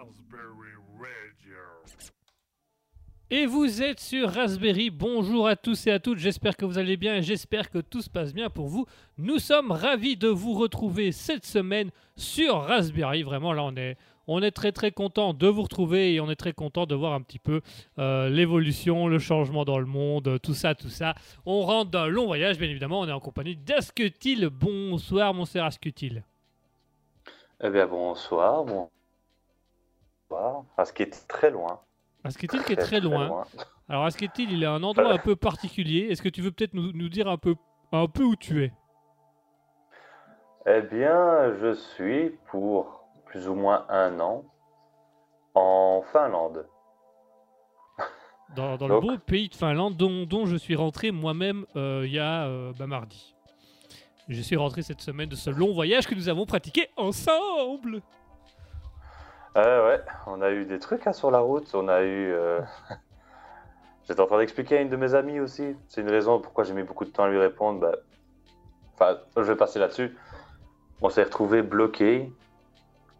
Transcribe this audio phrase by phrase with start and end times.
[0.00, 1.58] Raspberry Radio.
[3.28, 4.88] Et vous êtes sur Raspberry.
[4.88, 6.16] Bonjour à tous et à toutes.
[6.16, 8.86] J'espère que vous allez bien et j'espère que tout se passe bien pour vous.
[9.18, 13.22] Nous sommes ravis de vous retrouver cette semaine sur Raspberry.
[13.24, 16.36] Vraiment, là, on est, on est très très content de vous retrouver et on est
[16.36, 17.60] très content de voir un petit peu
[17.98, 21.14] euh, l'évolution, le changement dans le monde, tout ça, tout ça.
[21.44, 23.00] On rentre d'un long voyage, bien évidemment.
[23.00, 24.48] On est en compagnie d'Asketil.
[24.48, 26.24] Bonsoir, mon cher Asketil.
[27.62, 28.64] Eh bien, bonsoir.
[28.64, 28.88] Bonsoir.
[30.94, 31.80] Qu'il est très loin.
[32.24, 33.44] Asketil qui est très loin.
[33.88, 36.08] Alors Asketil, il est à un endroit un peu particulier.
[36.10, 37.54] Est-ce que tu veux peut-être nous, nous dire un peu,
[37.92, 38.72] un peu où tu es?
[40.66, 44.44] Eh bien, je suis pour plus ou moins un an
[45.54, 46.66] en Finlande.
[48.56, 52.12] Dans, dans le beau pays de Finlande, dont, dont je suis rentré moi-même euh, il
[52.12, 53.36] y a euh, bah, mardi.
[54.28, 58.02] Je suis rentré cette semaine de ce long voyage que nous avons pratiqué ensemble.
[59.56, 61.74] Euh, ouais, on a eu des trucs hein, sur la route.
[61.74, 62.32] On a eu.
[62.32, 62.60] euh,
[64.08, 65.76] J'étais en train d'expliquer à une de mes amies aussi.
[65.88, 67.80] C'est une raison pourquoi j'ai mis beaucoup de temps à lui répondre.
[67.80, 67.92] Bah...
[68.94, 70.16] Enfin, je vais passer là-dessus.
[71.00, 72.30] On s'est retrouvé bloqué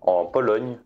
[0.03, 0.79] en Pologne,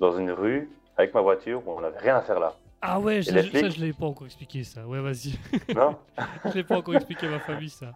[0.00, 2.54] dans une rue, avec ma voiture, où on n'avait rien à faire là.
[2.82, 4.86] Ah ouais, je- les ça flics je l'ai pas encore expliqué ça.
[4.86, 5.34] Ouais, vas-y.
[5.74, 5.96] Non
[6.44, 7.94] je l'ai pas encore expliqué à ma famille ça.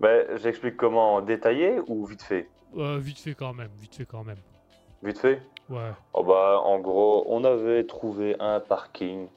[0.00, 2.48] bah, J'explique comment détaillé ou vite fait?
[2.76, 4.36] Euh, vite fait quand même, vite fait quand même.
[5.02, 5.40] Vite fait?
[6.12, 9.28] Oh bah, en gros, on avait trouvé un parking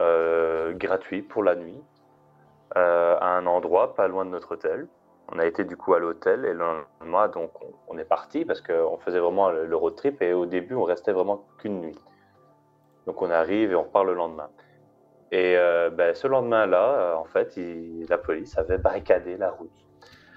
[0.00, 1.80] euh, gratuit pour la nuit
[2.76, 4.88] euh, à un endroit pas loin de notre hôtel.
[5.32, 7.50] On a été du coup à l'hôtel et le lendemain, donc
[7.88, 11.12] on, est parti parce qu'on faisait vraiment le, road trip et au début, on restait
[11.12, 11.98] vraiment qu'une nuit.
[13.06, 14.48] Donc on arrive et on repart le lendemain.
[15.30, 17.58] Et euh, ben, ce lendemain-là, en fait,
[18.08, 19.87] la police avait barricadé la route.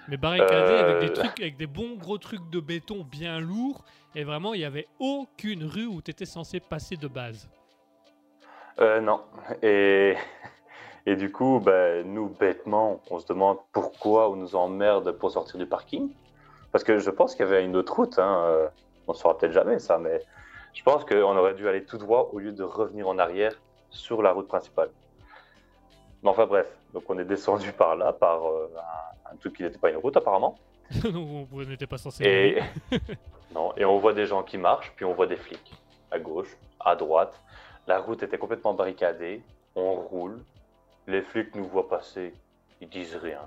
[0.08, 1.24] Mais barricadé avec des Euh.
[1.24, 3.84] trucs, avec des bons gros trucs de béton bien lourds.
[4.16, 7.48] Et vraiment, il y avait aucune rue où tu étais censé passer de base.
[8.80, 9.22] Euh, non.
[9.62, 10.16] Et,
[11.06, 15.58] et du coup, ben, nous, bêtement, on se demande pourquoi on nous emmerde pour sortir
[15.60, 16.10] du parking.
[16.72, 18.18] Parce que je pense qu'il y avait une autre route.
[18.20, 18.44] Hein.
[18.46, 18.68] euh,
[19.08, 20.22] On ne saura peut-être jamais ça, mais
[20.74, 23.54] je pense qu'on aurait dû aller tout droit au lieu de revenir en arrière
[23.90, 24.90] sur la route principale.
[26.24, 29.64] Mais enfin bref, donc on est descendu par là, par euh, un, un truc qui
[29.64, 30.58] n'était pas une route apparemment.
[31.04, 32.24] Donc vous n'étiez pas censé.
[32.24, 32.62] Et,
[33.56, 35.74] non, et on voit des gens qui marchent, puis on voit des flics
[36.12, 37.34] à gauche, à droite.
[37.88, 39.42] La route était complètement barricadée.
[39.76, 40.44] On roule.
[41.08, 42.34] Les flics nous voient passer.
[42.82, 43.42] Ils disent rien.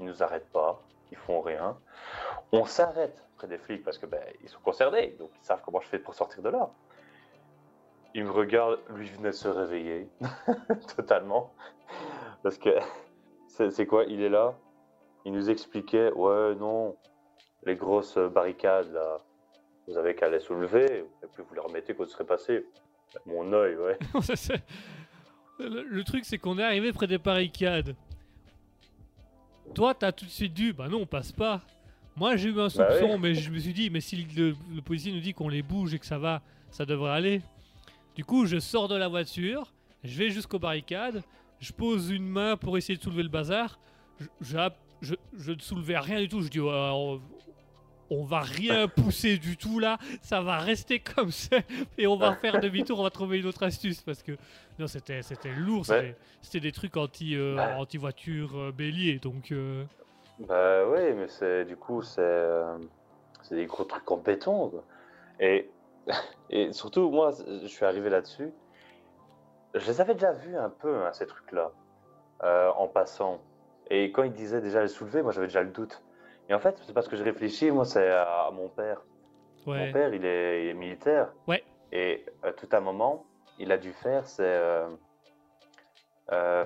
[0.00, 0.80] Ils nous arrêtent pas.
[1.12, 1.76] Ils font rien.
[2.52, 5.80] On s'arrête près des flics parce que ben, ils sont concernés, donc ils savent comment
[5.80, 6.70] je fais pour sortir de là.
[8.14, 10.08] Il me regarde, lui venait de se réveiller
[10.96, 11.52] totalement
[12.46, 12.70] parce que
[13.70, 14.54] c'est quoi Il est là.
[15.24, 16.96] Il nous expliquait, ouais non,
[17.64, 19.18] les grosses barricades là,
[19.88, 20.84] vous avez qu'à les soulever,
[21.24, 22.64] et puis vous les remettez quand vous serez passé?
[23.24, 23.98] Mon œil, ouais.
[25.58, 27.96] Le, le truc, c'est qu'on est arrivé près des barricades.
[29.74, 31.62] Toi, t'as tout de suite dit, bah non, on passe pas.
[32.14, 33.18] Moi, j'ai eu un Bah soupçon, oui.
[33.20, 35.94] mais je me suis dit, mais si le, le policier nous dit qu'on les bouge
[35.94, 37.40] et que ça va, ça devrait aller.
[38.14, 39.72] Du coup, je sors de la voiture,
[40.04, 41.22] je vais jusqu'aux barricades,
[41.60, 43.78] je pose une main pour essayer de soulever le bazar.
[44.40, 44.56] Je,
[45.02, 46.40] je, je- ne soulevais rien du tout.
[46.42, 47.20] Je dis, Ouais, on,
[48.10, 51.56] on va rien pousser du tout là, ça va rester comme ça
[51.98, 54.32] et on va faire demi-tour, on va trouver une autre astuce parce que
[54.78, 57.74] non, c'était c'était lourd, c'était c'était des trucs anti euh, Ouais.
[57.74, 59.84] anti voiture euh, bélier donc euh,
[60.38, 62.78] Bah oui, mais c'est du coup c'est euh,
[63.42, 64.68] c'est des gros trucs en béton.
[64.70, 64.84] quoi.
[65.40, 65.68] Et
[66.50, 67.32] et surtout moi
[67.62, 68.50] je suis arrivé là-dessus.
[69.76, 71.70] Je les avais déjà vus un peu hein, ces trucs-là
[72.42, 73.40] euh, en passant.
[73.90, 76.02] Et quand ils disaient déjà les soulever, moi j'avais déjà le doute.
[76.48, 79.02] Et en fait c'est parce que je réfléchis, moi c'est à, à mon père.
[79.66, 79.86] ouais.
[79.86, 81.32] Mon père il est, il est militaire.
[81.46, 81.62] Ouais.
[81.92, 83.24] Et euh, tout un moment
[83.58, 84.88] il a dû faire c'est euh,
[86.32, 86.64] euh,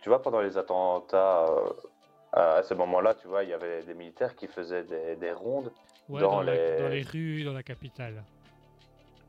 [0.00, 1.46] tu vois pendant les attentats.
[2.32, 5.72] à ce moment-là, tu vois, il y avait des militaires qui faisaient des, des rondes.
[6.08, 8.22] Ouais, dans dans, la- les- dans les rues, dans la capitale.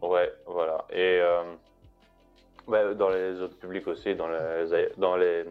[0.01, 0.86] Ouais, voilà.
[0.92, 1.19] Et
[2.72, 5.46] ouais, dans les autres publics aussi, dans les, dans les,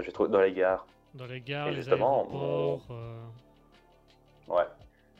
[0.00, 0.86] je trouve, dans les gares.
[1.14, 3.04] Dans les gares, Et les justement, euh,
[4.48, 4.66] Ouais.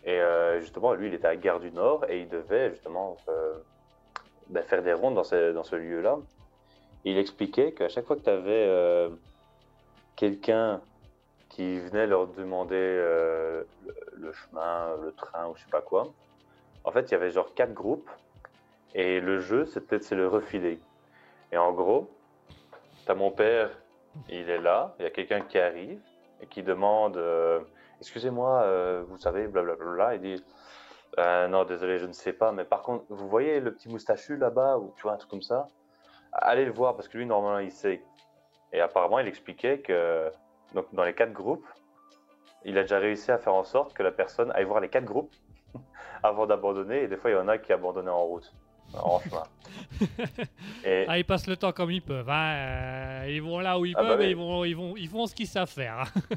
[0.05, 3.55] Et euh, justement, lui, il était à Gare du Nord et il devait justement euh,
[4.49, 6.19] ben, faire des rondes dans ce, dans ce lieu-là.
[7.05, 9.09] Il expliquait qu'à chaque fois que tu avais
[10.17, 10.81] quelqu'un
[11.49, 13.67] qui venait leur demander le,
[14.17, 16.13] le chemin, le train ou je sais pas quoi,
[16.85, 18.09] en fait, il y avait genre quatre groupes
[18.95, 20.81] et le jeu, c'était de se le refiler.
[21.53, 22.11] Et en gros,
[23.05, 23.71] tu as mon père,
[24.29, 26.01] il est là, il y a quelqu'un qui arrive
[26.41, 27.61] et qui demande euh,
[28.01, 30.17] Excusez-moi, euh, vous savez, blablabla.
[30.17, 30.45] Il dit
[31.19, 32.53] Euh, non, désolé, je ne sais pas.
[32.53, 35.43] Mais par contre, vous voyez le petit moustachu là-bas, ou tu vois, un truc comme
[35.43, 35.67] ça?
[36.33, 38.03] Allez le voir, parce que lui, normalement, il sait.
[38.73, 40.31] Et apparemment, il expliquait que
[40.75, 41.67] donc, dans les quatre groupes,
[42.65, 45.05] il a déjà réussi à faire en sorte que la personne aille voir les quatre
[45.05, 45.35] groupes
[46.23, 47.05] avant d'abandonner.
[47.05, 48.53] Et des fois, il y en a qui abandonnaient en route,
[49.03, 49.43] en chemin.
[50.85, 52.29] Et Ah, ils passent le temps comme ils peuvent.
[52.29, 52.55] hein,
[53.25, 54.31] euh, ils vont là où ils Ah bah peuvent et oui.
[54.31, 56.01] ils, vont, ils, vont, ils font ce qu'ils savent faire.
[56.01, 56.37] hein.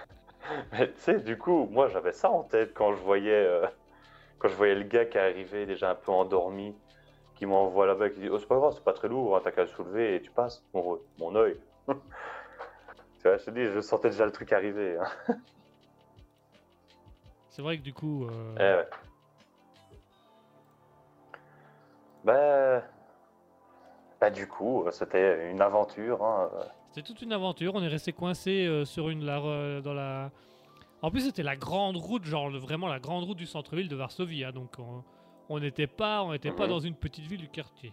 [0.72, 3.66] Mais tu sais, du coup, moi j'avais ça en tête quand je voyais, euh,
[4.38, 6.74] quand je voyais le gars qui arrivait déjà un peu endormi,
[7.34, 9.50] qui m'envoie là-bas, qui dit Oh, c'est pas grave, c'est pas très lourd, hein, t'as
[9.50, 10.64] qu'à le soulever et tu passes.
[10.72, 11.56] Mon, mon œil.
[11.88, 11.94] tu
[13.24, 14.96] vois, je te dis, je sentais déjà le truc arriver.
[14.98, 15.34] hein.
[17.50, 18.88] C'est vrai que du coup, euh, Eh ouais.
[22.26, 22.82] Bah,
[24.20, 26.24] bah, du coup, c'était une aventure.
[26.24, 26.50] hein.
[26.90, 27.72] c'était toute une aventure.
[27.76, 30.30] On est resté coincé euh, sur une la, dans la.
[31.02, 34.42] En plus, c'était la grande route, genre vraiment la grande route du centre-ville de Varsovie.
[34.44, 34.76] hein, donc
[35.48, 36.70] on- n'était pas, on n'était pas Mhm.
[36.70, 37.92] dans une petite ville du quartier.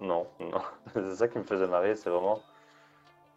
[0.00, 0.60] Non, non.
[0.92, 2.40] c'est ça qui me faisait marrer, c'est vraiment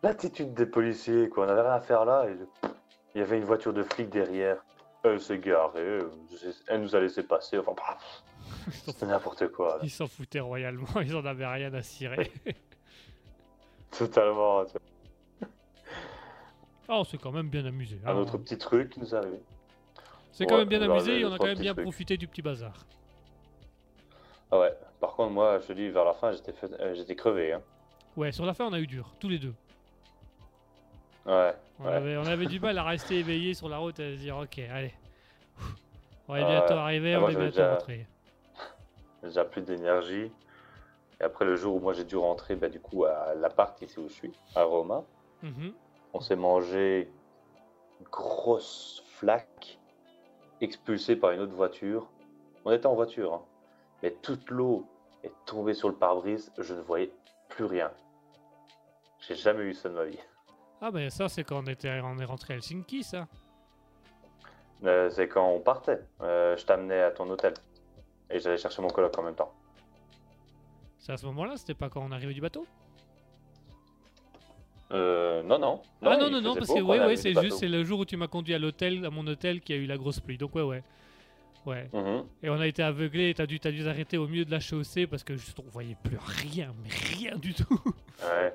[0.03, 1.45] l'attitude des policiers, quoi.
[1.45, 2.25] On n'avait rien à faire là.
[2.30, 2.35] Et
[3.15, 4.57] il y avait une voiture de flic derrière.
[5.03, 6.11] Elle s'est garée, euh,
[6.67, 7.57] elle nous a laissé passer.
[7.57, 8.23] Enfin, paf,
[8.71, 9.77] c'était n'importe quoi.
[9.77, 9.79] là.
[9.83, 10.88] Ils s'en foutaient royalement.
[11.01, 12.31] Ils en avaient rien à cirer.
[13.97, 14.63] Totalement.
[16.89, 17.99] Ah, on s'est quand même bien amusé.
[18.05, 18.11] hein.
[18.11, 19.39] Un autre petit truc qui nous est arrivé.
[20.31, 21.83] C'est quand même bien amusé et on a quand même bien trucs.
[21.83, 22.85] profité du petit bazar.
[24.51, 27.54] Ah ouais, par contre, moi, je te dis, vers la fin, j'étais fait- euh, crevé.
[27.54, 27.61] Hein.
[28.16, 29.54] Ouais, sur la fin, on a eu dur, tous les deux.
[31.28, 31.94] Ouais, On, Ouais.
[31.94, 34.38] avait, on avait du mal à rester éveillé sur la route et à se dire,
[34.38, 34.94] ok, allez.
[36.28, 38.07] On est bientôt arrivé, Ah, on est bientôt déjà- rentré.
[39.24, 40.31] déjà plus d'énergie.
[41.19, 44.00] Et après, le jour où moi j'ai dû rentrer, bah, du coup, à l'appart ici
[44.00, 45.04] où je suis, à Roma,
[45.44, 45.74] Mhm.
[46.14, 47.12] on s'est mangé
[48.00, 49.78] une grosse flaque
[50.62, 52.07] expulsée par une autre voiture.
[52.66, 53.42] On était en voiture, hein.
[54.04, 54.86] mais toute l'eau
[55.24, 56.52] est tombée sur le pare-brise.
[56.57, 57.12] Je ne voyais
[57.50, 57.92] plus rien.
[59.19, 60.19] J'ai jamais eu ça de ma vie.
[60.81, 63.28] Ah, ben ça, c'est quand on, était, on est rentré à Helsinki, ça.
[64.84, 66.00] Euh, c'est quand on partait.
[66.22, 67.54] Euh, je t'amenais à ton hôtel.
[68.30, 69.52] Et j'allais chercher mon coloc en même temps.
[71.00, 72.68] C'est à ce moment-là, c'était pas quand on arrivait du bateau?
[74.92, 75.81] Euh, non, non.
[76.02, 78.00] Ah non, il non, non, faisait parce que ouais, ouais, c'est juste, c'est le jour
[78.02, 80.38] où tu m'as conduit à l'hôtel, à mon hôtel, qui a eu la grosse pluie.
[80.38, 80.84] Donc ouais, ouais.
[81.66, 81.90] Ouais.
[81.92, 82.24] Mhm.
[82.44, 84.62] Et on a été aveuglés, et t'as dû, t'as dû t'arrêter au milieu de la
[84.62, 87.81] chaussée parce que juste on voyait plus rien, mais rien du tout.
[88.24, 88.54] Ouais.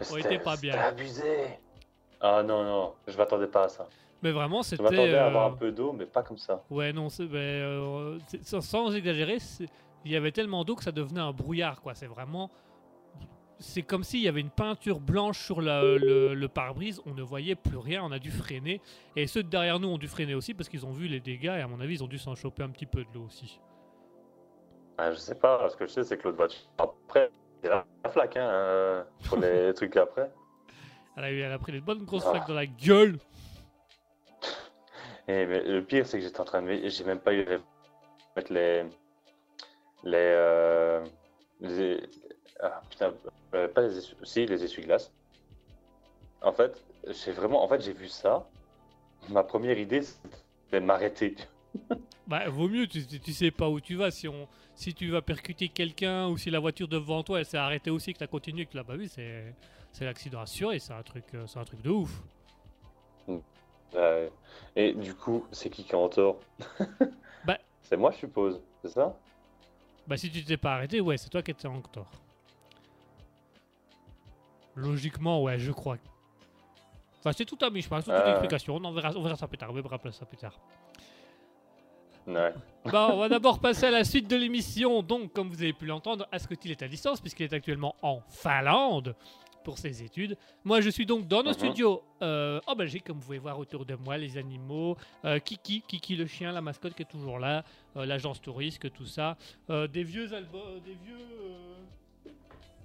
[0.00, 0.72] On C'était- était pas bien.
[0.72, 1.58] C'était abusé.
[2.20, 3.88] Ah non, non, je m'attendais pas à ça.
[4.22, 4.82] Mais vraiment, Je c'était.
[4.82, 6.62] m'attendais à avoir euh, un peu d'eau, mais pas comme ça.
[6.70, 9.38] Ouais, non, c'est, euh, sans, sans exagérer,
[10.04, 11.94] il y avait tellement d'eau que ça devenait un brouillard, quoi.
[11.94, 12.50] C'est vraiment.
[13.62, 17.22] C'est comme s'il y avait une peinture blanche sur la- le, le pare-brise, on ne
[17.22, 18.80] voyait plus rien, on a dû freiner.
[19.16, 21.56] Et ceux de derrière nous ont dû freiner aussi parce qu'ils ont vu les dégâts
[21.58, 23.60] et à mon avis, ils ont dû s'en choper un petit peu de l'eau aussi.
[24.96, 26.60] Ah, je sais pas, ce que je sais, c'est que l'autre voiture.
[26.78, 27.30] Après,
[27.68, 30.30] la flaque, hein, euh, pour les trucs après.
[31.16, 32.30] Elle a, eu, elle a pris des bonnes grosses Ah.
[32.30, 33.18] flaques dans la gueule.
[35.28, 36.88] Et mais le pire, c'est que j'étais en train de.
[36.88, 37.58] J'ai même pas eu les-
[38.36, 38.84] mettre les.
[40.04, 40.12] Les.
[40.16, 41.04] euh,
[41.60, 42.02] les-
[42.60, 43.12] Ah putain,
[43.54, 44.16] euh, pas les essuie...
[44.22, 45.12] Si, les essuie-glaces.
[46.42, 47.62] En fait, j'ai vraiment.
[47.62, 48.46] En fait, j'ai vu ça.
[49.28, 51.36] Ma première idée, c'était de m'arrêter.
[52.30, 54.12] Bah, vaut mieux, tu, sais pas où tu vas.
[54.12, 54.46] Si, on,
[54.76, 58.12] si tu vas percuter quelqu'un ou si la voiture devant toi elle s'est arrêtée aussi,
[58.12, 59.52] que tu as continué, que tu l'as pas vu, c'est,
[59.90, 60.78] c'est l'accident assuré.
[60.78, 62.22] C'est un, truc, euh, c'est un truc de ouf.
[63.96, 64.28] Euh,
[64.76, 66.38] et du coup, c'est qui qui a en tort
[67.44, 67.58] Bah.
[67.82, 68.60] C'est moi, je suppose.
[68.84, 69.12] C'est ça?
[70.06, 72.12] Bah, si tu t'es pas arrêté, ouais, c'est toi qui étais en tort.
[74.76, 75.96] Logiquement, ouais, je crois.
[77.18, 78.30] Enfin, c'est tout à mi, je pense, toute une Euh.
[78.30, 78.76] explication.
[78.76, 79.70] On, en verra, on verra ça plus tard.
[79.70, 80.56] On verra ça plus tard.
[82.26, 82.52] Ouais.
[82.84, 85.02] Bon, on va d'abord passer à la suite de l'émission.
[85.02, 89.14] Donc, comme vous avez pu l'entendre, Ascotil est à distance puisqu'il est actuellement en Finlande
[89.64, 90.38] pour ses études.
[90.64, 91.54] Moi, je suis donc dans nos Mhm.
[91.54, 94.96] studios euh, en Belgique, comme vous pouvez voir autour de moi, les animaux,
[95.26, 97.64] euh, Kiki, Kiki le chien, la mascotte qui est toujours là,
[97.96, 99.36] euh, l'agence touriste, tout ça,
[99.68, 102.32] euh, des vieux albums, des vieux,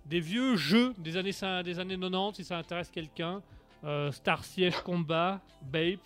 [0.06, 1.32] des vieux jeux des années
[1.64, 3.42] des années 90 si ça intéresse quelqu'un.
[4.12, 6.00] Star Siege Combat, Bape.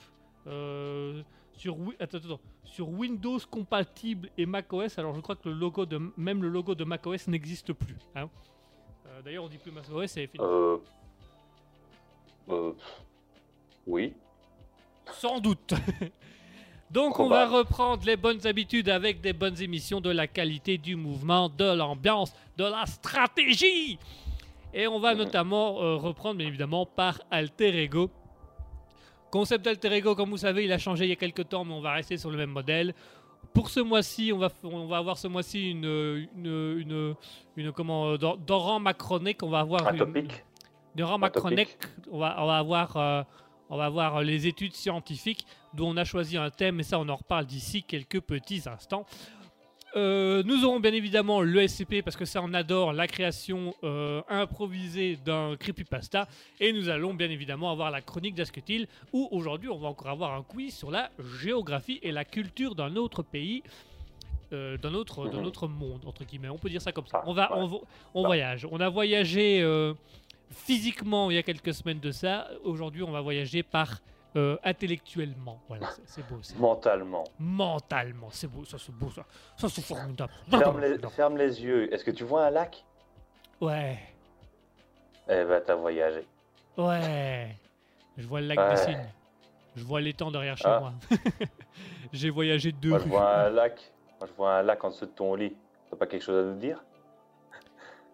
[1.53, 2.39] sur, Wi- attends, attends, attends.
[2.69, 6.75] Sur Windows compatible et macOS, alors je crois que le logo de, même le logo
[6.75, 7.97] de macOS n'existe plus.
[8.15, 8.29] hein.
[9.07, 10.43] Euh, D'ailleurs, on dit plus macOS, c'est fini.
[10.43, 10.77] Euh...
[12.49, 12.73] Euh...
[13.87, 14.13] Oui.
[15.13, 15.73] Sans doute.
[16.91, 20.95] Donc on va reprendre les bonnes habitudes avec des bonnes émissions de la qualité du
[20.95, 23.99] mouvement, de l'ambiance, de la stratégie.
[24.73, 28.09] Et on va notamment euh, reprendre bien évidemment par Alter Ego.
[29.31, 31.73] Concept Alter Ego, comme vous savez, il a changé il y a quelques temps, mais
[31.73, 32.93] on va rester sur le même modèle.
[33.53, 35.85] Pour ce mois-ci, on va, on va avoir ce mois-ci une,
[36.35, 37.15] une, une,
[37.55, 40.45] une- comment, euh, dans, dans rang macronique, on va avoir Un une- topic.
[40.99, 41.77] rang macronique,
[42.11, 43.23] on va, on va avoir, euh,
[43.69, 47.07] on va avoir les études scientifiques dont on a choisi un thème, et ça, on
[47.09, 49.05] en reparle d'ici quelques petits instants.
[49.95, 54.21] Euh, nous aurons bien évidemment le SCP parce que ça on adore la création euh,
[54.29, 56.27] improvisée d'un creepypasta.
[56.59, 60.33] Et nous allons bien évidemment avoir la chronique d'Asketil où aujourd'hui on va encore avoir
[60.35, 61.09] un quiz sur la
[61.41, 63.63] géographie et la culture d'un autre pays
[64.53, 65.45] euh, d'un autre, Mhm.
[65.45, 66.49] autre monde entre guillemets.
[66.49, 67.23] On peut dire ça comme ça.
[67.25, 68.29] On va on, vo- on Bah.
[68.29, 68.67] voyage.
[68.71, 69.63] On a voyagé
[70.51, 72.47] physiquement il y a quelques semaines de ça.
[72.63, 74.01] Aujourd'hui on va voyager par
[74.35, 77.23] euh, intellectuellement voilà c'est- beau ça Mentalement.
[77.39, 78.29] mentalement.
[78.31, 79.25] C'est beau, ça c'est beau ça.
[79.57, 80.31] Ça c'est formidable.
[80.49, 81.91] Ferme les, ferme les yeux.
[81.93, 82.85] Est-ce que tu vois un lac?
[83.61, 83.97] Ouais,
[85.27, 86.25] Eh ben, t'as voyagé.
[86.77, 87.55] ouais.
[88.17, 88.69] Je vois le lac Ouais.
[88.71, 89.09] des Cygnes.
[89.75, 90.79] Je vois l'étang derrière chez Ah.
[90.79, 90.93] moi.
[92.13, 93.91] J'ai voyagé deux Moi, je vois un lac.
[94.19, 95.55] Moi, je vois un lac en dessous de ton lit.
[95.89, 96.83] T'as pas quelque chose à nous dire?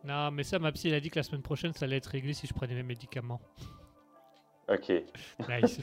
[0.03, 2.05] Non, mais ça, ma psy, elle a dit que la semaine prochaine, ça allait être
[2.07, 3.41] réglé si je prenais mes médicaments.
[4.67, 4.89] Ok.
[5.49, 5.79] Nice.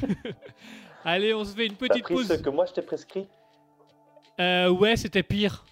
[1.05, 2.29] Allez, on se fait une petite pris pause.
[2.29, 3.27] ce que moi je t'ai prescrit
[4.41, 5.65] Euh, ouais, c'était pire.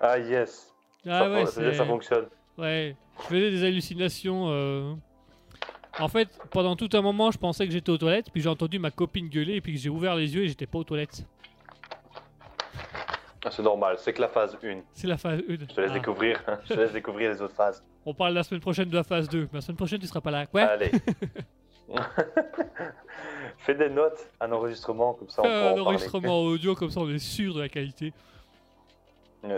[0.00, 0.72] Ah, yes.
[1.06, 2.26] Ah ça, ouais, ça, ça fonctionne.
[2.58, 4.46] Ouais, je faisais des hallucinations.
[4.48, 4.94] euh.
[6.00, 8.78] En fait, pendant tout un moment, je pensais que j'étais aux toilettes, puis j'ai entendu
[8.78, 11.24] ma copine gueuler, et puis que j'ai ouvert les yeux et j'étais pas aux toilettes.
[13.44, 13.96] Ah, C'est normal.
[13.98, 14.80] C'est que la phase 1.
[14.94, 15.52] C'est la phase 1.
[15.60, 16.42] Je te laisse découvrir.
[16.64, 17.84] je te laisse découvrir les autres phases.
[18.06, 19.42] On parle la semaine prochaine de la phase 2.
[19.52, 20.46] Mais la semaine prochaine, tu seras pas là.
[20.52, 20.90] Ouais, Allez.
[23.58, 25.80] Fais des notes, un enregistrement, comme ça on un parler.
[25.80, 28.12] enregistrement audio, comme ça on est sûr de la qualité.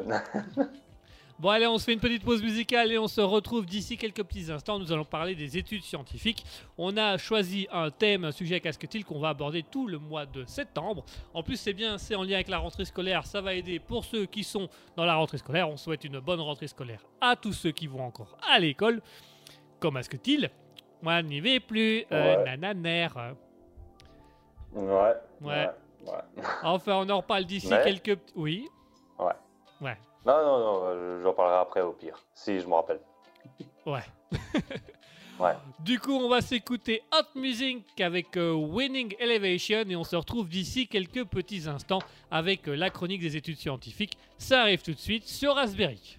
[1.39, 4.23] Bon, allez, on se fait une petite pause musicale et on se retrouve d'ici quelques
[4.23, 4.79] petits instants.
[4.79, 6.47] Nous allons parler des études scientifiques.
[6.79, 10.25] On a choisi un thème, un sujet à casque-t-il qu'on va aborder tout le mois
[10.25, 11.05] de septembre.
[11.35, 13.27] En plus, c'est bien, c'est en lien avec la rentrée scolaire.
[13.27, 15.69] Ça va aider pour ceux qui sont dans la rentrée scolaire.
[15.69, 19.03] On souhaite une bonne rentrée scolaire à tous ceux qui vont encore à l'école.
[19.79, 20.51] Comme Asketil.
[21.03, 22.05] Moi, n'y vais plus.
[22.13, 22.45] Euh, Ouais.
[22.57, 23.09] nananer.
[23.17, 23.33] ouais.
[24.83, 25.15] Ouais.
[25.41, 25.69] Ouais.
[26.07, 26.43] ouais.
[26.63, 28.19] Enfin, on en reparle d'ici Mais- quelques...
[28.35, 28.69] Oui
[29.19, 29.33] Ouais.
[29.81, 29.97] Ouais.
[30.25, 33.01] Non, non, non, euh, j'en parlerai après au pire, si je me rappelle.
[33.85, 34.03] Ouais.
[35.39, 35.53] Ouais.
[35.81, 40.49] Du coup, on va s'écouter Hot Music avec euh, Winning Elevation et on se retrouve
[40.49, 41.99] d'ici quelques petits instants
[42.31, 44.17] avec euh, la chronique des études scientifiques.
[44.39, 46.17] Ça arrive tout de suite sur Raspberry.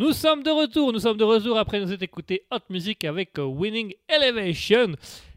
[0.00, 3.38] Nous sommes de retour, nous sommes de retour après nous être écouté Hot Music avec
[3.38, 4.94] euh, Winning Elevation.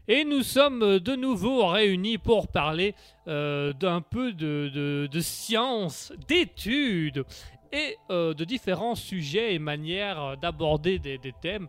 [0.08, 2.94] Et nous sommes euh, de nouveau réunis pour parler
[3.28, 7.24] euh, d'un peu de, de, de science, d'études
[7.72, 11.68] et euh, de différents sujets et manières d'aborder des, des thèmes.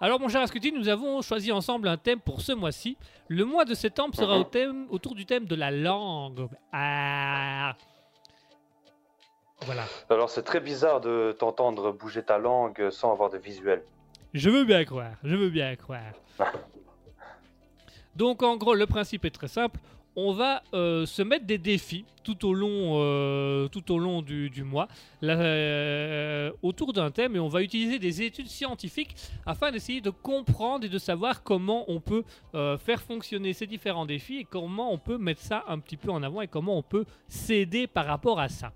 [0.00, 2.96] Alors mon cher Ascuti, nous avons choisi ensemble un thème pour ce mois-ci.
[3.28, 4.40] Le mois de septembre sera Mhm.
[4.40, 6.48] au thème, autour du thème de la langue.
[6.72, 7.76] Ah
[9.66, 9.84] Voilà.
[10.10, 13.82] Alors c'est très bizarre de t'entendre bouger ta langue sans avoir de visuel.
[14.32, 16.12] Je veux bien croire, je veux bien croire.
[18.16, 19.80] Donc en gros, le principe est très simple.
[20.16, 24.48] On va euh, se mettre des défis tout au long, euh, tout au long du,
[24.48, 24.86] du mois
[25.20, 30.10] là, euh, autour d'un thème et on va utiliser des études scientifiques afin d'essayer de
[30.10, 32.22] comprendre et de savoir comment on peut
[32.54, 36.10] euh, faire fonctionner ces différents défis et comment on peut mettre ça un petit peu
[36.10, 38.72] en avant et comment on peut s'aider par rapport à ça.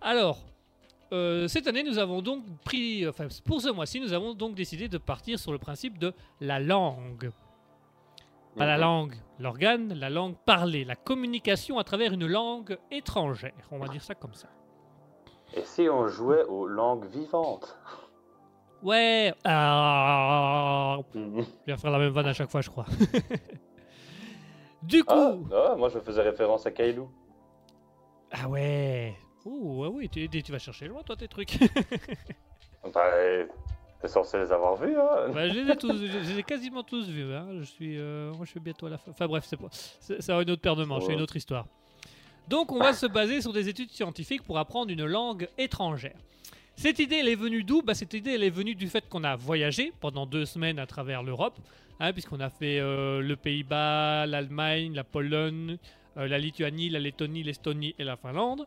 [0.00, 0.38] Alors,
[1.12, 4.88] euh, cette année, nous avons donc pris, enfin pour ce mois-ci, nous avons donc décidé
[4.88, 7.30] de partir sur le principe de la langue.
[8.56, 13.52] Pas la langue, l'organe, la langue parlée, la communication à travers une langue étrangère.
[13.70, 14.48] On va dire ça comme ça.
[15.54, 17.78] Et si on jouait aux langues vivantes
[18.82, 19.32] Ouais.
[19.44, 21.44] Ah, Mhm.
[21.66, 22.86] je vais faire la même vanne à chaque fois, je crois.
[24.82, 25.14] du coup.
[25.52, 27.08] ah, ah, moi je faisais référence à Kailou.
[28.32, 29.14] Ah ouais.
[29.48, 31.58] Ouh, ouais, oui, tu, tu vas chercher loin, toi, tes trucs.
[32.94, 33.10] Bah,
[34.00, 36.42] t'es censé les avoir vus, hein Bah, je les ai tous, je je les ai
[36.42, 37.34] quasiment tous vus.
[37.34, 37.46] hein.
[37.58, 39.10] Je suis, euh, moi, je suis bientôt à la fin.
[39.10, 41.66] Enfin bref, c'est pas, ça va une autre paire de manches, c'est une autre histoire.
[42.46, 46.16] Donc, on va se baser sur des études scientifiques pour apprendre une langue étrangère.
[46.76, 47.82] Cette idée, elle est venue d'où?
[47.82, 50.86] Bah, Cette idée, elle est venue du fait qu'on a voyagé pendant deux semaines à
[50.86, 51.58] travers l'Europe,
[52.00, 55.76] hein, puisqu'on a fait euh, le Pays-Bas, l'Allemagne, la Pologne,
[56.16, 58.64] euh, la Lituanie, la Lettonie, l'Estonie et la Finlande.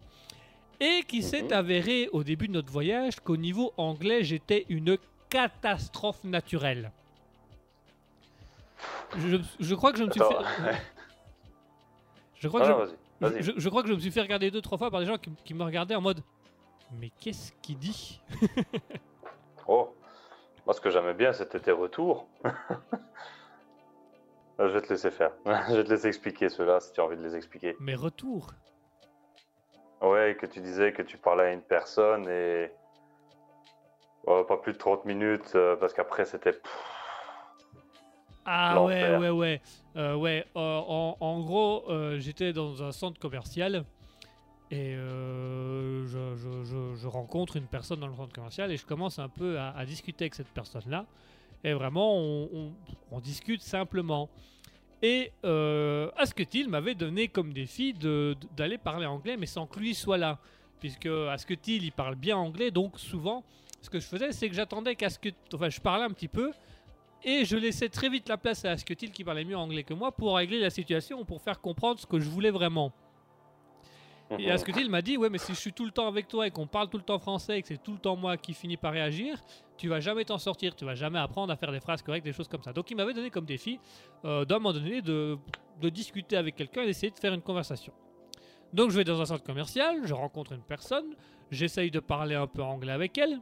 [0.84, 1.54] Et qui s'est Mhm.
[1.54, 4.98] avéré au début de notre voyage qu'au niveau anglais, j'étais une
[5.30, 6.92] catastrophe naturelle.
[9.18, 10.44] Je, je crois que je me suis Attends.
[10.44, 10.76] fait.
[12.40, 13.44] Je crois, que je, vas-y, vas-y.
[13.44, 15.20] je- je crois que je me suis fait regarder deux, trois fois par des gens
[15.20, 16.24] qui, qui me regardaient en mode
[17.00, 18.20] Mais qu'est-ce qu'il dit?
[19.68, 19.96] Oh,
[20.66, 22.26] moi ce que j'aimais bien c'était tes retours.
[24.60, 25.32] je vais te laisser faire.
[25.46, 27.76] je vais te laisser expliquer ceux-là si tu as envie de les expliquer.
[27.80, 28.48] Mes retours?
[30.02, 32.72] Ouais, que tu disais que tu parlais à une personne et.
[34.28, 36.60] Ouais, pas plus de 30 minutes euh, parce qu'après c'était.
[38.46, 39.62] Ah ouais, ouais, ouais.
[39.96, 43.84] Euh, ouais, euh, en, en gros, euh, j'étais dans un centre commercial
[44.72, 48.86] et euh, je, je- je- je rencontre une personne dans le centre commercial et je
[48.86, 51.06] commence un peu à, à discuter avec cette personne-là.
[51.64, 52.74] Et vraiment, on, on-
[53.12, 54.30] on discute simplement.
[55.02, 60.18] Et euh, Asketil m'avait donné comme défi d'aller parler anglais, mais sans que lui soit
[60.18, 60.40] là.
[60.80, 63.44] Puisque Asketil, il parle bien anglais, donc souvent,
[63.82, 65.36] ce que je faisais, c'est que j'attendais qu'Asketil...
[65.54, 66.52] Enfin, je parlais un petit peu,
[67.24, 70.12] et je laissais très vite la place à Asketil, qui parlait mieux anglais que moi,
[70.12, 72.92] pour régler la situation, pour faire comprendre ce que je voulais vraiment.
[74.40, 74.52] Et Mhm.
[74.52, 76.68] Asketil m'a dit, ouais, mais si je suis tout le temps avec toi et qu'on
[76.68, 78.94] parle tout le temps français et que c'est tout le temps moi qui finis par
[78.94, 79.42] réagir,
[79.78, 82.34] tu vas jamais t'en sortir, tu vas jamais apprendre à faire des phrases correctes, des
[82.34, 82.74] choses comme ça.
[82.74, 83.80] Donc il m'avait donné comme défi,
[84.26, 85.38] euh, d'un moment donné, de,
[85.82, 87.94] de discuter avec quelqu'un et d'essayer de faire une conversation.
[88.74, 91.16] Donc je vais dans un centre commercial, je rencontre une personne,
[91.50, 93.40] j'essaye de parler un peu anglais avec elle.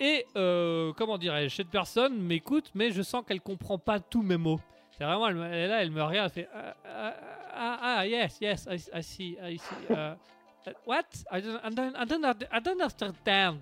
[0.00, 4.36] Et euh, comment dirais-je, cette personne m'écoute, mais je sens qu'elle comprend pas tous mes
[4.36, 4.60] mots.
[4.90, 7.14] C'est vraiment, elle, là, elle me regarde, elle fait ah, ah,
[7.56, 9.92] ah, ah, yes, yes, I, I see, I see.
[9.94, 11.04] uh, uh, what?
[11.30, 11.70] I don't, I
[12.04, 13.60] don't, I don't, understand.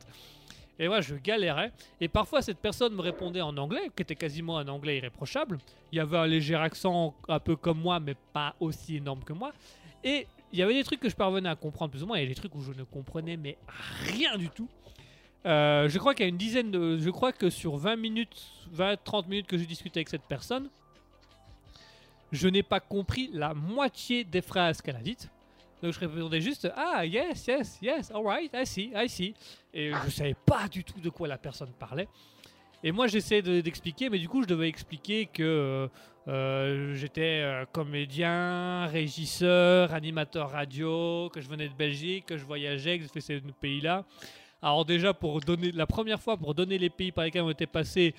[0.78, 1.72] Et moi, je galérais.
[2.00, 5.58] Et parfois, cette personne me répondait en anglais, qui était quasiment un anglais irréprochable.
[5.92, 9.32] Il y avait un léger accent, un peu comme moi, mais pas aussi énorme que
[9.32, 9.52] moi.
[10.02, 12.26] Et il y avait des trucs que je parvenais à comprendre plus ou moins, et
[12.26, 13.56] des trucs où je ne comprenais mais
[14.02, 14.68] rien du tout.
[15.46, 16.98] Euh, je crois qu'il y a une dizaine de.
[16.98, 20.70] Je crois que sur 20 minutes, 20-30 minutes que j'ai discuté avec cette personne,
[22.34, 25.30] je n'ai pas compris la moitié des phrases qu'elle a dites.
[25.82, 29.34] Donc je répondais juste Ah, yes, yes, yes, alright, I see, I see.
[29.72, 32.08] Et je savais pas du tout de quoi la personne parlait.
[32.82, 35.88] Et moi j'essayais de- d'expliquer, mais du coup je devais expliquer que euh,
[36.28, 42.98] euh, j'étais euh, comédien, régisseur, animateur radio, que je venais de Belgique, que je voyageais,
[42.98, 44.04] que je faisais ce pays-là.
[44.60, 47.66] Alors déjà pour donner la première fois pour donner les pays par lesquels on était
[47.66, 48.14] passé,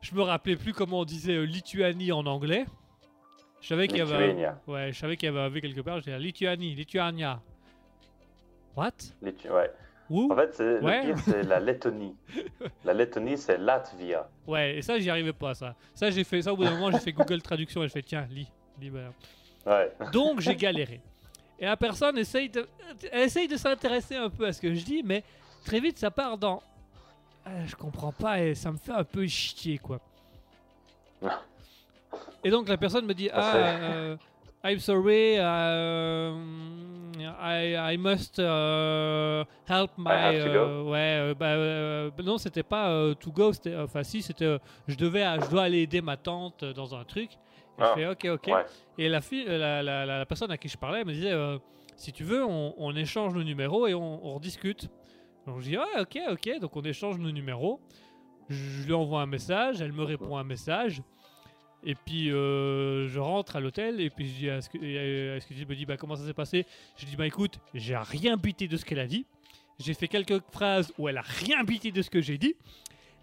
[0.00, 2.64] je me rappelais plus comment on disait euh, Lituanie en anglais.
[3.60, 4.58] Je savais qu'il y avait Lituania.
[4.66, 5.98] ouais, je savais qu'il y avait un V quelque part.
[6.00, 7.40] J'étais Lituanie, Lituania.
[8.76, 8.92] What?
[9.22, 9.70] Litu- Ouais.
[10.08, 10.32] Où?
[10.32, 11.14] En fait, c'est- Ouais.
[11.44, 12.16] la Lettonie.
[12.84, 14.28] la Lettonie, c'est Latvia.
[14.46, 15.76] Ouais, et ça j'y arrivais pas ça.
[15.94, 18.02] Ça j'ai fait ça au bout d'un moment, j'ai fait Google Traduction et je fais
[18.02, 19.10] tiens, lis, lis voilà.
[19.66, 19.92] Ouais.
[20.12, 21.00] Donc j'ai galéré.
[21.60, 22.66] Et la personne essaye de,
[23.12, 25.22] elle essaye de s'intéresser un peu à ce que je dis, mais
[25.64, 26.60] très vite ça part dans.
[27.46, 29.98] Euh, je comprends pas et ça me fait un peu chier quoi.
[32.44, 34.16] Et donc la personne me dit Ah, euh,
[34.64, 36.34] I'm sorry, euh,
[37.18, 40.36] I, I must euh, help my.
[40.36, 43.76] euh, ouais, euh, bah, non, c'était pas to go, c'était.
[43.76, 44.58] Enfin, si, c'était.
[44.86, 47.32] je, devais, je dois aller aider ma tante dans un truc.
[47.32, 47.36] Et
[47.82, 48.46] Ah, je fais Ok, ok.
[48.54, 48.64] ouais.
[48.98, 51.34] Et la, fille, la, la, la- la personne à qui je parlais me disait
[51.96, 54.88] Si tu veux, on, on échange nos numéros et on, on rediscute.
[55.50, 56.60] Donc je dis Ouais, ok, ok.
[56.60, 57.80] Donc on échange nos numéros.
[58.48, 61.02] Je, je lui envoie un message, elle me répond un message.
[61.82, 65.54] Et puis euh, je rentre à l'hôtel et puis je dis que, euh, est-ce que
[65.54, 66.66] tu me dis bah comment ça s'est passé?
[66.96, 69.24] Je dis bah écoute, j'ai rien bité de ce qu'elle a dit.
[69.78, 72.54] J'ai fait quelques phrases où elle a rien bité de ce que j'ai dit.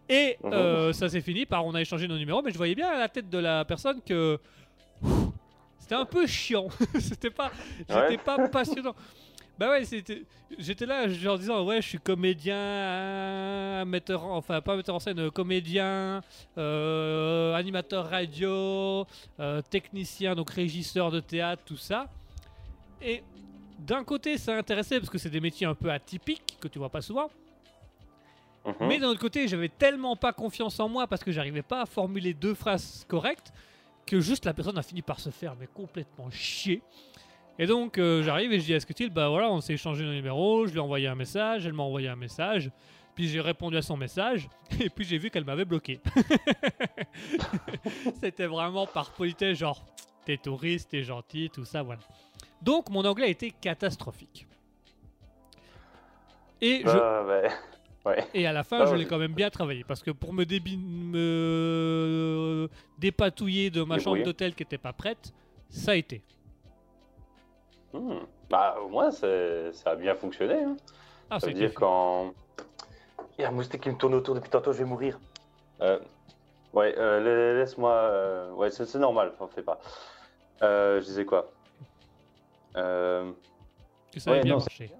[0.09, 0.53] Et Mhm.
[0.53, 2.97] euh, ça s'est fini par on a échangé nos numéros, mais je voyais bien à
[2.97, 4.39] la tête de la personne que
[5.77, 6.67] c'était un peu chiant.
[6.99, 8.17] c'était pas, j'étais Ouais.
[8.17, 8.95] pas passionnant.
[9.59, 10.23] Bah ouais, c'était,
[10.59, 14.99] j'étais là genre en disant ouais, je suis comédien, metteur, en- enfin pas metteur en
[14.99, 16.21] scène, euh, comédien,
[16.59, 19.05] euh, animateur radio,
[19.39, 22.07] euh, technicien, donc régisseur de théâtre, tout ça.
[23.01, 23.23] Et
[23.79, 26.89] d'un côté, ça intéressait parce que c'est des métiers un peu atypiques que tu vois
[26.89, 27.29] pas souvent.
[28.65, 28.75] Mhm.
[28.87, 31.85] Mais d'un autre côté, j'avais tellement pas confiance en moi parce que j'arrivais pas à
[31.85, 33.51] formuler deux phrases correctes
[34.05, 36.81] que juste la personne a fini par se faire mais complètement chier.
[37.59, 40.13] Et donc euh, j'arrive et je dis à Scutil, bah voilà, on s'est échangé nos
[40.13, 42.69] numéros, je lui ai envoyé un message, elle m'a envoyé un message,
[43.15, 44.47] puis j'ai répondu à son message,
[44.79, 45.99] et puis j'ai vu qu'elle m'avait bloqué.
[48.21, 49.83] C'était vraiment par politesse, genre,
[50.25, 52.01] t'es touriste, t'es gentil, tout ça, voilà.
[52.61, 54.47] Donc mon anglais était catastrophique.
[56.61, 57.23] Et je, Ah.
[58.05, 58.25] Ouais.
[58.33, 60.45] et à la fin, Ah je l'ai quand même bien travaillé parce que pour me,
[60.45, 65.33] débi- me dépatouiller de ma chambre d'hôtel qui n'était pas prête,
[65.69, 66.21] ça a été.
[67.97, 68.25] Hmm.
[68.49, 69.27] Bah, au moins, ça
[69.85, 70.63] a bien fonctionné.
[70.63, 70.75] hein.
[71.29, 72.33] Ah, Ça a veut dire quand.
[73.37, 75.19] Il y a un moustique qui me tourne autour depuis tantôt, je vais mourir.
[75.81, 75.99] Euh,
[76.73, 77.91] ouais, euh, la- laisse-moi.
[77.91, 79.79] euh, Ouais, c'est normal, t'en fais pas.
[80.63, 81.51] Euh, je disais quoi?
[82.75, 83.31] Euh...
[84.11, 84.91] que ça ouais, bien non, marché.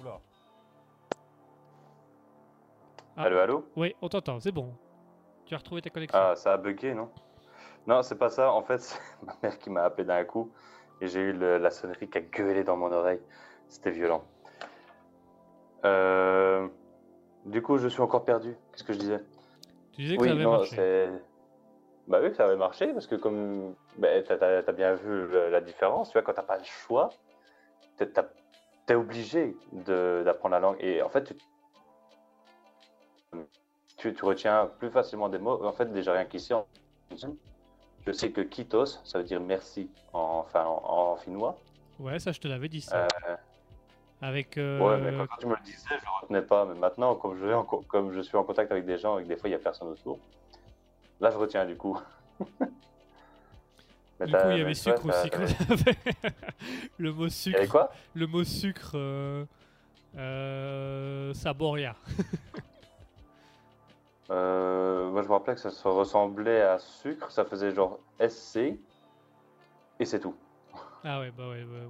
[0.00, 0.18] Oula.
[3.16, 3.22] Ah.
[3.24, 4.72] Allô, allô Oui, on t'entend, c'est bon.
[5.46, 6.18] Tu as retrouvé ta connexion.
[6.18, 7.10] Ah, ça a bugué, non?
[7.86, 8.50] Non, c'est pas ça.
[8.50, 10.50] En fait, c'est ma mère qui m'a appelé d'un coup
[11.00, 13.20] et j'ai eu le- la sonnerie qui a gueulé dans mon oreille.
[13.68, 14.24] C'était violent.
[15.84, 16.68] Euh,
[17.44, 18.56] Du coup, je suis encore perdu.
[18.72, 19.20] Qu'est-ce que je disais?
[19.92, 21.08] Tu disais que Oui, ça avait non, marché.
[22.06, 26.08] Bah oui, ça avait marché parce que comme bah, t'as, t'as bien vu la différence,
[26.08, 27.10] tu vois, quand t'as pas le choix,
[27.96, 31.34] t'es, obligé d'apprendre la langue et en fait, tu,
[33.96, 35.64] tu, tu retiens plus facilement des mots.
[35.64, 36.66] En fait, déjà rien qu'ici, en-
[38.06, 41.58] je sais que kitos, ça veut dire merci en, enfin, en, en finnois.
[41.98, 43.06] Ouais, ça, je te l'avais dit ça.
[43.28, 43.36] Euh,
[44.20, 44.58] Avec.
[44.58, 46.64] euh, Ouais, mais quand, tu me le disais, je ne retenais pas.
[46.66, 49.18] Mais maintenant, comme je, vais en co- comme je suis en contact avec des gens
[49.18, 50.18] et que des fois, il n'y a personne autour,
[51.20, 51.98] là, je retiens du coup.
[54.20, 55.30] Mais Du coup, il y avait sucre aussi.
[56.98, 57.68] le mot Il y sucre.
[57.68, 57.92] quoi?
[58.14, 58.92] Le mot sucre.
[58.94, 59.44] Euh,
[60.16, 61.96] euh, Saboria.
[64.30, 67.30] Euh, Moi, je me rappelais que ça se ressemblait à sucre.
[67.30, 68.78] Ça faisait genre SC.
[70.00, 70.34] Et c'est tout.
[71.04, 71.62] Ah ouais, bah ouais.
[71.64, 71.86] ouais.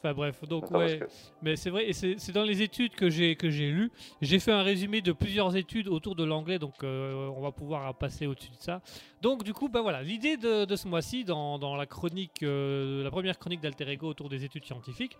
[0.00, 0.98] Enfin bref, donc Attends, ouais.
[1.00, 1.08] que-
[1.42, 3.90] Mais c'est vrai, et c'est dans les études que j'ai que j'ai lues.
[4.22, 7.92] J'ai fait un résumé de plusieurs études autour de l'anglais, donc euh, on va pouvoir
[7.96, 8.80] passer au-dessus de ça.
[9.22, 13.02] Donc du coup, bah voilà, l'idée de, de ce mois-ci, dans, dans la chronique, euh,
[13.02, 15.18] la première chronique d'Alter Ego autour des études scientifiques,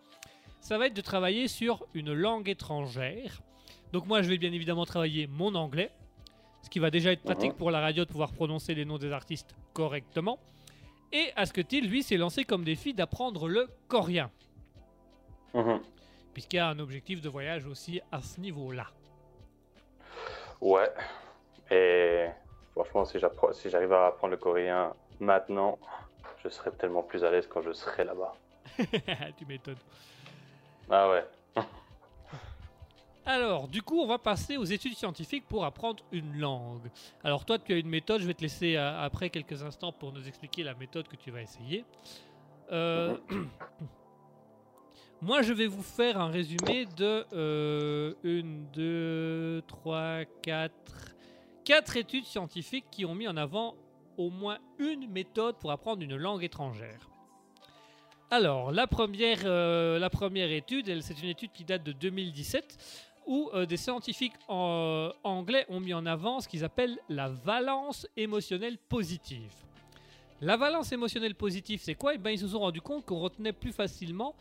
[0.61, 3.41] ça va être de travailler sur une langue étrangère.
[3.93, 5.91] Donc moi, je vais bien évidemment travailler mon anglais,
[6.63, 7.57] ce qui va déjà être pratique Mhm.
[7.59, 10.39] pour la radio de pouvoir prononcer les noms des artistes correctement.
[11.13, 14.31] Et Asketil, lui, s'est lancé comme défi d'apprendre le coréen
[15.55, 15.81] Mhm.
[16.35, 18.87] puisqu'il y a un objectif de voyage aussi à ce niveau-là.
[20.61, 20.91] Ouais.
[21.71, 22.27] Et
[22.73, 25.79] franchement, si j'appre- si j'arrive à apprendre le coréen maintenant,
[26.45, 28.35] je serai tellement plus à l'aise quand je serai là-bas.
[29.39, 29.77] tu m'étonnes.
[30.91, 31.25] Ah ouais.
[33.29, 36.91] Alors, du coup, on va passer aux études scientifiques pour apprendre une langue.
[37.23, 40.15] Alors, toi, tu as une méthode, je vais te laisser euh, après quelques instants pour
[40.15, 41.85] nous expliquer la méthode que tu vas essayer.
[42.73, 43.19] Euh,
[45.21, 51.15] Moi, je vais vous faire un résumé de euh, une, deux, trois, quatre,
[51.67, 53.75] quatre études scientifiques qui ont mis en avant
[54.17, 57.11] au moins une méthode pour apprendre une langue étrangère.
[58.31, 63.51] Alors, la première, euh, la première étude, c'est une étude qui date de 2017 où
[63.55, 68.79] euh, des scientifiques en- anglais ont mis en avant ce qu'ils appellent la valence émotionnelle
[68.89, 69.53] positive.
[70.41, 72.15] La valence émotionnelle positive, c'est quoi?
[72.15, 74.35] Eh ben, ils se sont rendus compte qu'on retenait plus facilement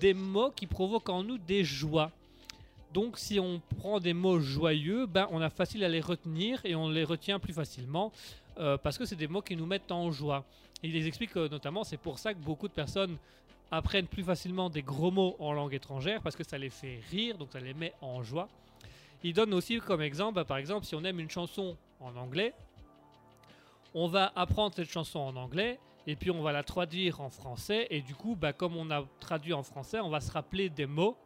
[0.00, 2.10] des mots qui provoquent en nous des joies.
[2.92, 6.74] Donc, si on prend des mots joyeux, ben, on a facile à les retenir et
[6.74, 8.12] on les retient plus facilement
[8.58, 10.44] euh, parce que c'est des mots qui nous mettent en joie.
[10.82, 13.16] Et il les explique euh, notamment, c'est pour ça que beaucoup de personnes
[13.70, 17.38] apprennent plus facilement des gros mots en langue étrangère parce que ça les fait rire,
[17.38, 18.48] donc ça les met en joie.
[19.22, 22.52] Il donne aussi comme exemple, bah, par exemple, si on aime une chanson en anglais,
[23.94, 27.86] on va apprendre cette chanson en anglais et puis on va la traduire en français
[27.90, 30.86] et du coup, bah, comme on a traduit en français, on va se rappeler des
[30.86, 31.16] mots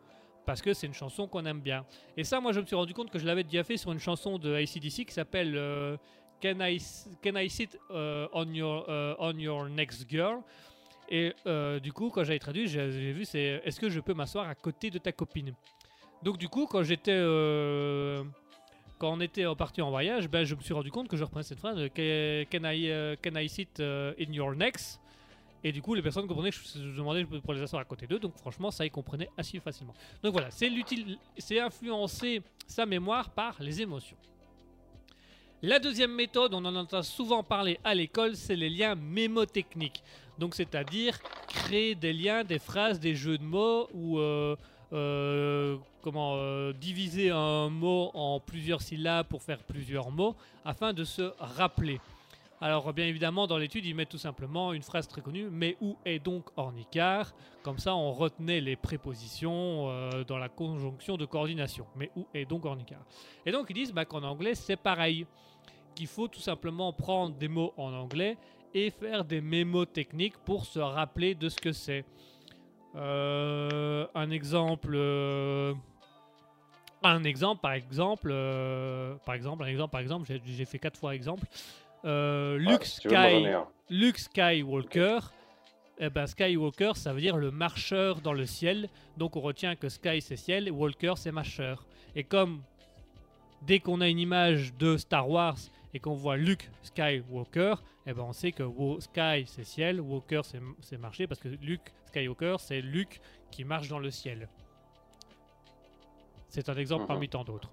[0.46, 1.84] parce que c'est une chanson qu'on aime bien.
[2.16, 3.98] Et ça, moi, je me suis rendu compte que je l'avais déjà fait sur une
[3.98, 5.96] chanson de ACDC qui s'appelle euh,
[6.40, 6.82] Can, I,
[7.22, 10.40] Can I Sit euh, on, your, euh, on Your Next Girl?
[11.10, 14.48] Et euh, du coup, quand j'avais traduit, j'ai vu c'est Est-ce que je peux m'asseoir
[14.48, 15.54] à côté de ta copine?
[16.22, 17.12] Donc, du coup, quand j'étais.
[17.14, 18.22] euh,
[18.98, 21.44] quand on était parti en voyage, ben, je me suis rendu compte que je reprenais
[21.44, 25.00] cette phrase euh, Can I, euh, sit euh, in your next?
[25.64, 28.18] Et du coup, les personnes comprenaient que je demandais pour les asseoir à côté d'eux.
[28.18, 29.94] Donc, franchement, ça, ils comprenaient assez facilement.
[30.22, 34.16] Donc, voilà, c'est l'utile, c'est influencer sa mémoire par les émotions.
[35.62, 40.04] La deuxième méthode, on en entend souvent parler à l'école, c'est les liens mémotechniques.
[40.38, 44.56] Donc, c'est-à-dire créer des liens, des phrases, des jeux de mots ou euh,
[44.92, 51.04] euh, comment euh, diviser un mot en plusieurs syllabes pour faire plusieurs mots afin de
[51.04, 52.00] se rappeler.
[52.60, 55.96] Alors bien évidemment dans l'étude ils mettent tout simplement une phrase très connue mais où
[56.04, 59.86] est donc Ornicard Comme ça on retenait les prépositions
[60.26, 61.86] dans la conjonction de coordination.
[61.94, 63.04] Mais où est donc Ornicard
[63.46, 65.24] Et donc ils disent bah, qu'en anglais c'est pareil,
[65.94, 68.36] qu'il faut tout simplement prendre des mots en anglais
[68.74, 72.04] et faire des mémos techniques pour se rappeler de ce que c'est.
[72.96, 74.92] Euh, un exemple.
[74.94, 75.74] euh,
[77.02, 81.14] un exemple, par exemple, euh, par exemple, un exemple, par exemple, j'ai- fait quatre fois
[81.14, 81.44] exemple.
[82.04, 83.46] Ouais, Luke, m'en Sky.
[83.90, 85.18] Luke Skywalker.
[86.00, 88.88] Eh ben, Skywalker, ça veut dire le marcheur dans le ciel.
[89.16, 91.84] Donc on retient que Sky c'est ciel et Walker c'est marcheur.
[92.14, 92.62] Et comme
[93.62, 95.56] dès qu'on a une image de Star Wars
[95.94, 97.74] et qu'on voit Luke Skywalker,
[98.06, 98.64] eh ben on sait que
[99.00, 100.42] Sky c'est ciel, Walker
[100.80, 103.20] c'est marcher parce que Luke Skywalker c'est Luke
[103.50, 104.48] qui marche dans le ciel.
[106.48, 107.08] C'est un exemple Mhm.
[107.08, 107.68] parmi tant d'autres.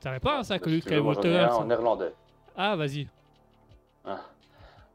[0.00, 2.12] Tu savais pas ça que Luke Skywalker en néerlandais.
[2.56, 3.08] Ah vas-y.
[4.04, 4.20] Ah.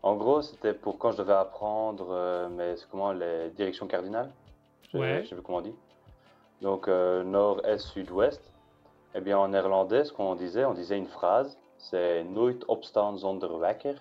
[0.04, 4.32] En gros, c'était pour quand je devais apprendre, euh, mais comment les directions cardinales?
[4.92, 5.22] Je Ouais.
[5.24, 5.76] je sais plus comment on dit.
[6.62, 8.42] Donc euh, nord, est, sud, ouest.
[9.16, 11.58] Eh bien en néerlandais, ce qu'on disait, on disait une phrase,
[11.90, 13.96] c'est nooit opstaan zonder wekker.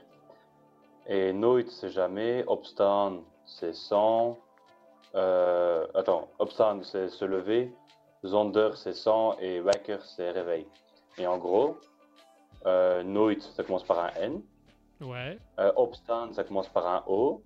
[1.07, 2.45] Et nooit, c'est jamais.
[2.47, 4.39] Opstaan, c'est sans.
[5.15, 7.73] Euh, attends, opstaan, c'est se lever.
[8.25, 9.37] Zonder, c'est sans.
[9.39, 10.67] Et wekker, c'est réveil.
[11.19, 11.77] Et en gros,
[12.67, 14.43] euh, nooit, ça commence par un N.
[15.01, 15.39] Ouais.
[15.59, 17.43] Euh, opstaan, ça commence par un O.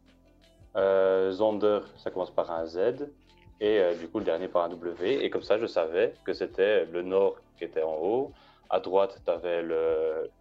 [0.77, 3.11] Euh, zonder, ça commence par un Z.
[3.61, 5.25] Et euh, du coup, le dernier par un W.
[5.25, 8.33] Et comme ça, je savais que c'était le nord qui était en haut.
[8.71, 9.63] À droite, tu avais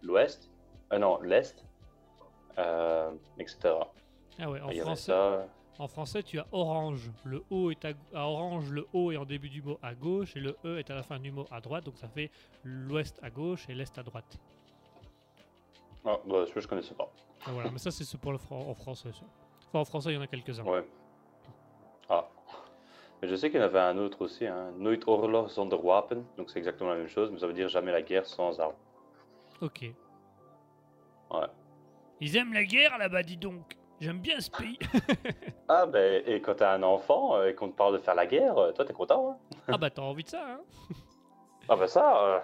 [0.02, 0.50] l'ouest.
[0.92, 1.64] Euh, non, l'est.
[2.58, 3.74] Euh, etc.
[4.40, 5.12] Ah ouais, en français.
[5.12, 5.46] ça.
[5.78, 7.10] En français, tu as orange.
[7.24, 10.34] Le O est à, à orange, le O est en début du mot à gauche
[10.36, 11.84] et le E est à la fin du mot à droite.
[11.84, 12.30] Donc ça fait
[12.64, 14.38] l'ouest à gauche et l'est à droite.
[16.04, 17.08] Ah, bah, je connaissais pas.
[17.46, 19.12] Ah, voilà, mais ça c'est ce pour le fran- en français.
[19.12, 19.24] ça.
[19.68, 20.64] Enfin, en français, il y en a quelques-uns.
[20.64, 20.84] Ouais.
[22.08, 22.26] Ah.
[23.20, 24.46] Mais je sais qu'il y en avait un autre aussi.
[24.46, 24.70] Hein.
[24.76, 26.24] Nooit oorlog zonder wapen.
[26.36, 28.74] Donc c'est exactement la même chose, mais ça veut dire jamais la guerre sans armes.
[29.60, 29.82] Ok.
[31.30, 31.46] Ouais.
[32.20, 33.76] Ils aiment la guerre là-bas, dis donc.
[34.00, 34.78] J'aime bien ce pays.
[35.70, 38.24] Ah, ben, et quand t'as un enfant euh, et qu'on te parle de faire la
[38.26, 40.60] guerre, euh, toi, t'es content, hein ah bah t'as envie de ça, hein
[41.68, 42.38] Ah bah ça, euh,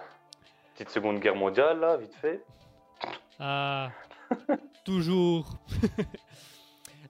[0.75, 2.45] petite seconde guerre mondiale là, vite fait.
[3.39, 3.89] Ah,
[4.85, 5.57] toujours.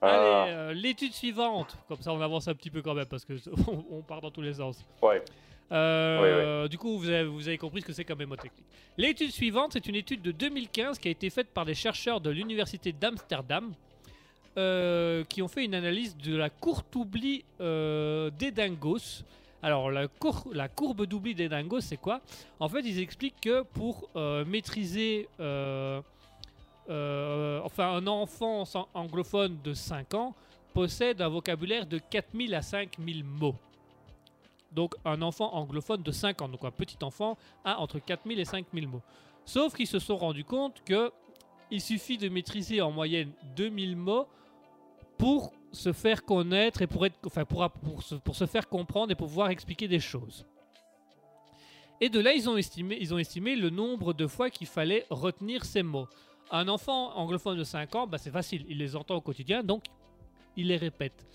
[0.00, 0.42] Ah.
[0.42, 1.76] Allez, euh, l'étude suivante.
[1.88, 3.34] Comme ça, on avance un petit peu quand même parce que
[3.68, 4.84] on, on part dans tous les sens.
[5.02, 5.22] Ouais.
[5.72, 8.64] Euh, Du coup, vous avez, vous avez compris ce que c'est comme mémotechnique.
[8.96, 12.30] L'étude suivante, c'est une étude de 2015 qui a été faite par des chercheurs de
[12.30, 13.72] l'université d'Amsterdam
[14.58, 19.22] euh, qui ont fait une analyse de la courte oubli euh, des dingos.
[19.62, 22.20] Alors, la, cour- la courbe d'oubli des dingos, c'est quoi?
[22.60, 24.08] En fait, ils expliquent que pour
[24.46, 25.28] maîtriser.
[26.88, 30.34] Euh, enfin, un enfant anglophone de 5 ans
[30.72, 33.56] possède un vocabulaire de 4000 à 5000 mots.
[34.72, 38.44] Donc un enfant anglophone de 5 ans, donc un petit enfant, a entre 4000 et
[38.44, 39.02] 5000 mots.
[39.44, 41.10] Sauf qu'ils se sont rendus compte que
[41.70, 44.26] il suffit de maîtriser en moyenne 2000 mots
[45.18, 47.06] pour se faire connaître et pour,
[48.02, 50.46] se, faire comprendre et pouvoir expliquer des choses.
[52.00, 52.46] Et de là, ils
[53.00, 56.08] ils ont estimé le nombre de fois qu'il fallait retenir ces mots.
[56.50, 59.84] Un enfant anglophone de 5 ans, bah, c'est facile, il les entend au quotidien, donc
[60.56, 61.26] il les répète.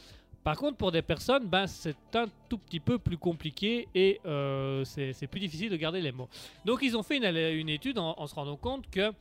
[0.43, 4.84] Par contre, pour des personnes, ben, c'est un tout petit peu plus compliqué et euh,
[4.86, 6.30] c'est plus difficile de garder les mots.
[6.65, 9.12] Donc, ils ont fait une, une étude en, en se rendant compte que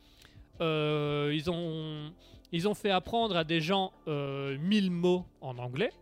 [0.63, 2.11] euh, ils, ont,
[2.53, 5.93] ils ont fait apprendre à des gens euh, 1000 mots en anglais.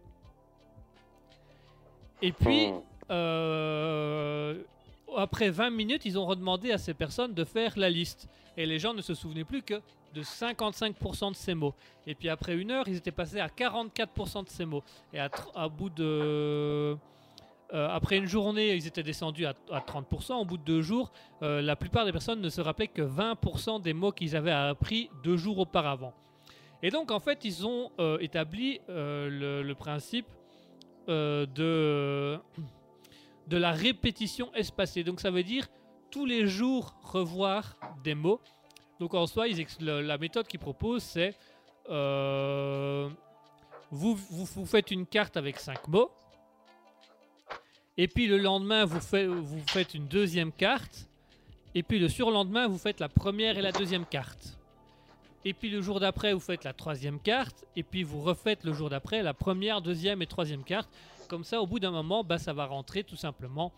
[2.22, 2.70] Et puis,
[3.11, 3.88] euh,
[5.18, 8.28] après 20 minutes, ils ont redemandé à ces personnes de faire la liste.
[8.57, 9.81] Et les gens ne se souvenaient plus que
[10.14, 11.74] de 55% de ces mots.
[12.07, 14.83] Et puis après une heure, ils étaient passés à 44% de ces mots.
[15.12, 15.28] Et à,
[15.68, 16.02] bout de...
[16.04, 16.96] euh,
[17.72, 20.35] après une journée, ils étaient descendus à, à 30%.
[20.35, 23.83] Au bout de deux jours, euh, la plupart des personnes ne se rappelaient que 20%
[23.83, 26.14] des mots qu'ils avaient appris deux jours auparavant.
[26.83, 30.26] Et donc, en fait, ils ont euh, établi le, principe
[31.09, 32.38] de,
[33.48, 35.04] de la répétition espacée.
[35.04, 35.66] Donc, ça veut dire
[36.11, 38.40] tous les jours revoir des mots.
[39.00, 39.46] Donc, en soi,
[39.80, 41.34] la méthode qu'ils proposent, c'est
[41.90, 43.08] euh,
[43.90, 46.11] vous, vous, faites une carte avec 5 mots.
[47.96, 49.00] Et puis le lendemain, vous,
[49.42, 51.08] vous faites une deuxième carte.
[51.74, 54.58] Et puis le surlendemain, vous faites la première et la deuxième carte.
[55.44, 57.64] Et puis le jour d'après, vous faites la troisième carte.
[57.76, 60.90] Et puis vous refaites le jour d'après la première, deuxième et troisième carte.
[61.29, 63.73] Comme ça, au bout d'un moment, bah, ça va rentrer tout simplement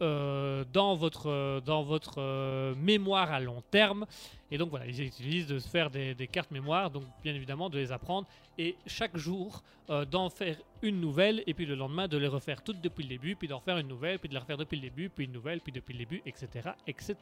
[0.00, 4.06] euh, dans votre, euh, dans votre euh, mémoire à long terme.
[4.50, 7.90] Et donc voilà, ils utilisent de faire des, cartes mémoire, donc bien évidemment de les
[7.90, 8.26] apprendre.
[8.58, 9.62] Et chaque jour,
[10.10, 11.42] d'en faire une nouvelle.
[11.46, 13.36] Et puis le lendemain, de les refaire toutes depuis le début.
[13.36, 14.18] Puis d'en refaire une nouvelle.
[14.18, 15.08] Puis de la refaire depuis le début.
[15.08, 15.60] Puis une nouvelle.
[15.60, 16.70] Puis depuis le début, etc.
[16.86, 17.16] etc.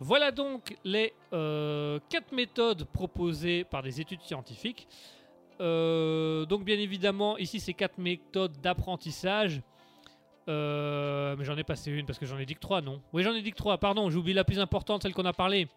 [0.00, 4.86] Voilà donc les quatre méthodes proposées par des études scientifiques.
[5.60, 9.60] Euh, donc bien évidemment, ici c'est quatre méthodes d'apprentissage.
[10.48, 13.02] Euh, mais j'en ai passé une parce que j'en ai dit que trois, non?
[13.12, 15.32] Oui, j'en ai dit que trois, pardon, j'ai oublié la plus importante, celle qu'on a
[15.32, 15.68] parlé.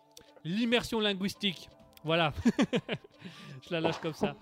[0.46, 1.70] L'immersion linguistique.
[2.04, 2.34] Voilà.
[3.68, 4.36] Je la lâche comme ça.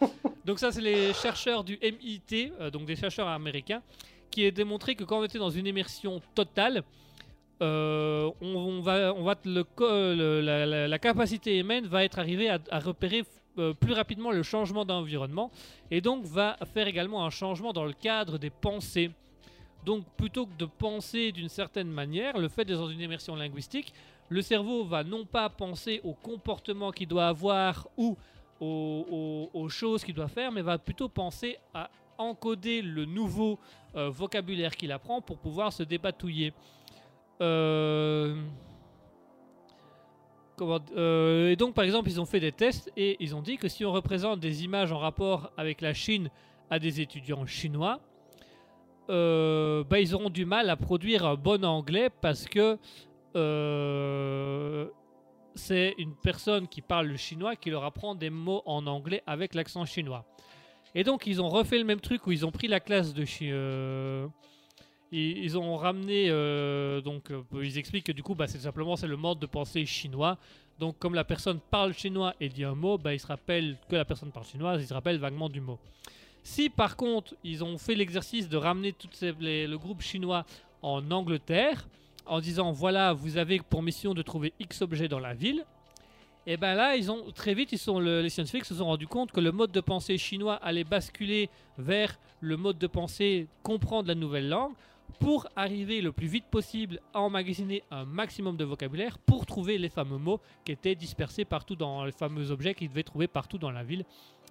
[0.45, 3.81] Donc ça, c'est les chercheurs du MIT, euh, donc des chercheurs américains,
[4.29, 6.83] qui a démontré que quand on était dans une immersion totale,
[7.61, 13.25] on, va, on va la capacité humaine va être arrivée à, à repérer
[13.57, 15.51] euh, plus rapidement le changement d'environnement
[15.91, 19.11] et donc va faire également un changement dans le cadre des pensées.
[19.85, 23.93] Donc plutôt que de penser d'une certaine manière, le fait d'être dans une immersion linguistique,
[24.29, 28.17] le cerveau va non pas penser au comportement qu'il doit avoir ou
[28.61, 33.57] aux, choses qu'il doit faire, mais va plutôt penser à encoder le nouveau
[33.95, 36.53] euh, vocabulaire qu'il apprend pour pouvoir se dépatouiller.
[37.41, 38.35] Euh,
[40.61, 43.67] euh, et donc, par exemple, ils ont fait des tests et ils ont dit que
[43.67, 46.29] si on représente des images en rapport avec la Chine
[46.69, 47.99] à des étudiants chinois,
[49.09, 52.77] euh, bah, ils auront du mal à produire un bon anglais parce que
[53.35, 54.87] euh,
[55.55, 59.55] c'est une personne qui parle le chinois qui leur apprend des mots en anglais avec
[59.55, 60.25] l'accent chinois.
[60.95, 63.25] Et donc, ils ont refait le même truc où ils ont pris la classe de
[63.25, 63.51] chi-
[65.11, 69.07] ils, ont ramené euh, donc euh, ils expliquent que du coup bah, c'est simplement c'est
[69.07, 70.37] le mode de pensée chinois.
[70.79, 73.95] Donc comme la personne parle chinois et dit un mot bah, il se rappelle que
[73.95, 75.79] la personne parle chinois il se rappelle vaguement du mot.
[76.43, 80.45] Si par contre ils ont fait l'exercice de ramener tout le groupe chinois
[80.81, 81.87] en Angleterre
[82.25, 85.65] en disant voilà vous avez pour mission de trouver X objets dans la ville
[86.45, 89.07] et ben là ils ont très vite ils sont le- les scientifiques se sont rendus
[89.07, 94.07] compte que le mode de pensée chinois allait basculer vers le mode de pensée comprendre
[94.07, 94.71] la nouvelle langue
[95.19, 99.89] pour arriver le plus vite possible à emmagasiner un maximum de vocabulaire pour trouver les
[99.89, 103.71] fameux mots qui étaient dispersés partout dans les fameux objets qu'ils devaient trouver partout dans
[103.71, 104.05] la ville.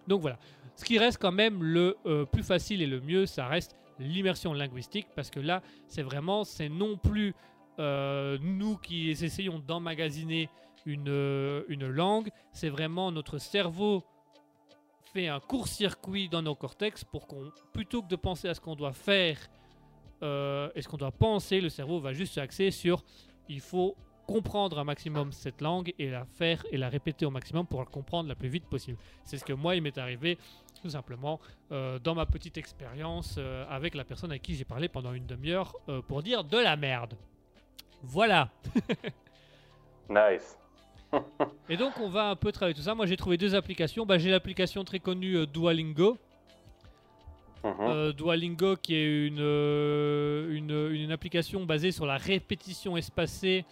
[0.07, 0.39] Donc voilà.
[0.77, 4.53] Ce qui reste quand même le euh, plus facile et le mieux, ça reste l'immersion
[4.53, 7.35] linguistique parce que là, c'est vraiment, c'est non plus
[7.79, 10.49] euh, nous qui essayons d'emmagasiner
[10.87, 14.05] une, euh, une langue, c'est vraiment notre cerveau
[15.13, 18.77] fait un court-circuit dans nos cortex pour qu'on, plutôt que de penser à ce qu'on
[18.77, 19.39] doit faire
[20.23, 23.05] euh, et ce qu'on doit penser, le cerveau va juste s'axer sur
[23.49, 23.97] il faut
[24.27, 27.87] comprendre un maximum cette langue et la faire et la répéter au maximum pour la
[27.87, 28.99] comprendre la plus vite possible.
[29.25, 30.39] C'est ce que moi il m'est arrivé
[30.83, 31.41] tout simplement
[31.73, 35.27] euh, dans ma petite expérience euh, avec la personne à qui j'ai parlé pendant une
[35.27, 37.15] demi-heure euh, pour dire de la merde.
[38.03, 38.51] Voilà.
[40.11, 40.59] Nice.
[41.69, 42.95] Et donc on va un peu travailler tout ça.
[42.95, 44.07] Moi j'ai trouvé deux applications.
[44.07, 45.47] Bah, j'ai l'application très connue euh,
[47.63, 47.83] Duolingo.
[47.83, 47.91] Mhm.
[47.91, 53.65] Euh, Duolingo qui est une, euh, une, une application basée sur la répétition espacée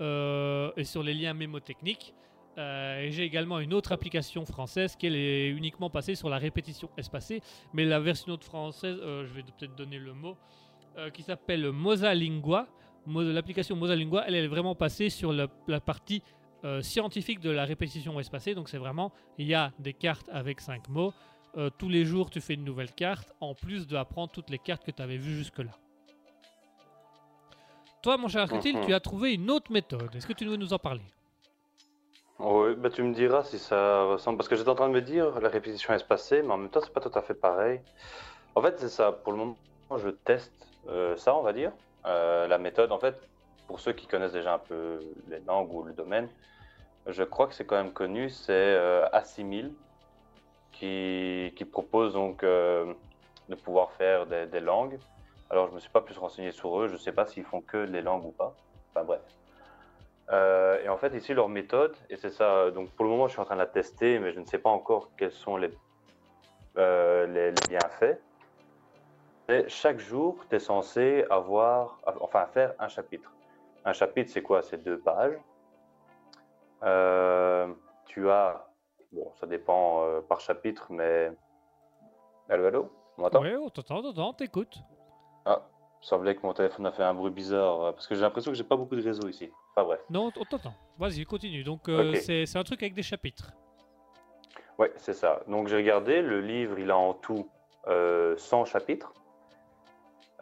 [0.00, 2.14] euh, et sur les liens mémotechniques.
[2.56, 7.40] J'ai également une autre application française qui est uniquement basée sur la répétition espacée,
[7.72, 10.36] mais la version française, euh, je vais peut-être donner le mot,
[11.12, 12.68] qui s'appelle Mosalingua.
[13.06, 16.22] Mo- L'application Mosalingua, elle, est vraiment passée sur la, la partie
[16.80, 18.54] scientifique de la répétition espacée.
[18.54, 21.12] Donc c'est vraiment, il y a des cartes avec 5 mots.
[21.56, 24.84] Euh, tous les jours, tu fais une nouvelle carte, en plus d'apprendre toutes les cartes
[24.84, 25.70] que tu avais vues jusque-là.
[28.02, 28.86] Toi, mon cher Clotilde, Mhm.
[28.86, 30.14] tu as trouvé une autre méthode.
[30.14, 31.00] Est-ce que tu veux nous en parler?
[32.40, 34.36] Oui, bah tu me diras si ça ressemble.
[34.36, 36.80] Parce que j'étais en train de me dire, la répétition espacée, mais en même temps,
[36.82, 37.80] c'est pas tout à fait pareil.
[38.56, 39.12] En fait, c'est ça.
[39.12, 39.56] Pour le moment,
[39.96, 40.52] je teste
[40.88, 41.72] euh, ça, on va dire.
[42.04, 43.16] Euh, la méthode, en fait,
[43.68, 46.28] pour ceux qui connaissent déjà un peu les langues ou le domaine,
[47.06, 49.72] je crois que c'est quand même connu, c'est euh, Assimil
[50.74, 52.92] qui, propose donc euh,
[53.48, 54.98] de pouvoir faire des, langues.
[55.50, 57.76] Alors, je me suis pas plus renseigné sur eux, je sais pas s'ils font que
[57.76, 58.54] les langues ou pas.
[58.90, 59.20] Enfin, bref.
[60.30, 63.32] Euh, et en fait, ici, leur méthode, et c'est ça, donc pour le moment, je
[63.32, 65.70] suis en train de la tester, mais je ne sais pas encore quels sont les,
[66.78, 68.18] euh, les, bienfaits.
[69.48, 73.30] Et chaque jour, tu es censé avoir, enfin, faire un chapitre.
[73.84, 74.62] Un chapitre, c'est quoi?
[74.62, 75.38] C'est deux pages.
[76.82, 77.68] Euh,
[78.06, 78.66] tu as,
[79.14, 81.30] bon, ça dépend euh, par chapitre, mais.
[82.48, 83.40] Allô, allô On m'entend?
[83.40, 84.76] Oui, on t'entend, on t'entend, t'écoute.
[85.46, 85.62] Ah,
[86.02, 88.50] il semblait que mon téléphone a fait un bruit bizarre, euh, parce que j'ai l'impression
[88.50, 89.50] que j'ai pas beaucoup de réseau ici.
[89.74, 90.00] Enfin bref.
[90.10, 90.74] Non, on t'entend.
[90.98, 91.64] Vas-y, continue.
[91.64, 92.16] Donc, euh, Ok.
[92.16, 93.52] c'est c'est un truc avec des chapitres.
[94.78, 95.40] Ouais, c'est ça.
[95.46, 97.48] Donc j'ai regardé, le livre, il a en tout
[97.86, 99.12] euh, 100 chapitres.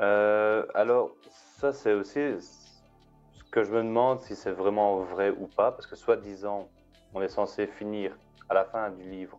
[0.00, 1.14] Euh, alors,
[1.58, 5.86] ça c'est aussi ce que je me demande si c'est vraiment vrai ou pas, parce
[5.86, 6.68] que soi-disant,
[7.14, 8.16] on est censé finir
[8.52, 9.38] à la fin du livre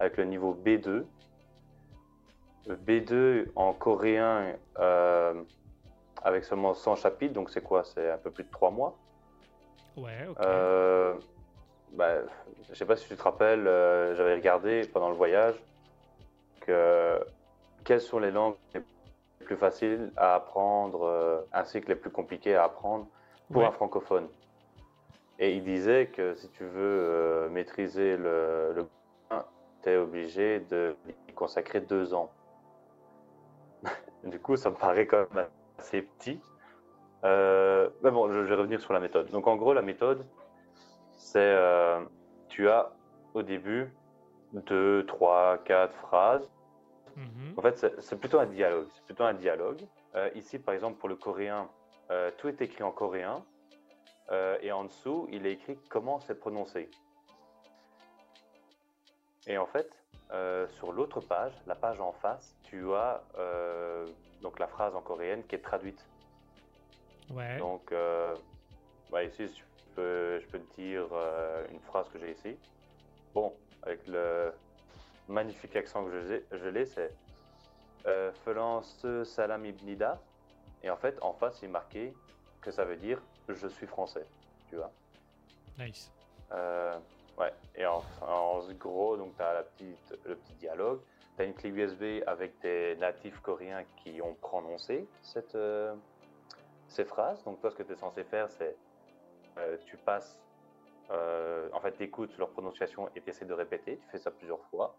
[0.00, 1.06] avec le niveau B2.
[2.66, 5.42] Le B2 en coréen euh,
[6.22, 7.84] avec seulement 100 chapitres, donc c'est quoi?
[7.84, 8.98] C'est un peu plus de 3 mois.
[9.96, 10.36] Ouais, ok.
[10.40, 11.14] Euh,
[11.92, 12.16] bah,
[12.68, 15.54] je sais pas si tu te rappelles, euh, j'avais regardé pendant le voyage
[16.60, 17.20] que
[17.84, 18.82] quelles sont les langues les
[19.44, 23.06] plus faciles à apprendre euh, ainsi que les plus compliquées à apprendre
[23.52, 23.68] pour Ouais.
[23.68, 24.28] un francophone?
[25.42, 28.86] Et il disait que si tu veux euh, maîtriser le, le
[29.82, 30.94] tu es obligé de
[31.26, 32.30] y consacrer deux ans.
[34.24, 35.46] du coup, ça me paraît quand même
[35.78, 36.38] assez petit.
[37.24, 39.30] Euh, mais bon, je, je vais revenir sur la méthode.
[39.30, 40.26] Donc en gros, la méthode,
[41.12, 42.00] c'est euh,
[42.48, 42.92] tu as
[43.32, 43.90] au début
[44.52, 46.50] deux, trois, quatre phrases.
[47.16, 47.54] Mhm.
[47.56, 48.88] En fait, c'est plutôt un dialogue.
[48.94, 49.80] C'est plutôt un dialogue.
[50.34, 51.70] Ici, par exemple, pour le coréen,
[52.36, 53.42] tout est écrit en coréen.
[54.32, 56.88] Euh, et en dessous, il est écrit comment c'est prononcé.
[59.46, 59.90] Et en fait,
[60.30, 64.06] euh, sur l'autre page, la page en face, tu as euh,
[64.42, 66.04] donc la phrase en coréenne qui est traduite.
[67.30, 67.58] Ouais.
[67.58, 67.92] Donc,
[69.10, 69.62] bah, ici, je
[69.94, 71.06] peux, je peux te dire
[71.70, 72.56] une phrase que j'ai ici.
[73.34, 73.52] Bon,
[73.82, 74.52] avec le
[75.28, 77.12] magnifique accent que je l'ai- je l'ai, c'est
[78.06, 80.18] euh, Felance Salam Ibnida.
[80.82, 82.12] Et en fait, en face, il est marqué
[82.60, 83.20] que ça veut dire
[83.54, 84.26] je suis français.
[84.68, 84.90] Tu vois.
[85.78, 86.10] Nice.
[86.52, 86.98] Euh,
[87.38, 91.00] ouais, et en, en gros, donc tu as la petite, le petit dialogue.
[91.36, 95.94] Tu as une clé USB avec des natifs coréens qui ont prononcé cette, euh,
[96.88, 97.42] ces phrases.
[97.44, 98.76] Donc, toi, ce que tu es censé faire, c'est
[99.58, 100.38] euh, tu passes,
[101.10, 103.98] en fait, tu écoutes leur prononciation et tu essaies de répéter.
[103.98, 104.96] Tu fais ça plusieurs fois.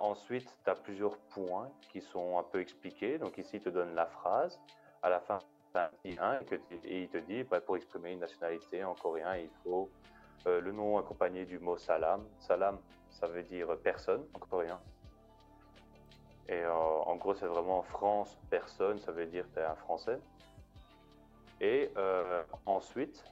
[0.00, 3.18] Ensuite, tu as plusieurs points qui sont un peu expliqués.
[3.18, 4.60] Donc, ici, il te donne la phrase.
[5.02, 5.38] À la fin,
[5.84, 6.40] un petit 1
[6.84, 9.90] et, il te dit bah, pour exprimer une nationalité en coréen, il faut
[10.46, 12.24] euh, le nom accompagné du mot salam.
[12.38, 12.78] Salam,
[13.10, 14.80] ça veut dire personne en coréen.
[16.48, 19.74] Et euh, en gros, c'est vraiment France, personne, ça veut dire que tu es un
[19.74, 20.18] Français.
[21.60, 23.24] Et euh, ensuite,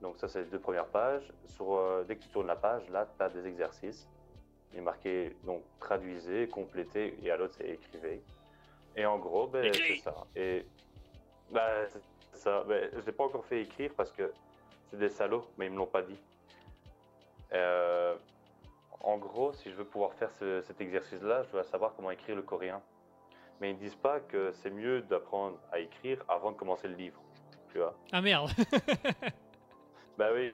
[0.00, 1.32] donc ça c'est les deux premières pages.
[1.46, 4.08] Sur, dès que tu tournes la page, là, tu as des exercices.
[4.72, 8.22] Il est marqué donc traduisez, complétez, et à l'autre c'est écrivez.
[8.96, 10.26] Et en gros, ben, c'est ça.
[10.34, 10.66] Et
[11.50, 12.64] bah, c'est ça.
[12.64, 14.32] Ben, je l'ai pas encore fait écrire parce que
[14.90, 16.18] c'est des salauds, mais ils me l'ont pas dit.
[17.52, 18.16] Euh,
[19.00, 22.36] en gros, si je veux pouvoir faire ce- cet exercice-là, je dois savoir comment écrire
[22.36, 22.82] le coréen.
[23.60, 27.20] Mais ils disent pas que c'est mieux d'apprendre à écrire avant de commencer le livre.
[27.72, 28.50] Tu vois Ah merde.
[30.18, 30.52] Bah oui.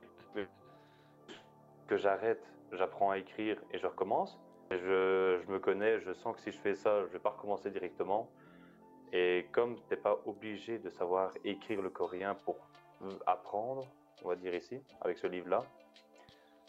[1.86, 4.38] Que j'arrête, j'apprends à écrire et je recommence.
[4.70, 7.70] Je, je me connais, je sens que si je fais ça, je vais pas recommencer
[7.70, 8.28] directement.
[9.12, 12.56] Et comme t'es pas obligé de savoir écrire le coréen pour
[13.02, 13.86] euh, apprendre,
[14.24, 15.60] on va dire ici, avec ce livre-là,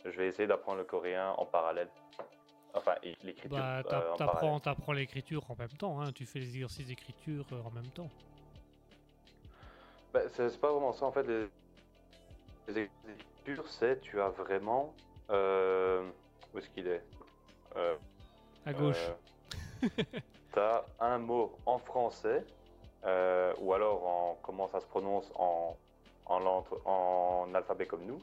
[0.03, 1.89] je vais essayer d'apprendre le coréen en parallèle.
[2.73, 6.01] Enfin, l'écriture bah, euh, t'apprends, t'apprends l'écriture en même temps.
[6.01, 6.11] Hein.
[6.11, 8.09] Tu fais les exercices d'écriture euh, en même temps.
[10.13, 11.23] Bah, c'est pas vraiment ça en fait.
[11.27, 11.47] Les,
[12.67, 12.89] les
[13.45, 14.93] écritures, c'est tu as vraiment.
[15.29, 16.09] euh,
[16.53, 17.03] où est-ce qu'il est,
[17.77, 17.95] Euh,
[18.65, 19.09] À gauche.
[20.53, 22.45] tu as un mot en français,
[23.05, 25.75] euh, ou alors en comment ça se prononce en,
[26.25, 28.21] en, alphabet comme nous,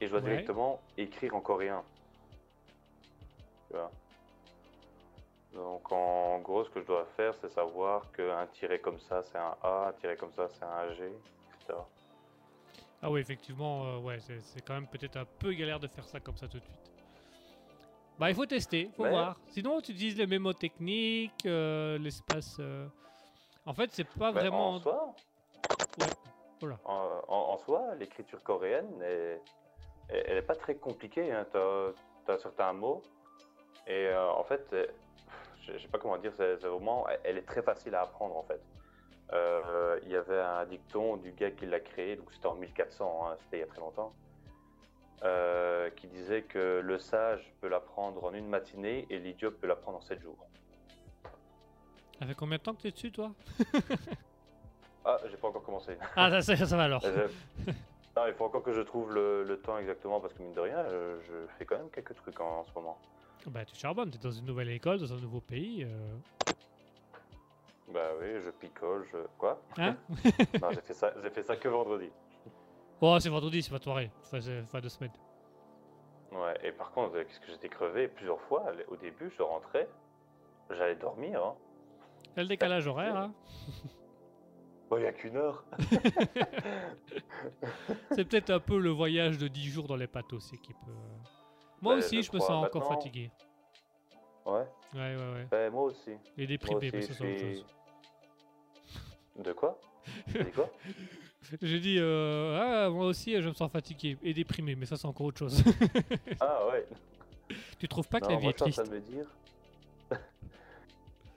[0.00, 0.30] et je dois Ouais.
[0.30, 1.82] directement écrire en coréen.
[3.68, 3.90] Tu vois.
[5.52, 9.38] Donc en gros, ce que je dois faire, c'est savoir qu'un tiret comme ça, c'est
[9.38, 11.04] un A, un tiret comme ça, c'est un G,
[11.60, 11.78] etc.
[13.02, 16.20] Ah oui, effectivement, euh, ouais, c'est quand même peut-être un peu galère de faire ça
[16.20, 16.93] comme ça tout de suite.
[18.18, 19.36] Bah, il faut tester, faut voir.
[19.48, 22.56] Sinon, tu utilises les mémos techniques, euh, l'espace.
[22.60, 22.86] euh,
[23.66, 24.74] En fait, c'est pas Ben, vraiment.
[24.74, 25.14] En soi,
[25.98, 26.06] Ouais.
[26.60, 26.78] Voilà.
[26.84, 29.40] en, en- en soi, l'écriture coréenne, est-
[30.08, 31.32] elle, elle est pas très compliquée.
[31.32, 31.46] Hein.
[31.50, 31.58] Tu
[32.30, 33.02] as, certains mots,
[33.86, 37.46] et euh, en fait, je je sais pas comment dire, c'est vraiment, elle, elle est
[37.46, 38.60] très facile à apprendre en fait.
[39.32, 43.26] Euh, Il y avait un dicton du gars qui l'a créé, donc c'était en 1400,
[43.28, 44.12] hein, c'était il y a très longtemps,
[45.22, 49.98] euh, qui disait que le sage peut l'apprendre en une matinée et l'idiot peut l'apprendre
[49.98, 50.36] en sept jours.
[52.18, 53.32] Ça fait combien de temps que tu es dessus, toi
[55.04, 55.96] Ah, j'ai pas encore commencé.
[56.16, 57.02] Ah, ça, ça, ça va alors.
[57.04, 57.28] Euh,
[58.16, 60.60] Non, il faut encore que je trouve le, le temps exactement parce que mine de
[60.60, 62.96] rien, je, je fais quand même quelques trucs en, en ce moment.
[63.46, 65.84] Bah, tu charbonnes, t'es dans une nouvelle école, dans un nouveau pays.
[65.84, 66.16] euh,
[67.92, 69.18] Bah oui, je picole, je...
[69.36, 69.60] Quoi?
[69.78, 69.96] Hein?
[70.62, 72.08] Non, j'ai fait, ça, j'ai fait ça que vendredi.
[73.00, 74.10] Oh, c'est vendredi, c'est pas soirée.
[74.22, 75.12] Enfin, c'est fin de semaine.
[76.32, 79.88] Ouais, et par contre, euh, qu'est-ce que j'étais crevé plusieurs fois Au début, je rentrais,
[80.70, 81.44] j'allais dormir.
[81.44, 81.54] Hein.
[82.34, 83.34] C'est le décalage horaire, hein.
[84.90, 85.64] Bon, il n'y a qu'une heure.
[88.12, 90.92] C'est peut-être un peu le voyage de 10 jours dans les pattes aussi qui peut.
[91.80, 93.30] Moi Bah, aussi, je me sens encore fatigué.
[94.44, 95.46] Ouais, Ouais, ouais, ouais.
[95.50, 96.10] bah, moi aussi.
[96.10, 97.66] Et Moi déprimé, aussi, mais ça, c'est autre chose.
[99.38, 99.78] De quoi?
[100.28, 100.68] Dit quoi?
[101.62, 105.06] J'ai dit, euh, ah, moi aussi, je me sens fatigué et déprimé, mais ça, c'est
[105.06, 105.62] encore autre chose.
[106.40, 106.86] Ah ouais.
[107.78, 109.00] tu trouves pas que Non, la vie moi, est suis en triste train de me
[109.00, 109.26] dire.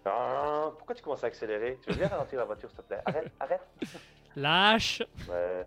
[0.06, 3.02] Ah, pourquoi tu commences à accélérer Tu veux bien ralentir la voiture, s'il te plaît
[3.06, 3.68] Arrête, arrête.
[4.38, 5.66] Lâche Ouais.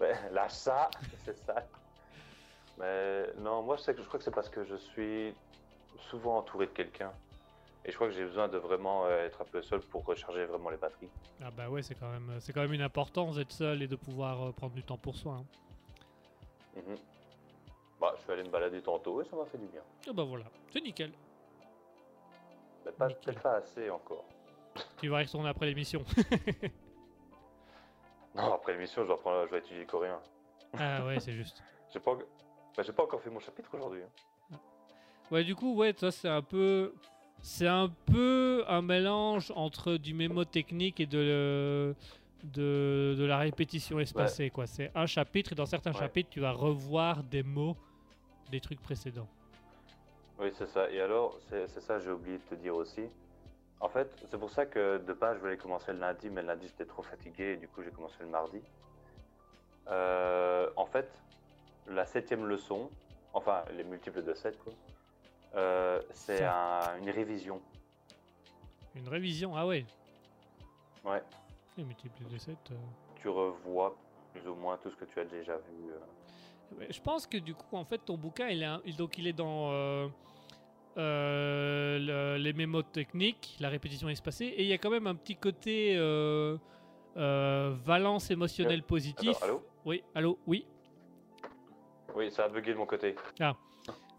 [0.00, 0.90] Ouais, lâche ça,
[1.24, 1.64] c'est ça.
[2.80, 5.32] Mais non, moi je sais que je crois que c'est parce que je suis
[6.10, 7.12] souvent entouré de quelqu'un.
[7.84, 10.44] Et je crois que j'ai besoin de vraiment euh, être un peu seul pour recharger
[10.46, 11.10] vraiment les batteries.
[11.42, 13.96] Ah bah ouais, c'est quand même, c'est quand même une importance d'être seul et de
[13.96, 15.40] pouvoir euh, prendre du temps pour soi.
[15.40, 15.44] hein.
[16.76, 16.96] Mhm.
[18.00, 19.82] Bah, je suis allé me balader tantôt et ça m'a fait du bien.
[20.08, 21.12] Ah bah voilà, c'est nickel.
[22.84, 23.34] Mais pas, Nickel.
[23.40, 24.24] pas assez encore.
[25.00, 26.04] Tu vas y retourner après l'émission.
[28.34, 30.18] Non, après l'émission, je dois, prendre- je étudier le coréen.
[30.78, 31.62] ah ouais, c'est juste.
[31.92, 34.00] J'ai pas, bah, j'ai pas encore fait mon chapitre aujourd'hui.
[34.02, 34.56] hein.
[35.30, 36.94] Ouais, du coup, ouais, toi, c'est un peu.
[37.42, 41.94] C'est un peu un mélange entre du mémo technique et de,
[42.44, 44.66] de, de la répétition espacée, quoi.
[44.66, 45.98] C'est un chapitre et dans certains Ouais.
[45.98, 47.76] chapitres, tu vas revoir des mots
[48.50, 49.28] des trucs précédents.
[50.38, 50.88] Oui, c'est ça.
[50.90, 53.02] Et alors, c'est c'est ça, j'ai oublié de te dire aussi.
[53.80, 56.48] En fait, c'est pour ça que de base, je voulais commencer le lundi, mais le
[56.48, 58.60] lundi, j'étais trop fatigué et du coup, j'ai commencé le mardi.
[59.88, 61.10] Euh, en fait,
[61.88, 62.88] la septième leçon,
[63.34, 64.72] enfin, les multiples de 7, quoi,
[65.54, 67.60] euh, c'est un- une révision.
[68.94, 69.84] Une révision, ah ouais.
[71.04, 71.22] Ouais.
[71.78, 72.56] Multiples de 7.
[73.16, 73.96] Tu revois
[74.32, 75.90] plus ou moins tout ce que tu as déjà vu.
[75.90, 76.86] euh.
[76.90, 79.32] Je pense que du coup, en fait, ton bouquin, il est, un- donc il est
[79.32, 80.08] dans euh,
[80.98, 85.14] euh, le- les mémos techniques, la répétition espacée, et il y a quand même un
[85.14, 86.56] petit côté euh,
[87.16, 89.36] euh, valence émotionnelle positif.
[89.36, 89.62] Attends, allô?
[89.84, 90.66] Oui, allô, oui.
[92.14, 93.14] Oui, ça a bugué de mon côté.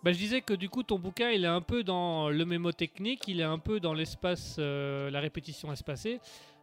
[0.03, 2.71] Bah, je disais que du coup, ton bouquin, il est un peu dans le mémo
[2.73, 6.19] technique, il est un peu dans l'espace, euh, la répétition espacée,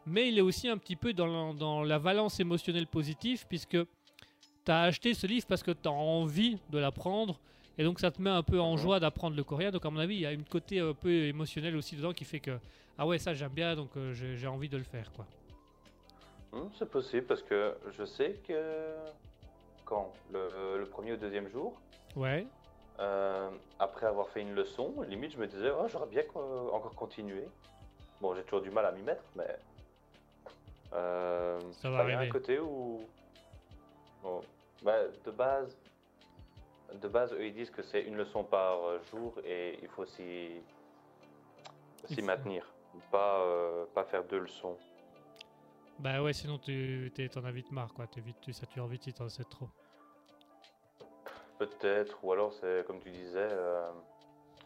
[0.06, 3.78] mais il est aussi un petit peu dans la, dans la valence émotionnelle positive, puisque
[4.64, 7.40] tu as acheté ce livre parce que tu as envie de l'apprendre,
[7.78, 8.78] et donc ça te met un peu en Mhm.
[8.78, 9.70] joie d'apprendre le coréen.
[9.70, 12.26] Donc, à mon avis, il y a une côté un peu émotionnel aussi dedans qui
[12.26, 12.58] fait que,
[12.98, 15.26] ah ouais, ça j'aime bien, donc euh, j'ai j'ai envie de le faire, quoi.
[16.52, 18.96] Hmm, c'est possible parce que je sais que
[19.86, 21.80] quand le, le premier ou deuxième jour,
[22.16, 22.44] Ouais,
[23.00, 26.94] Euh, après avoir fait une leçon, limite, je me disais, oh, j'aurais bien co- encore
[26.94, 27.48] continué.
[28.20, 29.56] Bon, j'ai toujours du mal à m'y mettre, mais.
[30.92, 33.00] Euh, Ça va un côté où.
[34.22, 34.40] Bon,
[34.82, 35.76] bah, de base.
[36.94, 40.60] De base, eux, ils disent que c'est une leçon par jour et il faut s'y.
[42.22, 42.66] Maintenir.
[43.10, 44.76] Pas, euh, pas faire deux leçons.
[45.98, 48.06] bah ouais, sinon tu t'en as vite marre, quoi.
[48.16, 49.68] Vite, tu satures vite si t'en sais trop.
[51.60, 53.90] Peut-être, ou alors c'est comme tu disais, euh,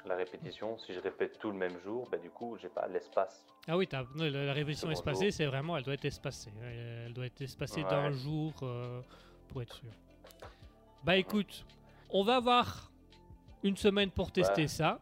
[0.07, 0.79] la répétition.
[0.79, 3.45] Si je répète tout le même jour, bah, du coup, j'ai pas l'espace.
[3.67, 6.53] Ah oui, non, la, Second espacée, c'est vraiment, elle doit être espacée.
[6.63, 7.91] Elle doit être espacée Ouais.
[7.91, 9.01] d'un jour euh,
[9.49, 9.91] pour être sûr.
[11.03, 11.67] Bah écoute,
[12.11, 12.93] on va avoir
[13.65, 14.69] une semaine pour tester Ouais.
[14.69, 15.01] ça.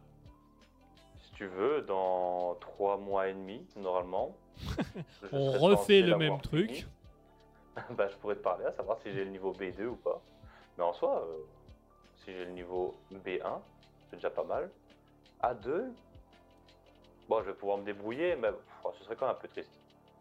[1.19, 4.35] Si tu veux, dans trois mois et demi, normalement.
[5.31, 6.87] On refait le même truc.
[7.91, 10.19] bah, je pourrais te parler à savoir si j'ai le niveau B2 ou pas.
[10.77, 11.37] Mais en soi, euh,
[12.23, 12.95] si j'ai le niveau
[13.25, 13.59] B1,
[14.09, 14.69] c'est déjà pas mal.
[15.41, 15.91] A2,
[17.27, 19.71] bon, je vais pouvoir me débrouiller, mais pff, ce serait quand même un peu triste.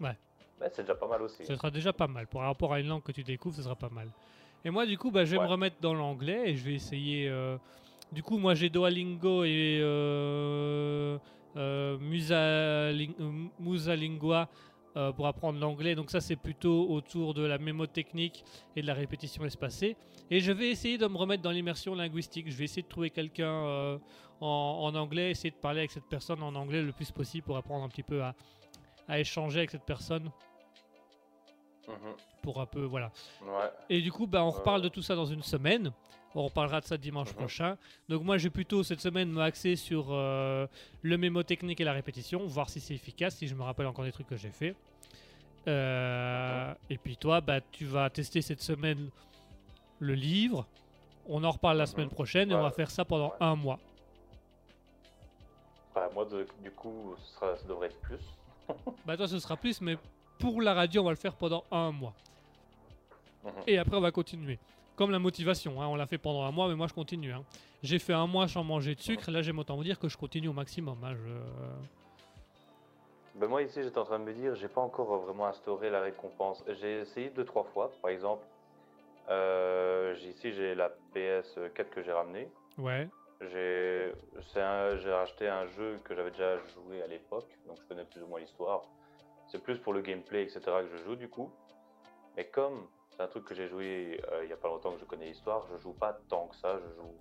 [0.01, 0.17] Ouais.
[0.61, 1.45] Mais c'est déjà pas mal aussi.
[1.47, 2.27] Ce sera déjà pas mal.
[2.27, 4.09] Par rapport à une langue que tu découvres, ce sera pas mal.
[4.65, 5.45] Et moi, du coup, bah, je vais Ouais.
[5.45, 7.29] me remettre dans l'anglais et je vais essayer.
[7.29, 7.57] euh,
[8.13, 11.19] Du coup, moi, j'ai Duolingo et euh,
[11.57, 11.97] euh,
[13.19, 14.49] euh, Musalingua
[14.97, 15.95] euh, pour apprendre l'anglais.
[15.95, 18.45] Donc, ça, c'est plutôt autour de la mémotechnique
[18.77, 19.97] et de la répétition espacée.
[20.31, 22.51] Et je vais essayer de me remettre dans l'immersion linguistique.
[22.51, 23.99] Je vais essayer de trouver quelqu'un euh,
[24.41, 27.57] en, en anglais, essayer de parler avec cette personne en anglais le plus possible pour
[27.57, 28.35] apprendre un petit peu à,
[29.09, 30.31] à échanger avec cette personne
[31.89, 32.15] Mhm.
[32.43, 33.11] pour un peu voilà.
[33.43, 33.71] Ouais.
[33.91, 35.91] Et du coup, bah, on reparle de tout ça dans une semaine.
[36.35, 37.35] On reparlera de ça dimanche Mhm.
[37.37, 37.77] prochain.
[38.09, 40.67] Donc moi, je vais plutôt cette semaine me axer sur euh,
[41.03, 44.13] le mémotechnique et la répétition, voir si c'est efficace, si je me rappelle encore des
[44.13, 44.75] trucs que j'ai fait.
[45.69, 49.11] Euh, Et puis toi, bah, tu vas tester cette semaine
[50.01, 50.67] le livre.
[51.29, 51.91] On en reparle la Mhm.
[51.91, 52.73] semaine prochaine et on va Ouais.
[52.75, 53.37] faire ça pendant Ouais.
[53.41, 53.79] un mois.
[55.95, 58.19] Bah, moi, de- du coup, ce sera- ça devrait être plus.
[59.07, 59.97] Bah toi, ce sera plus, mais
[60.39, 62.15] pour la radio, on va le faire pendant un mois.
[63.45, 63.51] Mhm.
[63.67, 64.59] Et après, on va continuer.
[64.97, 67.33] Comme la motivation, hein, on l'a fait pendant un mois, mais moi je continue.
[67.33, 67.43] hein.
[67.83, 70.17] J'ai fait un mois sans manger de sucre, là j'aime autant vous dire que je
[70.17, 70.99] continue au maximum.
[71.03, 71.89] hein, je-
[73.41, 76.01] Ben moi ici j'étais en train de me dire, j'ai pas encore vraiment instauré la
[76.03, 76.63] récompense.
[76.81, 78.45] J'ai essayé deux trois fois, par exemple.
[79.31, 82.49] euh, ici j'ai la PS4 que j'ai ramenée.
[82.77, 83.09] Ouais,
[83.41, 84.13] J'ai
[84.53, 88.05] c'est un- j'ai racheté un jeu que j'avais déjà joué à l'époque, donc je connais
[88.05, 88.83] plus ou moins l'histoire.
[89.49, 91.51] C'est plus pour le gameplay etc que je joue du coup.
[92.37, 92.87] Mais comme
[93.17, 95.27] c'est un truc que j'ai joué euh, il y a pas longtemps que je connais
[95.27, 96.79] l'histoire, je joue pas tant que ça.
[96.79, 97.13] Je joue,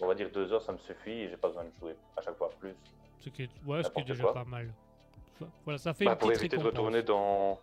[0.00, 2.22] on va dire deux heures, ça me suffit et j'ai pas besoin de jouer à
[2.22, 2.74] chaque fois plus.
[3.20, 4.34] ce qui est, ouais, ce qui est déjà quoi.
[4.34, 4.72] pas mal.
[5.64, 6.72] Voilà, ça fait Bah, une pour éviter de récompense.
[6.78, 7.58] retourner dans.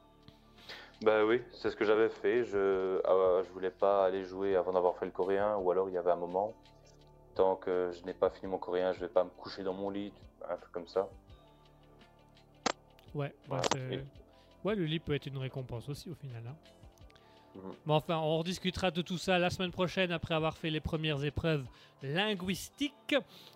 [1.03, 2.43] Bah oui, c'est ce que j'avais fait.
[2.45, 5.93] Je, ah, je voulais pas aller jouer avant d'avoir fait le coréen, ou alors il
[5.93, 6.53] y avait un moment.
[7.35, 9.91] Tant que je n'ai pas fini mon coréen, je vais pas me coucher dans mon
[9.91, 10.11] lit,
[10.49, 11.07] un truc comme ça.
[13.13, 13.95] Ouais, bah, Voilà.
[14.63, 16.43] ouais, le lit peut être une récompense aussi au final.
[16.47, 16.55] hein.
[17.57, 17.73] Mhm.
[17.85, 21.23] Mais enfin, on rediscutera de tout ça la semaine prochaine après avoir fait les premières
[21.23, 21.65] épreuves
[22.03, 23.15] linguistiques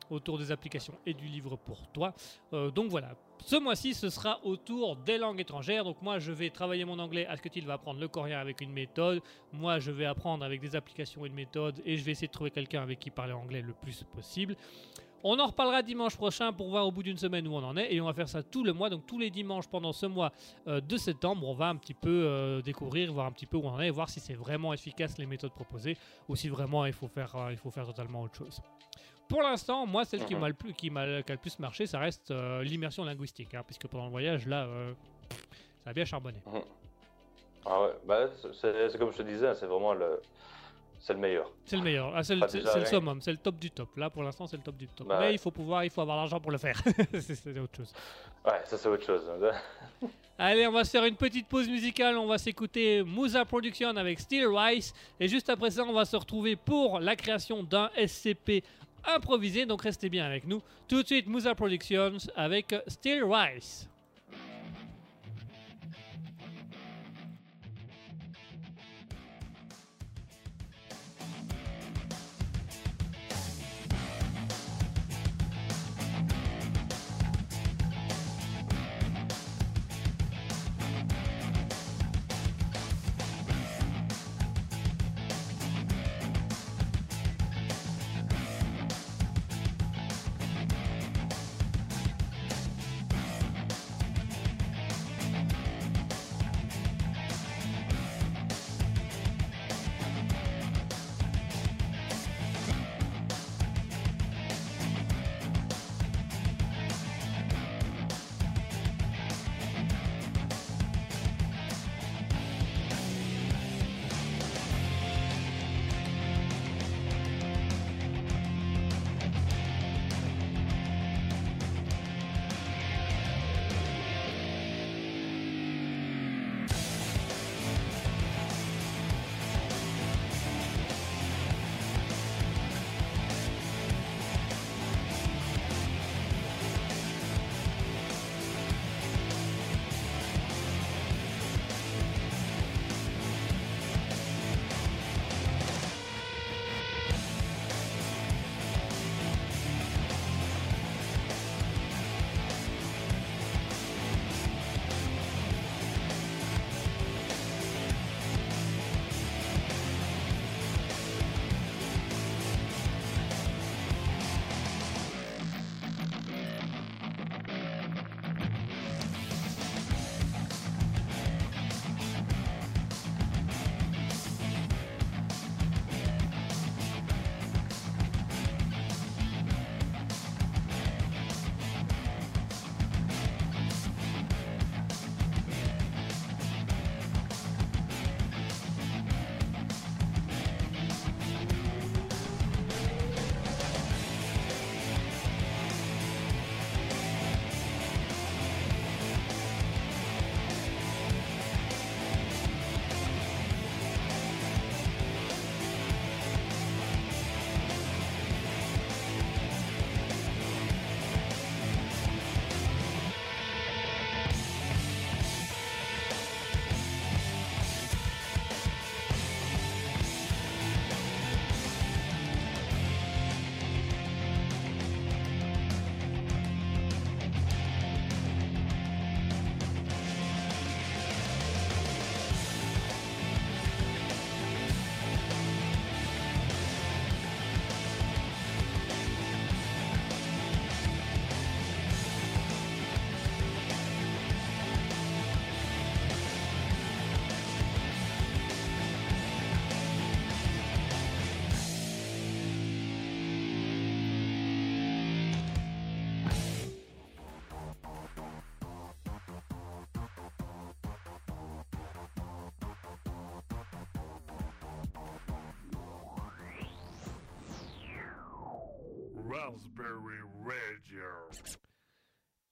[0.10, 2.14] autour des applications et du livre pour toi.
[2.54, 5.84] Euh, donc voilà, ce mois-ci, ce sera autour des langues étrangères.
[5.84, 7.26] Donc moi, je vais travailler mon anglais.
[7.28, 9.22] Asketil va apprendre le coréen avec une méthode?
[9.54, 11.82] Moi, je vais apprendre avec des applications et une méthode.
[11.86, 14.56] Et je vais essayer de trouver quelqu'un avec qui parler anglais le plus possible.
[15.24, 17.94] On en reparlera dimanche prochain pour voir au bout d'une semaine où on en est.
[17.94, 18.90] Et on va faire ça tout le mois.
[18.90, 20.32] Donc tous les dimanches pendant ce mois
[20.68, 23.64] euh, de septembre, on va un petit peu euh, découvrir, voir un petit peu où
[23.64, 25.98] on en est, et voir si c'est vraiment efficace les méthodes proposées
[26.28, 28.60] ou si vraiment il faut faire, euh, il faut faire totalement autre chose.
[29.28, 32.00] Pour l'instant, moi, celle qui m'a le plus, qui m'a a le plus marché, ça
[32.00, 34.68] reste l'immersion linguistique, hein, puisque pendant le voyage, là,
[35.86, 36.40] ça a bien charbonné.
[37.66, 40.20] Ah ouais, bah c'est comme je te disais, c'est vraiment le.
[41.04, 41.52] C'est le meilleur.
[41.66, 42.42] C'est le meilleur, Ah, c'est le,
[42.80, 43.98] le summum, c'est le top du top.
[43.98, 45.08] Là, pour l'instant, c'est le top du top.
[45.08, 45.34] Bah Mais ouais.
[45.34, 46.80] il faut pouvoir, il faut avoir l'argent pour le faire.
[47.14, 47.92] c'est c'est autre chose.
[48.46, 49.24] Ouais, ça c'est autre chose.
[50.38, 52.18] Allez, on va se faire une petite pause musicale.
[52.18, 54.94] On va s'écouter Musa Production avec Steel Rice.
[55.20, 58.64] Et juste après ça, on va se retrouver pour la création d'un SCP
[59.04, 59.66] improvisé.
[59.66, 60.62] Donc restez bien avec nous.
[60.88, 63.88] Tout de suite, Musa Productions avec Steel Rice.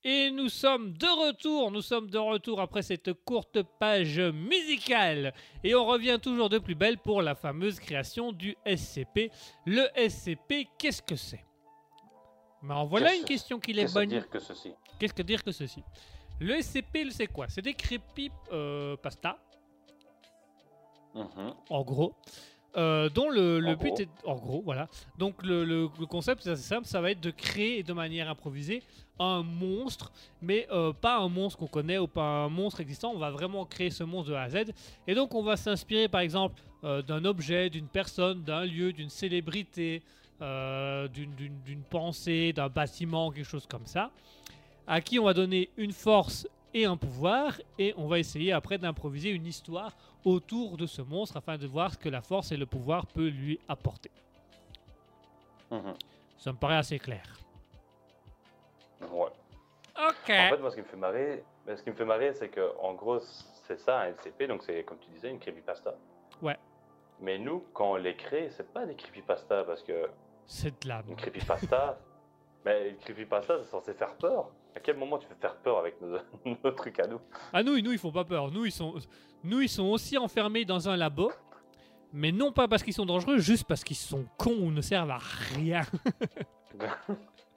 [0.05, 5.33] Et nous sommes de retour, nous sommes de retour après cette courte page musicale.
[5.63, 9.29] Et on revient toujours de plus belle pour la fameuse création du SCP.
[9.65, 11.43] Le SCP, qu'est-ce que c'est?
[12.61, 14.09] Mais en voilà Qu'est-ce- une question qui est Qu'est-ce bonne.
[14.09, 14.71] dire que ceci?
[14.99, 15.83] Qu'est-ce que dire que ceci?
[16.39, 17.47] Le SCP, c'est quoi?
[17.49, 19.37] C'est des creepypasta,
[21.15, 21.53] Mhm.
[21.69, 22.13] en gros.
[22.77, 23.97] euh, dont le, but gros.
[23.99, 24.87] est en gros voilà
[25.17, 28.29] donc le, le- le concept c'est assez simple ça va être de créer de manière
[28.29, 28.83] improvisée
[29.19, 30.11] un monstre
[30.41, 33.65] mais euh, pas un monstre qu'on connaît ou pas un monstre existant on va vraiment
[33.65, 34.71] créer ce monstre de A à Z
[35.07, 39.09] et donc on va s'inspirer par exemple euh, d'un objet d'une personne d'un lieu d'une
[39.09, 40.01] célébrité
[40.41, 44.09] euh, d'une- pensée d'un bâtiment quelque chose comme ça
[44.87, 48.77] à qui on va donner une force et un pouvoir et on va essayer après
[48.77, 49.91] d'improviser une histoire
[50.23, 53.27] autour de ce monstre afin de voir ce que la force et le pouvoir peut
[53.27, 54.11] lui apporter.
[55.71, 55.93] Mhm.
[56.37, 57.23] Ça me paraît assez clair.
[59.01, 59.31] Ouais.
[59.97, 60.29] Ok.
[60.29, 62.49] En fait, moi, ce qui me fait marrer, mais ce qui me fait marrer, c'est
[62.49, 63.19] que en gros,
[63.67, 65.93] c'est ça un LCP, donc c'est comme tu disais une creepypasta.
[66.41, 66.57] Ouais.
[67.21, 70.09] Mais nous, quand on les crée, c'est pas des creepypasta parce que
[70.45, 71.99] C'est de la une creepypasta,
[72.65, 74.49] mais une creepypasta, c'est censé faire peur.
[74.75, 76.17] À quel moment tu veux faire peur avec nos,
[76.63, 77.19] nos trucs à nous?
[77.51, 78.51] Ah nous, nous ils font pas peur.
[78.51, 78.95] Nous ils sont,
[79.43, 81.31] nous ils sont aussi enfermés dans un labo,
[82.13, 85.11] mais non pas parce qu'ils sont dangereux, juste parce qu'ils sont cons ou ne servent
[85.11, 85.19] à
[85.55, 85.81] rien.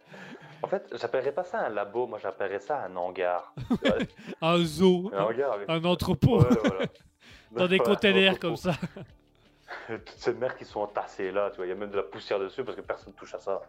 [0.62, 3.52] En fait, j'appellerais pas ça un labo, moi j'appellerais ça un hangar.
[4.40, 6.86] Un zoo, un hangar un entrepôt, Ouais, voilà.
[7.52, 8.74] dans des containers comme ça.
[9.88, 12.02] Toutes ces mers qui sont entassées là, tu vois, il y a même de la
[12.04, 13.60] poussière dessus parce que personne touche à ça.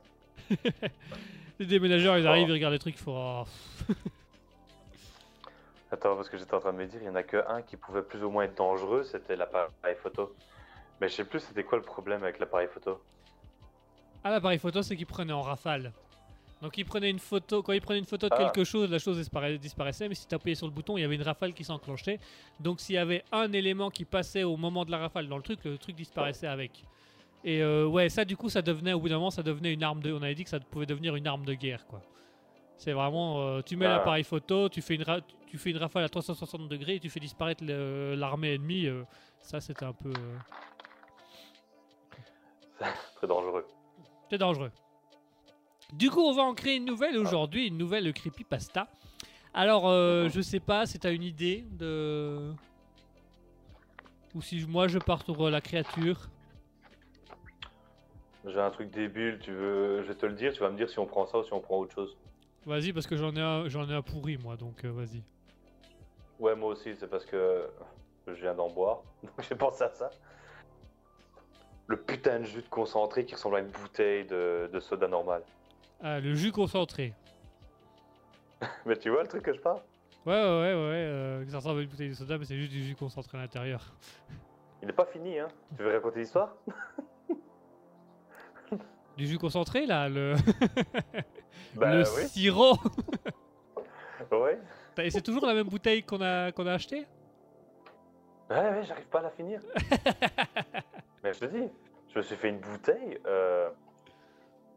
[1.59, 2.29] Les déménageurs ils Oh.
[2.29, 3.45] arrivent, ils regardent les trucs, ils font.
[3.89, 3.93] oh,
[5.91, 7.61] Attends, parce que j'étais en train de me dire, il y en a que un
[7.61, 10.35] qui pouvait plus ou moins être dangereux, c'était l'appareil photo.
[10.99, 12.99] Mais je sais plus c'était quoi le problème avec l'appareil photo.
[14.23, 15.91] Ah l'appareil photo c'est qu'ils prenaient en rafale.
[16.63, 18.37] Donc ils prenaient une photo, quand ils prenaient une photo de Ah.
[18.45, 21.03] quelque chose, la chose dispara- disparaissait, mais si tu appuyais sur le bouton, il y
[21.03, 22.19] avait une rafale qui s'enclenchait.
[22.61, 25.43] Donc s'il y avait un élément qui passait au moment de la rafale dans le
[25.43, 26.85] truc, le truc disparaissait avec.
[27.43, 29.83] Et euh, ouais, ça du coup ça devenait, au bout d'un moment, ça devenait une
[29.83, 30.13] arme de...
[30.13, 32.01] On avait dit que ça pouvait devenir une arme de guerre quoi.
[32.77, 33.97] C'est vraiment, euh, tu mets Ah.
[33.97, 37.09] l'appareil photo, tu fais, une ra- tu fais une rafale à 360 degrés et tu
[37.09, 38.85] fais disparaître le- l'armée ennemie.
[38.87, 39.03] euh,
[39.41, 40.09] ça c'était un peu...
[40.17, 40.37] euh,
[43.17, 43.65] Très dangereux.
[44.29, 44.71] C'est dangereux.
[45.93, 48.87] Du coup, on va en créer une nouvelle aujourd'hui, une nouvelle creepypasta.
[49.53, 52.51] Alors, euh, je sais pas si t'as une idée de.
[54.33, 56.17] Ou si moi je pars sur euh, la créature.
[58.43, 60.01] J'ai un truc débile, tu veux.
[60.01, 61.53] Je vais te le dire, tu vas me dire si on prend ça ou si
[61.53, 62.17] on prend autre chose.
[62.65, 65.21] Vas-y, parce que j'en ai un, j'en ai un pourri moi, donc euh, vas-y.
[66.39, 67.69] Ouais, moi aussi, c'est parce que
[68.25, 69.03] je viens d'en boire.
[69.21, 70.09] Donc j'ai pensé à ça.
[71.85, 75.43] Le putain de jus de concentré qui ressemble à une bouteille de, de soda normal.
[76.03, 77.13] Ah, le jus concentré.
[78.85, 79.81] Mais tu vois le truc que je parle?
[80.25, 81.05] Ouais, ouais, ouais, ouais.
[81.05, 83.41] euh, ça ressemble à une bouteille de soda, mais c'est juste du jus concentré à
[83.41, 83.93] l'intérieur.
[84.81, 85.47] Il n'est pas fini, hein
[85.77, 86.53] Tu veux raconter l'histoire?
[89.15, 90.33] Du jus concentré là, le,
[91.75, 92.27] Bah le oui.
[92.27, 92.77] sirop.
[94.31, 94.59] Ouais.
[94.97, 97.05] Et c'est toujours la même bouteille qu'on a, qu'on a acheté
[98.49, 99.61] Ouais, ouais, j'arrive pas à la finir.
[101.23, 101.69] Mais je te dis,
[102.11, 103.19] je me suis fait une bouteille.
[103.27, 103.69] euh,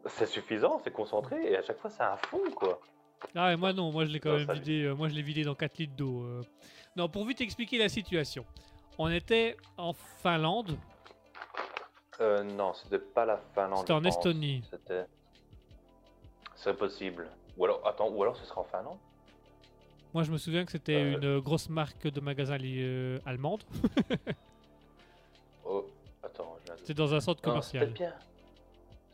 [0.08, 2.80] C'est suffisant, c'est concentré, et à chaque fois c'est un fond, quoi.
[3.34, 5.22] Ah et moi non, moi je l'ai quand Non, même vidé, euh, moi je l'ai
[5.22, 6.22] vidé dans 4 litres d'eau.
[6.22, 6.42] euh.
[6.96, 8.44] Non, pour vite expliquer la situation.
[8.98, 10.76] On était en Finlande,
[12.20, 13.80] Euh, non, c'était pas la Finlande.
[13.80, 14.16] C'était je en pense.
[14.16, 14.62] Estonie.
[14.70, 15.04] C'était.
[16.54, 17.28] C'est possible.
[17.58, 18.98] Ou alors, attends, ou alors ce sera en Finlande
[20.14, 21.18] moi je me souviens que c'était Euh.
[21.20, 23.62] une grosse marque de magasin li- euh, allemande.
[25.64, 25.84] Oh,
[26.22, 27.90] attends, je viens de- C'était dans un centre Non, commercial.
[27.90, 28.12] bien.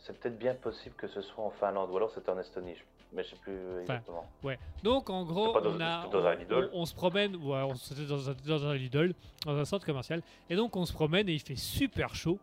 [0.04, 2.74] C'est peut-être bien possible que ce soit en Finlande, ou alors c'était en Estonie,
[3.12, 4.26] mais je sais plus exactement.
[4.42, 4.58] Ouais.
[4.82, 7.36] Donc en gros, dans- on, a, c'était dans un on- Lidl on- on se promène,
[7.36, 9.14] ouais, on c'était dans un, dans un Lidl,
[9.46, 12.38] dans un centre commercial, et donc on se promène et il fait super chaud,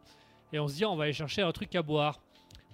[0.53, 2.19] et on se dit on va aller chercher un truc à boire.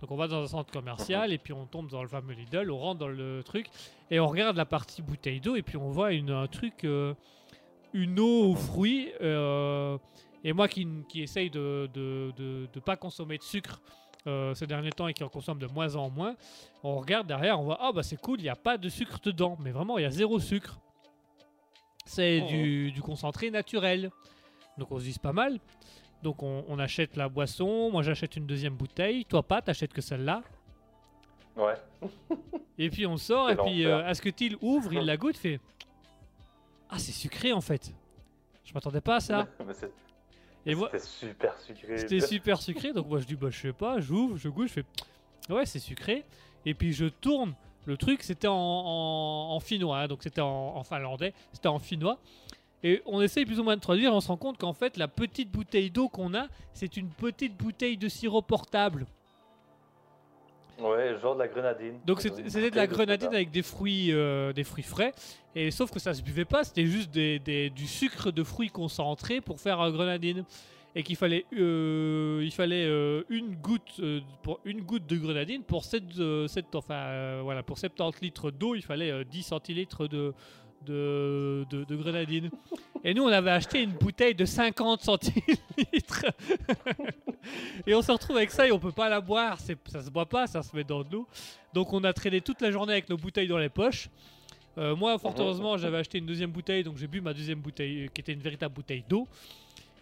[0.01, 2.69] Donc on va dans un centre commercial et puis on tombe dans le fameux Lidl,
[2.69, 3.67] on rentre dans le truc
[4.11, 7.13] et on regarde la partie bouteille d'eau et puis on voit une, un truc, euh,
[7.93, 9.11] une eau aux fruits.
[9.21, 9.97] euh,
[10.43, 13.81] et moi qui, qui essaye de ne de, de pas consommer de sucre
[14.28, 16.36] euh, ces derniers temps et qui en consomme de moins en moins,
[16.84, 19.19] on regarde derrière, on voit ah bah c'est cool, il n'y a pas de sucre
[19.23, 20.80] dedans, mais vraiment il y a zéro sucre.
[22.05, 22.47] C'est Oh.
[22.47, 24.11] du, du concentré naturel.
[24.78, 25.59] Donc on se dit pas mal.
[26.23, 30.01] Donc on, on achète la boisson, moi j'achète une deuxième bouteille, toi pas, t'achètes que
[30.01, 30.41] celle-là.
[31.55, 31.76] Ouais.
[32.78, 35.61] Et puis on sort, et puis euh, Asketil ouvre, il la goûte, fait
[36.89, 37.93] Ah c'est sucré en fait.
[38.65, 39.47] Je m'attendais pas à ça.
[40.66, 41.97] Et moi, C'était super sucré.
[41.97, 44.74] c'était super sucré, donc moi je dis bah je sais pas, j'ouvre, je goûte, je
[44.74, 44.86] fais
[45.53, 46.24] Ouais, c'est sucré.
[46.66, 47.53] Et puis je tourne.
[47.86, 51.78] Le truc, c'était en, en- en finnois, hein, donc c'était en, en finlandais, c'était en
[51.78, 52.18] finnois.
[52.82, 55.07] Et on essaye plus ou moins de traduire, on se rend compte qu'en fait, la
[55.07, 59.05] petite bouteille d'eau qu'on a, c'est une petite bouteille de sirop portable.
[60.80, 61.99] Ouais, genre de la grenadine.
[62.05, 65.13] Donc Une c'était de la grenadine avec des fruits, euh, des fruits frais.
[65.55, 68.69] Et sauf que ça se buvait pas, c'était juste des, des- du sucre de fruits
[68.69, 70.43] concentré pour faire euh, grenadine.
[70.97, 73.99] Et qu'il fallait, euh, il fallait euh, une goutte
[74.43, 76.03] pour une goutte de grenadine pour 7,
[76.73, 80.34] enfin voilà pour 70 litres d'eau, il fallait euh, 10 centilitres de
[80.86, 82.49] de, grenadine.
[83.03, 86.25] Et nous on avait acheté une bouteille de 50 centilitres.
[87.88, 90.25] et on se retrouve avec ça et on peut pas la boire, ça se boit
[90.25, 91.27] pas, ça se met dans de l'eau.
[91.73, 94.09] Donc on a traîné toute la journée avec nos bouteilles dans les poches.
[94.77, 98.03] Euh, moi, fort heureusement, j'avais acheté une deuxième bouteille, donc j'ai bu ma deuxième bouteille,
[98.03, 99.27] euh, qui était une véritable bouteille d'eau.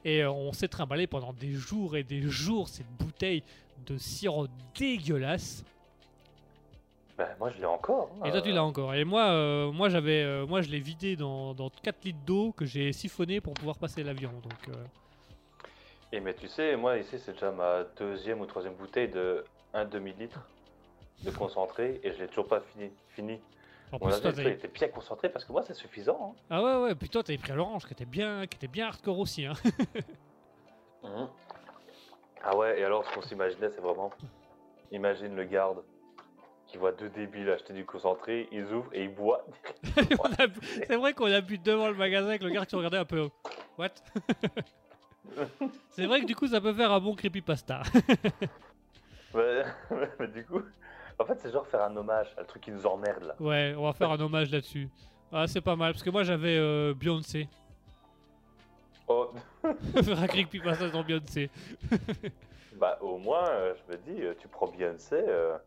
[0.04, 3.44] Et euh, on s'est trimballé pendant des jours et des jours cette bouteille
[3.86, 5.64] de sirop dégueulasse.
[7.18, 8.10] Ben, moi, je l'ai encore.
[8.22, 8.26] hein.
[8.26, 8.94] Et toi, tu l'as encore.
[8.96, 12.52] Et moi, euh, moi, j'avais, euh, moi, je l'ai vidé dans, dans 4 litres d'eau
[12.54, 14.32] que j'ai siphonné pour pouvoir passer l'avion.
[14.42, 14.84] Donc, euh,
[16.12, 19.44] Et mais tu sais, moi ici, c'est déjà ma deuxième ou troisième bouteille de
[19.76, 20.40] 1 demi-litre
[21.24, 22.90] de concentré et je l'ai toujours pas fini.
[23.10, 23.40] fini.
[23.92, 26.36] en plus, toi, était bien concentré parce que moi, c'est suffisant.
[26.50, 26.96] ah ouais, ouais.
[26.96, 29.46] Puis toi, t'avais pris à l'orange, qui était bien, qui était bien hardcore aussi.
[29.46, 29.54] Hein.
[31.04, 31.30] hein.
[32.46, 34.12] Ah ouais, et alors, ce qu'on s'imaginait, c'est vraiment.
[34.92, 35.82] Imagine le garde
[36.74, 39.44] qui voit deux débiles acheter du concentré, ils ouvrent et ils boivent.
[40.88, 43.30] C'est vrai qu'on a bu devant le magasin avec le gars qui regardait un peu.
[43.78, 43.90] What?
[45.92, 47.84] C'est vrai que du coup, ça peut faire un bon creepypasta.
[49.36, 49.64] Ouais,
[50.20, 50.62] mais du coup,
[51.18, 53.36] en fait, c'est genre faire un hommage à le truc qui nous emmerde là.
[53.40, 54.90] Ouais, on va faire un hommage là-dessus.
[55.32, 57.48] Ah, c'est pas mal, parce que moi j'avais euh, Beyoncé.
[59.08, 59.32] Oh,
[60.04, 61.50] faire un creepypasta dans Beyoncé.
[62.76, 65.16] bah au moins, euh, je me dis, euh, tu prends Beyoncé.
[65.16, 65.58] euh,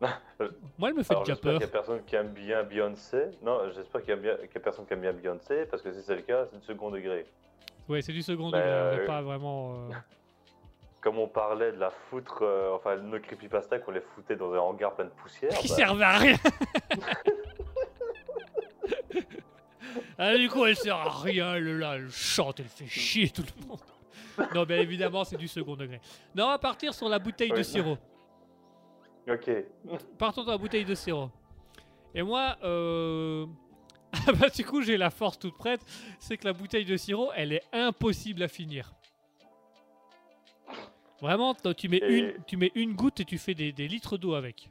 [0.78, 1.60] Moi, elle me fait Alors déjà j'espère peur.
[1.60, 3.30] qu'il y a personne qui aime bien Beyoncé.
[3.42, 6.14] Non, j'espère qu'il y, a y personne qui aime bien Beyoncé, parce que si c'est
[6.14, 7.26] le cas, c'est du second degré.
[7.88, 9.74] Ouais, c'est du second degré, on euh, pas vraiment.
[9.74, 9.90] euh,
[11.00, 14.58] Comme on parlait de la foutre, euh, enfin nos creepypasta qu'on les foutait dans un
[14.58, 15.50] hangar plein de poussière.
[15.50, 16.36] qui bah, servait à rien.
[20.18, 23.44] ah, du coup, elle sert à rien, elle, là, elle chante, elle fait chier tout
[23.60, 23.80] le monde.
[24.54, 26.00] Non, bien évidemment, c'est du second degré.
[26.34, 27.98] Non, on va partir sur la bouteille de sirop.
[29.28, 29.50] Ok.
[30.18, 31.30] Partons dans la bouteille de sirop.
[32.14, 33.46] Et moi, euh...
[34.26, 35.80] ah bah, du coup, j'ai la force toute prête.
[36.18, 38.92] C'est que la bouteille de sirop, elle est impossible à finir.
[41.20, 44.16] Vraiment, tu mets, Et- une, tu mets une goutte et tu fais des, des litres
[44.16, 44.70] d'eau avec.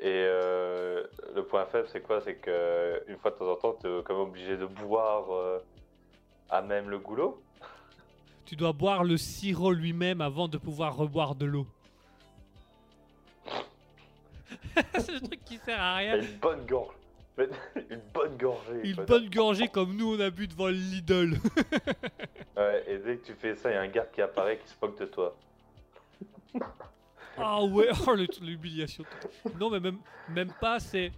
[0.00, 2.20] Et euh, le point faible, c'est quoi?
[2.20, 5.30] C'est que une fois de temps en temps, tu es quand même obligé de boire
[5.32, 5.60] euh,
[6.50, 7.40] à même le goulot?
[8.44, 11.66] Tu dois boire le sirop lui-même avant de pouvoir reboire de l'eau.
[14.98, 16.20] c'est le truc qui sert à rien.
[16.20, 16.94] une bonne gorge.
[17.90, 18.80] Une bonne gorgée.
[18.84, 21.34] Une bonne gorgée comme nous on a bu devant le Lidl.
[22.56, 24.68] Ouais, et dès que tu fais ça, il y a un garde qui apparaît qui
[24.68, 25.36] se moque de toi.
[27.36, 29.02] Ah ouais, oh, l'humiliation.
[29.58, 29.98] Non mais même,
[30.28, 31.10] même pas, c'est...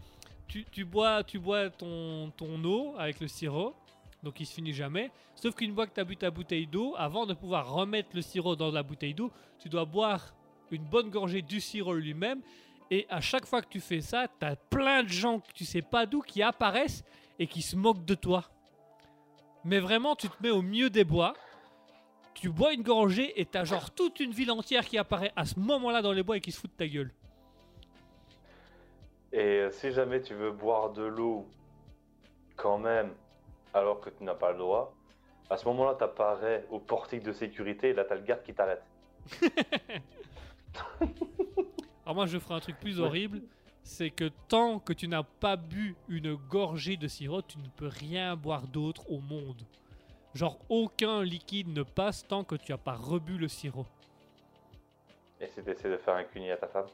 [0.48, 3.74] Tu, tu bois, tu bois ton, ton eau avec le sirop,
[4.22, 5.10] donc il se finit jamais.
[5.34, 8.22] Sauf qu'une fois que tu as bu ta bouteille d'eau, avant de pouvoir remettre le
[8.22, 10.34] sirop dans la bouteille d'eau, tu dois boire
[10.70, 12.40] une bonne gorgée du sirop lui-même.
[12.90, 15.64] Et à chaque fois que tu fais ça, tu as plein de gens que tu
[15.64, 17.04] sais pas d'où qui apparaissent
[17.38, 18.44] et qui se moquent de toi.
[19.64, 21.34] Mais vraiment, tu te mets au milieu des bois,
[22.34, 25.58] tu bois une gorgée et t'as genre toute une ville entière qui apparaît à ce
[25.58, 27.12] moment-là dans les bois et qui se fout de ta gueule.
[29.32, 31.46] Et euh, si jamais tu veux boire de l'eau,
[32.54, 33.12] quand même,
[33.74, 34.94] alors que tu n'as pas le droit,
[35.50, 38.82] à ce moment-là, t'apparais au portique de sécurité et là, t'as le garde qui t'arrête.
[42.06, 43.42] Alors moi je ferai un truc plus horrible,
[43.82, 47.88] c'est que tant que tu n'as pas bu une gorgée de sirop, tu ne peux
[47.88, 49.60] rien boire d'autre au monde.
[50.32, 53.86] Genre aucun liquide ne passe tant que tu n'as pas rebu le sirop.
[55.40, 56.86] Et si t'essaies de faire un cuni à ta femme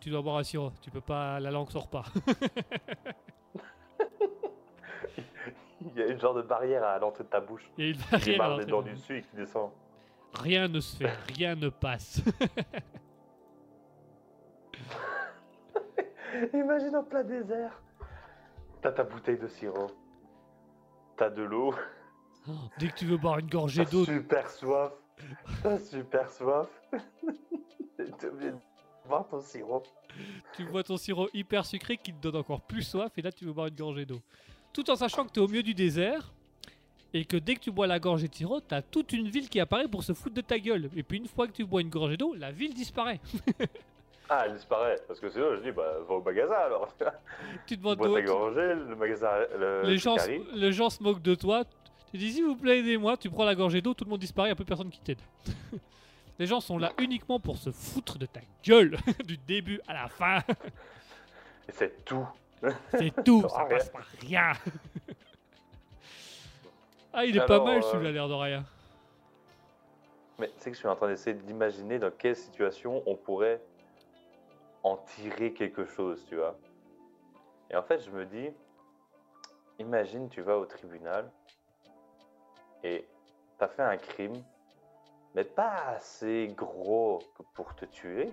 [0.00, 2.06] Tu dois boire un sirop, tu peux pas, la langue sort pas.
[5.82, 7.68] Il y a une genre de barrière à l'entrée de ta bouche.
[7.76, 9.70] Il y a une Qui barrière à les l'entrée dents du dessus et qui descend.
[10.32, 12.22] Rien ne se fait, rien ne passe.
[16.54, 17.80] Imagine en plein désert.
[18.82, 19.90] T'as ta bouteille de sirop.
[21.16, 21.74] T'as de l'eau.
[22.78, 24.92] Dès que tu veux boire une gorgée T'as d'eau, super soif.
[25.62, 26.68] T'as super soif.
[27.96, 28.56] T'es obligé de
[29.06, 29.82] boire ton sirop.
[30.54, 33.44] tu bois ton sirop hyper sucré qui te donne encore plus soif et là tu
[33.44, 34.20] veux boire une gorgée d'eau.
[34.72, 36.32] Tout en sachant que tu es au milieu du désert
[37.12, 39.60] et que dès que tu bois la gorgée de sirop, t'as toute une ville qui
[39.60, 40.88] apparaît pour se foutre de ta gueule.
[40.96, 43.20] Et puis une fois que tu bois une gorgée d'eau, la ville disparaît.
[44.32, 44.96] Ah, elle disparaît.
[45.08, 46.88] Parce que sinon, je dis, bah, va au magasin alors.
[47.66, 48.22] tu demandes ta d'eau.
[48.22, 49.28] gorgée, le magasin.
[49.58, 50.14] Le Les gens,
[50.54, 51.64] les gens se moquent de toi.
[52.12, 54.50] Tu dis s'il vous plaît aidez-moi, tu prends la gorgée d'eau, tout le monde disparaît,
[54.50, 55.20] y a plus personne qui t'aide.
[56.38, 60.08] les gens sont là uniquement pour se foutre de ta gueule, du début à la
[60.08, 60.38] fin.
[61.68, 62.26] Et c'est tout.
[62.92, 63.68] C'est tout, ça rien.
[63.68, 64.52] passe par rien.
[67.12, 68.64] ah, il est pas mal euh, celui-là, l'air de rien.
[70.38, 73.60] Mais tu sais que je suis en train d'essayer d'imaginer dans quelle situation on pourrait
[74.82, 76.56] en tirer quelque chose, tu vois.
[77.70, 78.50] Et en fait, je me dis,
[79.78, 81.30] imagine, tu vas au tribunal
[82.82, 83.06] et
[83.58, 84.42] t'as fait un crime,
[85.34, 87.20] mais pas assez gros
[87.54, 88.32] pour te tuer.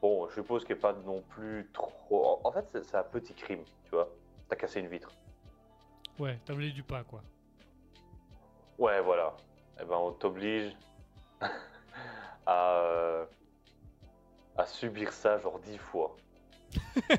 [0.00, 2.40] Bon, je suppose qu'il n'y a pas non plus trop.
[2.44, 4.08] En fait, c'est c'est un petit crime, tu vois.
[4.48, 5.08] T'as cassé une vitre.
[6.18, 7.22] Ouais, t'as volé du pain, quoi.
[8.78, 9.32] Ouais, voilà.
[9.80, 10.76] Eh ben, on t'oblige
[12.46, 13.26] à, euh,
[14.56, 16.16] à subir ça genre dix fois.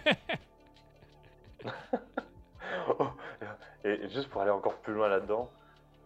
[3.86, 5.49] Et juste pour aller encore plus loin là-dedans,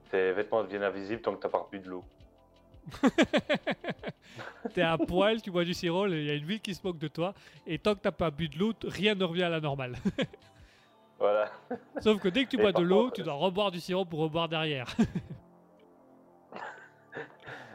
[0.10, 2.04] tes vêtements deviennent invisibles tant que t'as pas bu de l'eau.
[4.74, 6.98] T'es à poil, tu bois du sirop, il y a une ville qui se moque
[6.98, 7.34] de toi,
[7.66, 9.96] et tant que t'as pas bu de l'eau, rien ne revient à la normale.
[11.20, 11.50] Voilà.
[12.00, 14.48] Sauf que dès que tu bois de l'eau, tu dois reboire du sirop pour reboire
[14.48, 14.86] derrière.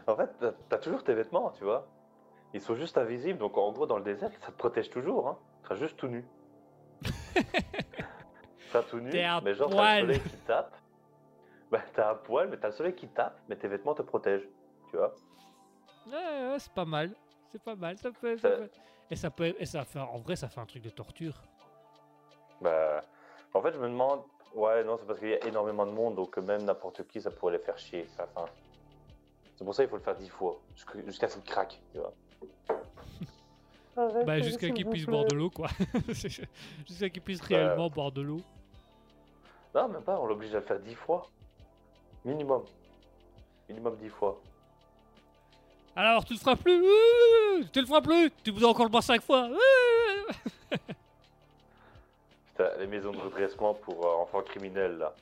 [0.06, 1.88] En fait, t'as- t'as toujours tes vêtements, tu vois.
[2.54, 5.28] Ils sont juste invisibles, donc en gros, dans le désert, ça te protège toujours.
[5.28, 5.38] Hein.
[5.62, 6.24] Tu seras juste tout nu.
[8.70, 9.10] seras tout nu,
[9.42, 10.76] mais genre, t'as le soleil qui tape.
[11.70, 14.48] Bah, t'as un poil, mais t'as le soleil qui tape, mais tes vêtements te protègent.
[14.90, 15.14] Tu vois
[16.06, 16.12] Ouais,
[16.50, 17.14] ouais, c'est pas mal.
[17.50, 17.96] C'est pas mal.
[17.98, 18.70] Ça peut, ça Ça- peut-
[19.10, 21.34] Et ça peut, et ça fait, en vrai, ça fait un truc de torture.
[22.60, 23.00] Bah,
[23.54, 24.22] en fait, je me demande.
[24.54, 27.30] Ouais, non, c'est parce qu'il y a énormément de monde, donc même n'importe qui, ça
[27.30, 28.06] pourrait les faire chier.
[28.18, 28.44] Enfin,
[29.56, 31.98] c'est pour ça qu'il faut le faire dix fois, jusqu'- jusqu'à ce qu'il craque, tu
[31.98, 32.12] vois.
[33.96, 35.68] Bah, jusqu'à qu'ils puissent boire de l'eau, quoi.
[36.08, 38.40] jusqu'à qu'ils puissent réellement boire de l'eau.
[39.74, 41.26] Non, même pas, on l'oblige à le faire dix fois.
[42.24, 42.62] Minimum.
[43.68, 44.40] Minimum dix fois.
[45.94, 46.82] Alors, tu le feras plus?
[47.72, 48.30] Tu le feras plus?
[48.42, 49.48] Tu dois encore le boire cinq fois?
[49.48, 49.56] Ouh
[52.46, 55.14] Putain, les maisons de redressement pour euh, enfants criminels, là.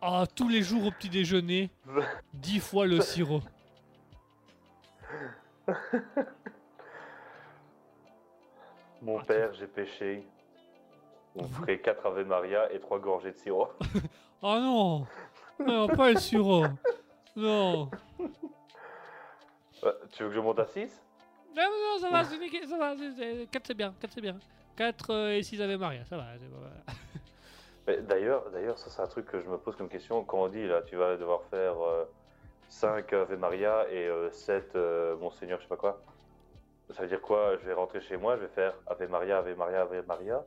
[0.00, 1.70] Ah, tous les jours au petit déjeuner,
[2.34, 3.42] dix fois le sirop.
[9.02, 10.26] Mon Ah, père, j'ai péché.
[11.34, 13.68] On ferait quatre Ave Maria et trois gorgées de sirop.
[14.44, 15.06] Oh non
[15.64, 16.64] Non, pas le sirop
[17.36, 17.88] Non
[19.84, 21.00] Euh, tu veux que je monte à 6
[21.56, 22.94] Non, non, ça va, c'est nickel, ça va.
[22.96, 24.36] 4 c'est bien, 4 c'est bien.
[24.76, 26.24] 4 et 6 Ave Maria, ça va.
[26.50, 28.02] voilà.
[28.02, 30.24] D'ailleurs, d'ailleurs, ça c'est un truc que je me pose comme question.
[30.24, 31.74] Quand on dit là, tu vas devoir faire
[32.72, 34.76] 5 Ave Maria et 7
[35.20, 36.00] Monseigneur, je sais pas quoi.
[36.90, 37.56] Ça veut dire quoi?
[37.60, 40.42] Je vais rentrer chez moi, je vais faire Ave Maria, Ave Maria, Ave Maria.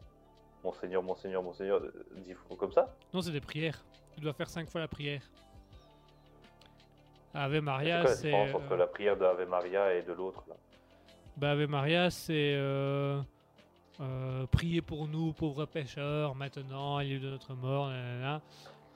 [0.64, 1.80] Monseigneur, Monseigneur, Monseigneur,
[2.16, 3.80] 10 fois comme ça Non, c'est des prières.
[4.16, 5.22] Tu dois faire 5 fois la prière.
[7.36, 8.24] Ave C'est Maria, quoi la c'est.
[8.32, 10.56] différence entre euh, la prière de Ave Maria et de l'autre là?
[11.38, 12.54] Bah, Ave Maria, c'est.
[12.56, 13.22] Euh,
[14.02, 18.42] euh, priez pour nous, pauvres pécheurs, maintenant, et lieu de notre mort, nanana.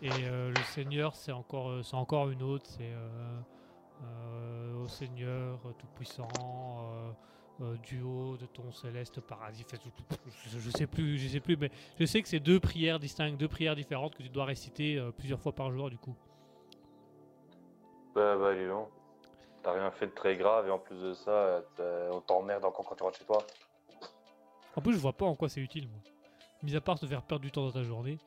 [0.01, 2.91] Et euh, le Seigneur, c'est encore, euh, c'est encore une autre, c'est.
[2.91, 6.29] euh, au Seigneur Tout-Puissant,
[7.83, 9.65] du haut de ton céleste paradis.
[10.45, 11.69] Je, sais plus, je sais plus, mais
[11.99, 15.41] je sais que c'est deux prières distinctes, deux prières différentes que tu dois réciter plusieurs
[15.41, 16.15] fois par jour, du coup.
[18.15, 18.87] Bah, bah, donc.
[19.61, 21.61] T'as rien fait de très grave et en plus de ça,
[22.13, 23.39] on t'emmerde encore quand tu rentres chez toi.
[24.77, 25.99] En plus, je vois pas en quoi c'est utile, moi.
[26.63, 28.17] Mis à part te faire perdre du temps dans ta journée.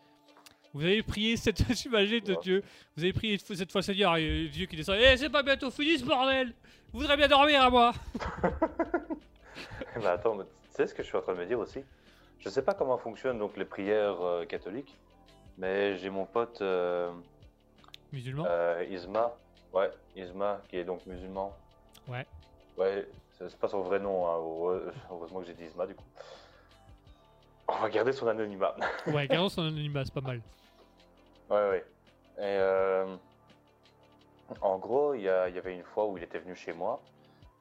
[0.74, 1.62] Vous avez prié cette.
[1.74, 2.34] J'imagine de.
[2.42, 2.62] Dieu.
[2.96, 4.96] Vous avez prié cette fois le Seigneur et Dieu qui descend.
[5.00, 6.54] Eh, c'est pas bientôt fini ce bordel
[6.92, 7.92] Vous voudrez bien dormir à moi
[9.96, 11.84] Mais attends, mais tu sais ce que je suis en train de me dire aussi?
[12.38, 14.98] Je sais pas comment fonctionnent donc les prières euh, catholiques,
[15.58, 17.12] mais j'ai mon pote euh,
[18.12, 19.32] Musulman euh, Isma,
[19.72, 21.56] ouais, Isma, qui est donc musulman.
[22.08, 22.26] Ouais.
[22.76, 26.04] Ouais, c'est pas son vrai nom, hein, heureusement que j'ai dit Isma du coup.
[27.82, 28.76] Va garder son anonymat.
[29.08, 30.40] Ouais, gardons son anonymat, c'est pas mal.
[31.50, 31.84] Ouais, ouais.
[32.38, 33.16] Et euh,
[34.60, 37.00] en gros, il y, avait une fois où il était venu chez moi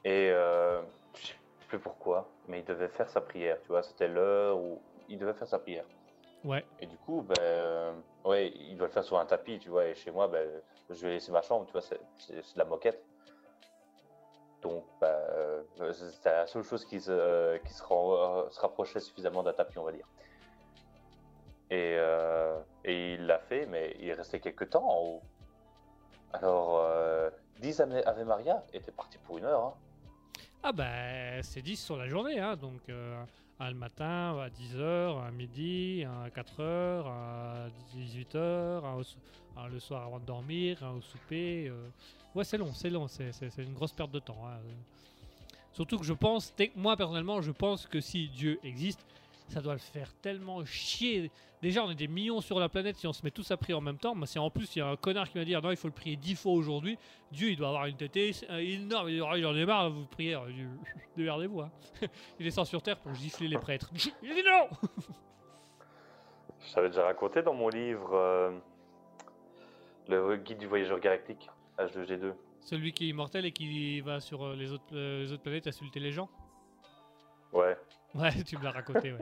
[0.04, 0.80] et euh,
[1.16, 1.34] je sais
[1.68, 5.34] plus pourquoi, mais il devait faire sa prière, tu vois, c'était l'heure où il devait
[5.34, 5.86] faire sa prière.
[6.44, 6.64] Ouais.
[6.80, 7.94] Et du coup, ben, euh,
[8.24, 10.48] ouais, il doit le faire sur un tapis, tu vois, et chez moi, ben,
[10.90, 12.00] je vais laisser ma chambre, tu vois, c'est
[12.36, 13.04] de la moquette.
[14.62, 15.64] Donc, ben, euh,
[15.94, 19.84] c'était la seule chose qui se, qui se, ren- se rapprochait suffisamment d'un tapis, on
[19.84, 20.06] va dire.
[21.72, 25.22] Et, euh, et il l'a fait, mais il restait quelques temps en haut.
[26.34, 27.30] Alors, euh,
[27.60, 29.64] 10 Ave Maria était parti pour une heure.
[29.64, 29.74] hein.
[30.64, 33.24] Ah bah c'est 10 sur la journée, hein, donc euh,
[33.70, 39.18] le matin à 10h, à midi, à 4h, à 18h, un, au so-
[39.58, 41.68] un le soir avant de dormir, au souper.
[41.70, 41.88] euh.
[42.34, 44.38] Ouais c'est long, c'est long, c'est une grosse perte de temps.
[44.48, 44.58] hein.
[45.74, 49.06] Surtout que je pense, moi personnellement je pense que si Dieu existe,
[49.52, 51.30] ça doit le faire tellement chier.
[51.62, 53.74] Déjà on est des millions sur la planète si on se met tous à prier
[53.76, 55.62] en même temps, mais si en plus il y a un connard qui va dire
[55.62, 56.98] non il faut le prier 10 fois aujourd'hui,
[57.32, 59.10] Dieu, il doit avoir une tétée c'est- euh, énorme.
[59.10, 60.38] Il dit, j'en ai marre, vous priez.
[60.48, 60.66] Dit,
[61.18, 61.62] Démerdez-vous.
[61.62, 61.72] hein.
[62.40, 63.90] Il descend sur terre pour gifler les prêtres.
[64.24, 64.68] Il dit non
[66.68, 68.52] Je t'avais déjà raconté dans mon livre euh,
[70.10, 72.34] Le guide du voyageur galactique, H2G2.
[72.62, 75.68] Celui qui est immortel et qui va sur euh, les, autres, euh, les autres planètes
[75.68, 76.30] insulter les gens
[77.52, 77.76] Ouais,
[78.16, 79.20] Ouais, tu me l'as raconté, ouais.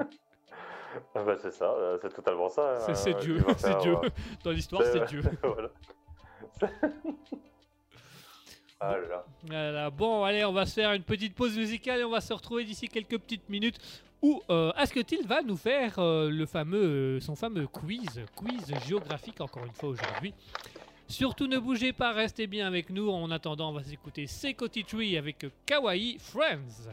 [1.16, 2.80] Ah bah, c'est ça, euh, c'est totalement ça.
[2.96, 3.44] C'est- euh, Dieu.
[3.58, 3.96] C'est Dieu.
[4.04, 4.10] euh,
[4.44, 5.22] Dans l'histoire, c'est Dieu.
[5.44, 5.70] voilà.
[8.80, 9.26] ah là là.
[9.44, 9.90] Voilà.
[9.90, 12.64] Bon, allez, on va se faire une petite pause musicale et on va se retrouver
[12.64, 13.78] d'ici quelques petites minutes
[14.22, 16.84] où euh, Asketil va nous faire euh, le fameux,
[17.18, 20.34] euh, son fameux quiz, quiz géographique encore une fois aujourd'hui.
[21.08, 23.10] Surtout ne bougez pas, restez bien avec nous.
[23.10, 26.90] En attendant, on va s'écouter Seiko Tree avec Kawaii Friends.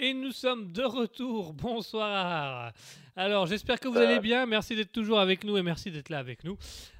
[0.00, 1.52] Et nous sommes de retour.
[1.52, 2.72] Bonsoir.
[3.16, 4.46] Alors, j'espère que vous allez bien.
[4.46, 6.56] Merci d'être toujours avec nous et merci d'être là avec nous.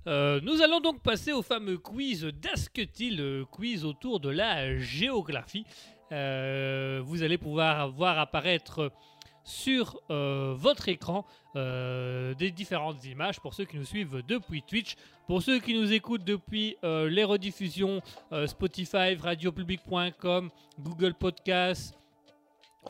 [0.08, 5.64] Euh, nous allons donc passer au fameux quiz d'Asketil, quiz autour de la géographie.
[6.10, 8.90] Euh, vous allez pouvoir voir apparaître
[9.48, 11.24] sur euh, votre écran
[11.56, 14.96] euh, des différentes images pour ceux qui nous suivent depuis Twitch.
[15.26, 18.02] Pour ceux qui nous écoutent depuis euh, les rediffusions
[18.46, 20.50] Spotify, radiopublic.com,
[20.80, 21.94] Google Podcasts,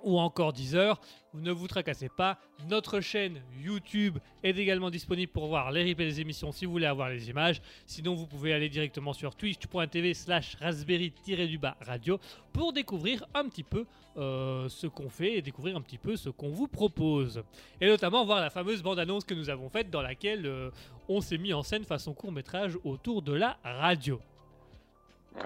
[0.02, 1.00] ou encore Deezer.
[1.38, 2.38] Ne vous tracassez pas.
[2.68, 6.86] Notre chaîne YouTube est également disponible pour voir les replays des émissions si vous voulez
[6.86, 7.62] avoir les images.
[7.86, 12.18] Sinon, vous pouvez aller directement sur twitch.tv slash raspberry-du-bas radio
[12.52, 13.86] pour découvrir un petit peu
[14.16, 17.44] euh, ce qu'on fait et découvrir un petit peu ce qu'on vous propose.
[17.80, 20.70] Et notamment voir la fameuse bande-annonce que nous avons faite dans laquelle euh,
[21.08, 24.20] on s'est mis en scène façon court-métrage autour de la radio.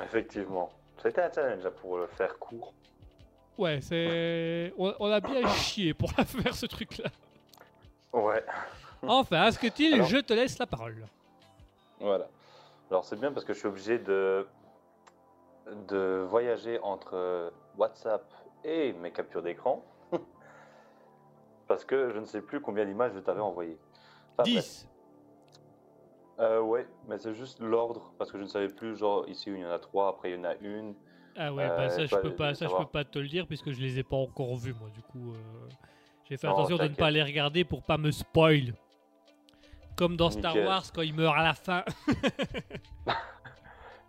[0.05, 0.71] Effectivement.
[1.03, 2.73] C'était un challenge pour le faire court.
[3.59, 4.73] Ouais, c'est.
[4.79, 7.11] On, on a bien chié pour la faire ce truc-là.
[8.13, 8.45] Ouais,
[9.03, 11.05] Enfin, Asketil, Alors- je te laisse la parole.
[12.01, 12.29] voilà.
[12.91, 14.47] Alors c'est bien parce que je suis obligé de,
[15.89, 18.23] de voyager entre euh, WhatsApp
[18.65, 19.83] et mes captures d'écran.
[21.69, 23.79] parce que je ne sais plus combien d'images je t'avais envoyé.
[24.37, 24.65] Enfin, bref.
[24.65, 24.89] 10.
[26.41, 29.59] Euh, ouais, mais c'est juste l'ordre, parce que je ne savais plus, genre ici il
[29.59, 30.95] y en a trois, après il y en a une.
[31.37, 33.19] Ah ouais, Euh, bah ça, je toi, peux pas, de ça, je peux pas te
[33.19, 34.89] le dire puisque je les ai pas encore vus, moi.
[34.95, 35.69] Du coup, euh,
[36.29, 38.75] j'ai fait Non, attention de ne pas les regarder pour pas me spoil.
[39.97, 40.57] Comme dans Star.
[40.57, 41.85] Wars quand il meurt à la fin.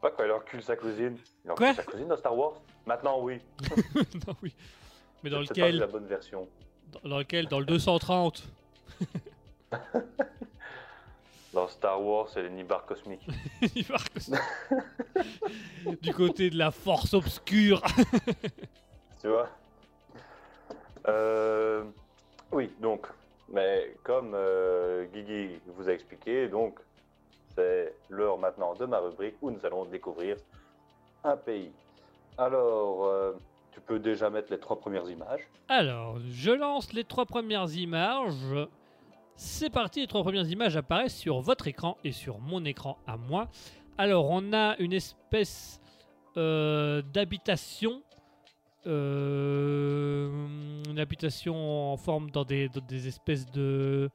[0.01, 1.17] Pas quand il encule sa cousine.
[1.45, 2.53] Il encule Quoi sa cousine dans Star Wars
[2.85, 3.39] Maintenant oui.
[4.27, 4.53] non, oui.
[5.23, 6.47] Mais dans pas lequel, la bonne version.
[6.91, 8.43] dans, dans lequel Dans le 230.
[11.53, 13.27] Dans Star Wars, c'est les nibards cosmiques.
[13.89, 14.37] Marque ça.
[16.01, 17.81] du côté de la force obscure.
[19.21, 19.49] tu vois?
[21.07, 21.83] Euh,
[22.51, 23.07] Oui, donc,
[23.49, 26.79] mais comme euh, Guigui vous a expliqué, donc
[27.55, 30.37] c'est l'heure maintenant de ma rubrique où nous allons découvrir
[31.23, 31.71] un pays.
[32.37, 33.33] Alors, euh,
[33.71, 35.47] tu peux déjà mettre les trois premières images.
[35.69, 38.33] Alors, je lance les trois premières images.
[39.35, 43.17] C'est parti, les trois premières images apparaissent sur votre écran et sur mon écran à
[43.17, 43.49] moi.
[43.97, 45.81] Alors, on a une espèce
[46.37, 48.01] euh, d'habitation.
[48.85, 50.29] euh,
[50.89, 52.69] une habitation en forme dans des,
[53.07, 54.09] espèces de,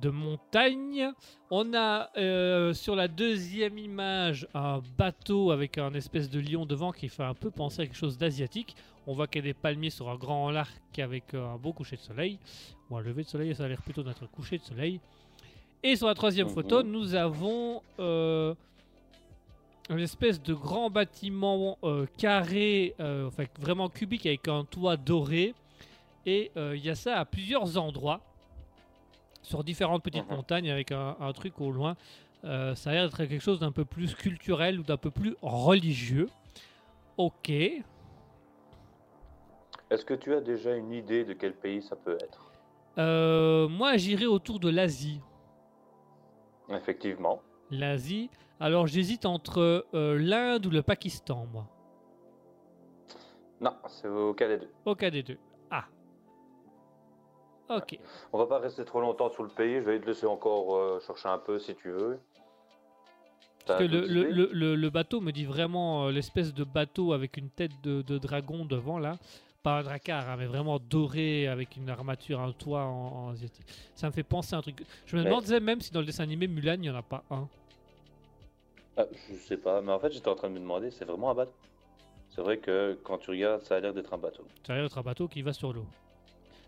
[0.00, 1.10] de montagnes.
[1.50, 6.92] On a euh, sur la deuxième image un bateau avec un espèce de lion devant
[6.92, 8.74] qui fait un peu penser à quelque chose d'asiatique.
[9.06, 11.96] On voit qu'il y a des palmiers sur un grand arc avec un beau coucher
[11.96, 12.38] de soleil.
[12.90, 15.00] Ou un lever de soleil, ça a l'air plutôt d'être un coucher de soleil.
[15.82, 16.54] Et sur la troisième Mhm.
[16.54, 18.54] photo, nous avons euh,
[19.90, 25.54] une espèce de grand bâtiment euh, carré, euh, enfin vraiment cubique avec un toit doré.
[26.26, 28.20] Et euh, il y a ça à plusieurs endroits,
[29.42, 30.36] sur différentes petites Mhm.
[30.36, 31.96] montagnes avec un, un truc au loin.
[32.44, 35.36] Euh, ça a l'air d'être quelque chose d'un peu plus culturel ou d'un peu plus
[35.42, 36.28] religieux.
[37.16, 37.50] Ok.
[39.90, 42.47] Est-ce que tu as déjà une idée de quel pays ça peut être?
[42.98, 45.20] Euh, moi, j'irai autour de l'Asie.
[46.68, 47.40] Effectivement.
[47.70, 48.30] L'Asie.
[48.60, 51.66] Alors, j'hésite entre euh, l'Inde ou le Pakistan, moi.
[53.60, 54.70] Non, c'est aucun des deux.
[54.84, 55.38] Aucun des deux.
[55.70, 55.84] Ah.
[57.70, 57.98] Ok.
[58.32, 61.00] On va pas rester trop longtemps sur le pays, je vais te laisser encore euh,
[61.06, 62.18] chercher un peu si tu veux.
[63.66, 68.16] Parce que le, bateau me dit vraiment l'espèce de bateau avec une tête de, de
[68.16, 69.18] dragon devant là.
[69.68, 73.66] Pas un dracar, hein, mais vraiment doré avec une armature, un toit en, en asiatique.
[73.94, 74.82] Ça me fait penser à un truc.
[75.04, 77.22] Je me demandais même si dans le dessin animé Mulan, il n'y en a pas
[77.30, 77.46] un.
[78.96, 81.30] Ah, je sais pas, mais en fait j'étais en train de me demander, c'est vraiment
[81.30, 81.52] un bateau?
[82.30, 84.42] C'est vrai que quand tu regardes, ça a l'air d'être un bateau.
[84.66, 85.86] Ça a l'air d'être un bateau qui va sur l'eau.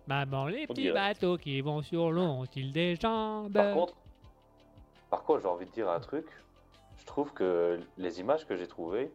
[0.06, 0.94] Maman, les On petits dirait.
[1.14, 3.52] bateaux qui vont sur l'eau ont-ils des jambes?
[3.54, 3.94] Par contre,
[5.08, 6.26] par contre, j'ai envie de dire un truc.
[6.98, 9.10] Je trouve que les images que j'ai trouvées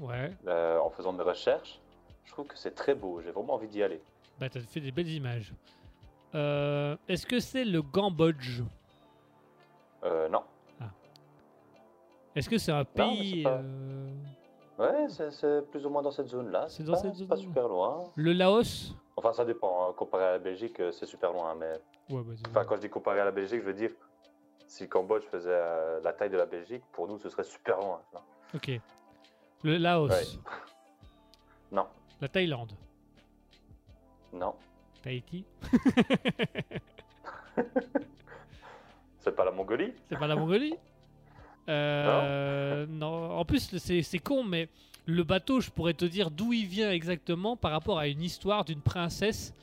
[0.00, 1.78] Ouais, euh, en faisant mes recherches,
[2.26, 3.20] je trouve que c'est très beau.
[3.24, 4.00] J'ai vraiment envie d'y aller.
[4.38, 5.54] bah t'as fait des belles images.
[6.34, 8.62] Euh, Est-ce que c'est le Cambodge?
[10.04, 10.42] Euh, non.
[12.34, 14.10] Est-ce que c'est un pays pas- euh,
[14.78, 16.66] Ouais, c'est- plus ou moins dans cette zone-là.
[16.68, 17.48] C'est dans pas, cette c'est pas zone-là.
[17.48, 18.04] super loin.
[18.14, 18.94] Le Laos?
[19.16, 19.88] Enfin, ça dépend.
[19.88, 19.94] hein.
[19.96, 21.54] Comparé à la Belgique, euh, c'est super loin.
[21.54, 21.72] Mais
[22.10, 23.90] Ouais, bah, enfin, quand je dis comparé à la Belgique, je veux dire
[24.66, 27.78] si le Cambodge faisait euh, la taille de la Belgique, pour nous, ce serait super
[27.78, 28.02] loin.
[28.54, 28.70] Ok.
[29.62, 30.10] Le Laos.
[30.10, 30.24] Ouais.
[31.72, 31.86] Non,
[32.20, 32.72] La Thaïlande.
[34.32, 34.54] non,
[35.02, 35.44] Tahiti.
[39.20, 39.92] c'est pas la Mongolie?
[40.08, 40.74] C'est pas la Mongolie?
[41.68, 43.38] Euh, non.
[43.38, 44.68] En plus, c'est c'est con, mais
[45.04, 48.64] le bateau, je pourrais te dire d'où il vient exactement par rapport à une histoire
[48.64, 49.54] d'une princesse.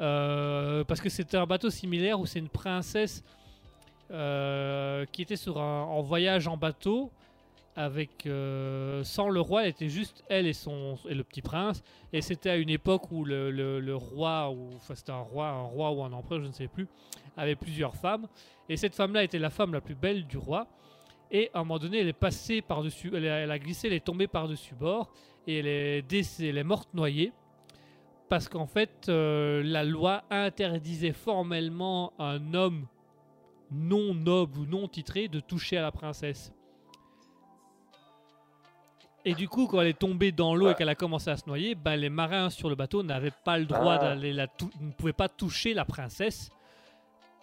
[0.00, 3.22] Euh, parce que c'était un bateau similaire où c'est une princesse
[4.10, 7.10] euh, qui était sur un, en voyage en bateau
[7.74, 11.82] avec euh, sans le roi, elle était juste elle et son et le petit prince.
[12.12, 15.62] Et c'était à une époque où le, le- roi ou enfin c'était un roi, un
[15.62, 16.86] roi ou un empereur, je ne sais plus,
[17.36, 18.26] avait plusieurs femmes.
[18.68, 20.66] Et cette femme-là était la femme la plus belle du roi.
[21.30, 24.26] Et à un moment donné, elle est passée par-dessus, elle, a- glissé, elle est tombée
[24.26, 25.10] par-dessus bord
[25.46, 27.32] et elle est, décé- elle est morte noyée
[28.28, 32.86] parce qu'en fait, euh, la loi interdisait formellement un homme
[33.70, 36.52] non noble ou non titré de toucher à la princesse.
[39.24, 41.46] Et du coup, quand elle est tombée dans l'eau et qu'elle a commencé à se
[41.46, 43.98] noyer, ben, les marins sur le bateau n'avaient pas le droit Ah.
[43.98, 44.46] d'aller la
[44.80, 46.50] ne pouvaient pas toucher la princesse.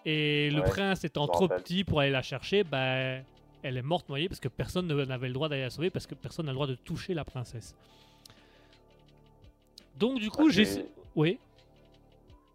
[0.04, 1.62] Et le prince étant trop rappelle.
[1.62, 3.22] petit pour aller la chercher, ben,
[3.62, 6.06] elle est morte noyée parce que personne ne- n'avait le droit d'aller la sauver parce
[6.06, 7.74] que personne n'a le droit de toucher la princesse.
[9.96, 10.84] Donc du coup, Ah, j'ai...
[11.16, 11.38] Oui.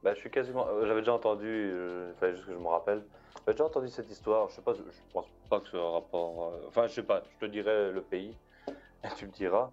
[0.04, 0.68] Bah, je suis quasiment.
[0.68, 3.04] euh, J'avais déjà entendu, euh, il fallait juste que je me rappelle.
[3.40, 4.50] J'avais déjà entendu cette histoire.
[4.50, 4.82] Je sais pas, je
[5.14, 6.52] pense pas que ce rapport.
[6.54, 7.24] euh, Enfin, je sais pas.
[7.40, 8.32] Je te dirai le pays.
[9.18, 9.70] Tu me diras.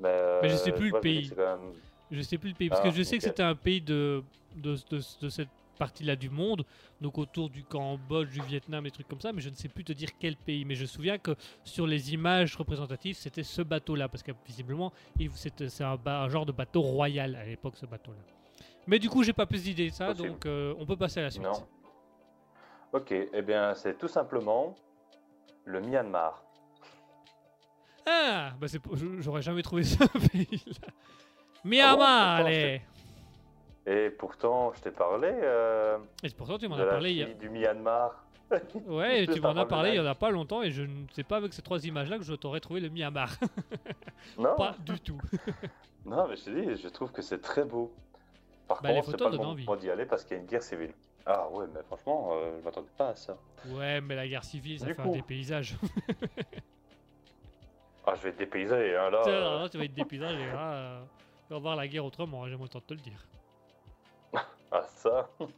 [0.00, 1.32] Mais, Mais je sais euh, plus le je pays.
[1.36, 1.72] même-
[2.10, 4.22] Je sais plus le pays, parce Ah, que je sais que c'était un pays de,
[4.56, 6.64] de, de- de cette partie-là du monde,
[7.00, 9.82] donc autour du Cambodge, du Vietnam, des trucs comme ça, mais je ne sais plus
[9.84, 10.64] te dire quel pays.
[10.64, 11.34] Mais je me souviens que
[11.64, 14.92] sur les images représentatives, c'était ce bateau-là, parce que visiblement,
[15.34, 18.20] c'est un, genre de bateau royal à l'époque, ce bateau-là.
[18.86, 20.28] Mais du coup, j'ai pas plus d'idées ça, Possible.
[20.28, 21.42] donc euh, on peut passer à la suite.
[21.42, 21.66] Non.
[22.92, 24.76] Ok, eh bien, c'est tout simplement
[25.64, 26.43] le Myanmar.
[28.06, 28.80] Ah, bah c'est,
[29.20, 29.96] j'aurais jamais trouvé ce
[30.28, 30.88] pays-là.
[31.64, 32.82] Myanmar, pourtant, allez
[33.86, 37.12] Et pourtant, je t'ai parlé euh, Et c'est pour ça que tu m'en as parlé
[37.12, 38.20] il du Myanmar.
[38.86, 41.24] Ouais, tu m'en as parlé il y en a pas longtemps et je ne sais
[41.24, 43.30] pas avec ces trois images-là que je t'aurais trouvé le Myanmar.
[44.38, 45.18] Non, pas du tout.
[46.06, 47.92] non, mais je te dis, je trouve que c'est très beau.
[48.68, 50.48] Par Bah, contre, c'est pas le bon moment d'y aller parce qu'il y a une
[50.48, 50.92] guerre civile.
[51.26, 53.36] Ah ouais, mais franchement, euh, je m'attendais pas à ça.
[53.68, 55.08] Ouais, mais la guerre civile, ça Du fait coup.
[55.08, 55.76] un dépaysage.
[58.06, 59.20] Ah, je vais être dépaysé, hein, là.
[59.24, 61.04] Tiens, là, tu vas être dépaysage et là, euh,
[61.46, 63.26] tu vas voir la guerre autrement, hein, j'aime autant te le dire.
[64.70, 65.28] Ah, ça.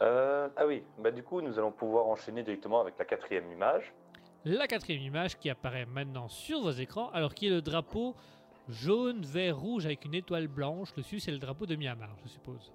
[0.00, 3.92] Euh, ah oui, bah du coup, nous allons pouvoir enchaîner directement avec la quatrième image.
[4.44, 8.16] La quatrième image qui apparaît maintenant sur vos écrans, alors qui est le drapeau
[8.68, 10.92] jaune, vert, rouge avec une étoile blanche.
[10.94, 12.72] Dessus, c'est le drapeau de Myanmar, je suppose.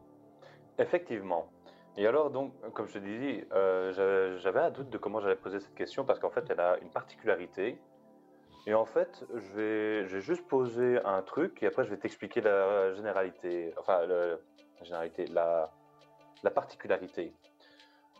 [0.77, 1.49] Effectivement.
[1.97, 5.59] Et alors, donc, comme je te disais, euh, j'avais un doute de comment j'allais poser
[5.59, 7.77] cette question parce qu'en fait, elle a une particularité.
[8.67, 11.95] Et en fait, je vais, je vais juste poser un truc et après, je vais
[11.97, 13.73] t'expliquer la généralité.
[13.79, 14.39] Enfin, le-
[14.79, 15.71] la généralité, la,
[16.43, 17.31] la particularité.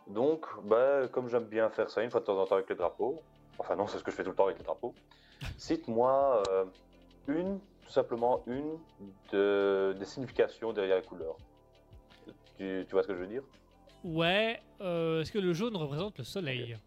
[0.06, 2.76] Donc, bah, comme j'aime bien faire ça une fois de temps en temps avec les
[2.76, 3.22] drapeaux,
[3.58, 4.94] enfin, non, c'est ce que je fais tout le temps avec les drapeaux,
[5.58, 6.64] cite-moi euh,
[7.26, 8.78] une, tout simplement une
[9.30, 11.36] de, des significations derrière les couleurs.
[12.56, 13.42] Tu, tu vois ce que je veux dire?
[14.02, 16.78] Ouais, euh, est-ce que le jaune représente le soleil?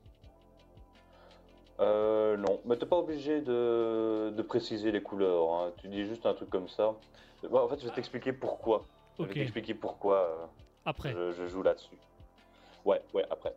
[1.82, 5.52] Euh, non, mais t'es pas obligé de, de préciser les couleurs.
[5.54, 5.72] hein.
[5.78, 6.94] Tu dis juste un truc comme ça.
[7.44, 8.86] Ouais, en fait, je vais t'expliquer pourquoi.
[9.18, 10.46] Je Ok, vais t'expliquer pourquoi euh,
[10.86, 11.12] après.
[11.14, 11.98] je, je joue là-dessus.
[12.86, 13.54] Ouais, ouais, après.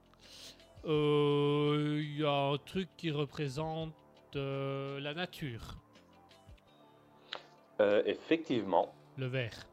[0.87, 3.93] Euh, Il y a un truc qui représente
[4.37, 5.77] euh, la nature,
[7.81, 9.67] Euh, effectivement, le vert.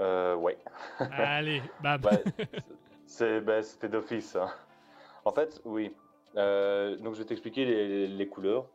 [0.00, 0.58] euh, ouais.
[1.12, 2.02] Allez, bam.
[2.04, 2.24] Ouais,
[3.06, 4.34] c'est, ben, c'était d'office.
[4.36, 4.48] hein.
[5.24, 5.92] En fait, oui.
[6.36, 8.66] Euh, donc, je vais t'expliquer les, les couleurs.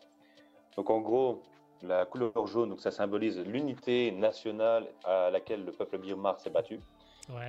[0.75, 1.41] Donc, en gros,
[1.83, 6.79] la couleur jaune, donc ça symbolise l'unité nationale à laquelle le peuple birmar s'est battu.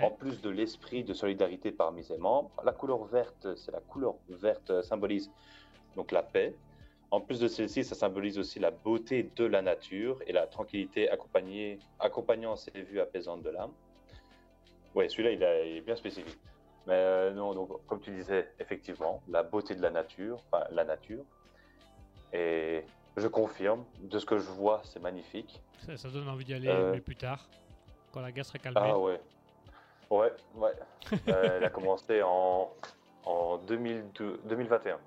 [0.02, 4.14] En plus de l'esprit de solidarité parmi ses membres, la couleur verte, c'est la couleur
[4.28, 5.30] verte euh, symbolise
[5.96, 6.54] donc la paix.
[7.10, 11.08] En plus de celle-ci, ça symbolise aussi la beauté de la nature et la tranquillité
[11.10, 13.72] accompagnée, accompagnant ces vues apaisantes de l'âme.
[14.94, 16.38] Ouais, celui-là, il est bien spécifique.
[16.86, 20.84] Mais euh, non, donc comme tu disais, effectivement, la beauté de la nature, enfin la
[20.84, 21.24] nature.
[22.32, 22.84] Et
[23.16, 25.62] je confirme, de ce que je vois, c'est magnifique.
[25.86, 26.92] Ça, ça donne envie d'y aller, Euh.
[26.92, 27.48] mais plus tard,
[28.12, 28.80] quand la guerre sera calmée.
[28.82, 29.20] Ah ouais.
[30.10, 30.72] Ouais, ouais.
[31.28, 32.70] Euh, elle a commencé en,
[33.24, 34.98] en 2002, 2021.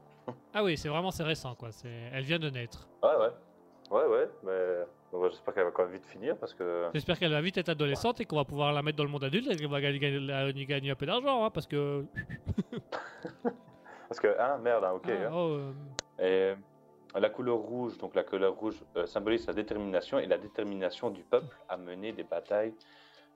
[0.53, 1.69] Ah oui, c'est vraiment c'est récent quoi.
[2.11, 2.87] Elle vient de naître.
[3.03, 3.29] Ouais, ouais.
[3.89, 4.29] Ouais, ouais.
[4.43, 6.89] Mais bon, j'espère qu'elle va quand même vite finir parce que.
[6.93, 9.23] J'espère qu'elle va vite être adolescente et qu'on va pouvoir la mettre dans le monde
[9.23, 12.03] adulte et qu'elle va gagner, gagner- un peu d'argent, hein, parce que.
[14.09, 15.09] Parce que, hein, merde, hein, ok.
[15.09, 15.31] ah, hein.
[15.33, 15.57] oh,
[16.19, 16.55] euh,
[17.15, 21.09] Et la couleur rouge, donc la couleur rouge euh, symbolise sa détermination et la détermination
[21.09, 22.73] du peuple à mener des batailles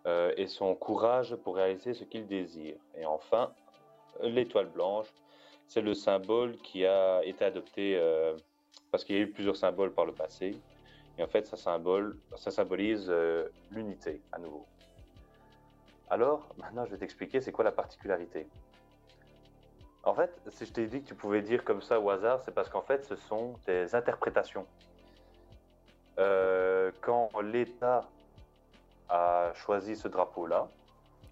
[0.07, 2.76] euh, et son courage pour réaliser ce qu'il désire.
[2.98, 3.52] Et enfin,
[4.23, 5.07] euh, l'étoile blanche,
[5.68, 8.36] c'est le symbole qui a été adopté euh,
[8.91, 10.57] parce qu'il y a eu plusieurs symboles par le passé.
[11.18, 14.65] Et en fait, ça, symbole, ça symbolise euh, l'unité à nouveau.
[16.10, 18.48] Alors, maintenant, je vais t'expliquer c'est quoi la particularité.
[20.03, 22.53] En fait, si je t'ai dit que tu pouvais dire comme ça au hasard, c'est
[22.53, 24.65] parce qu'en fait, ce sont des interprétations.
[26.18, 28.10] Euh, quand l'État
[29.10, 30.68] a choisi ce drapeau-là,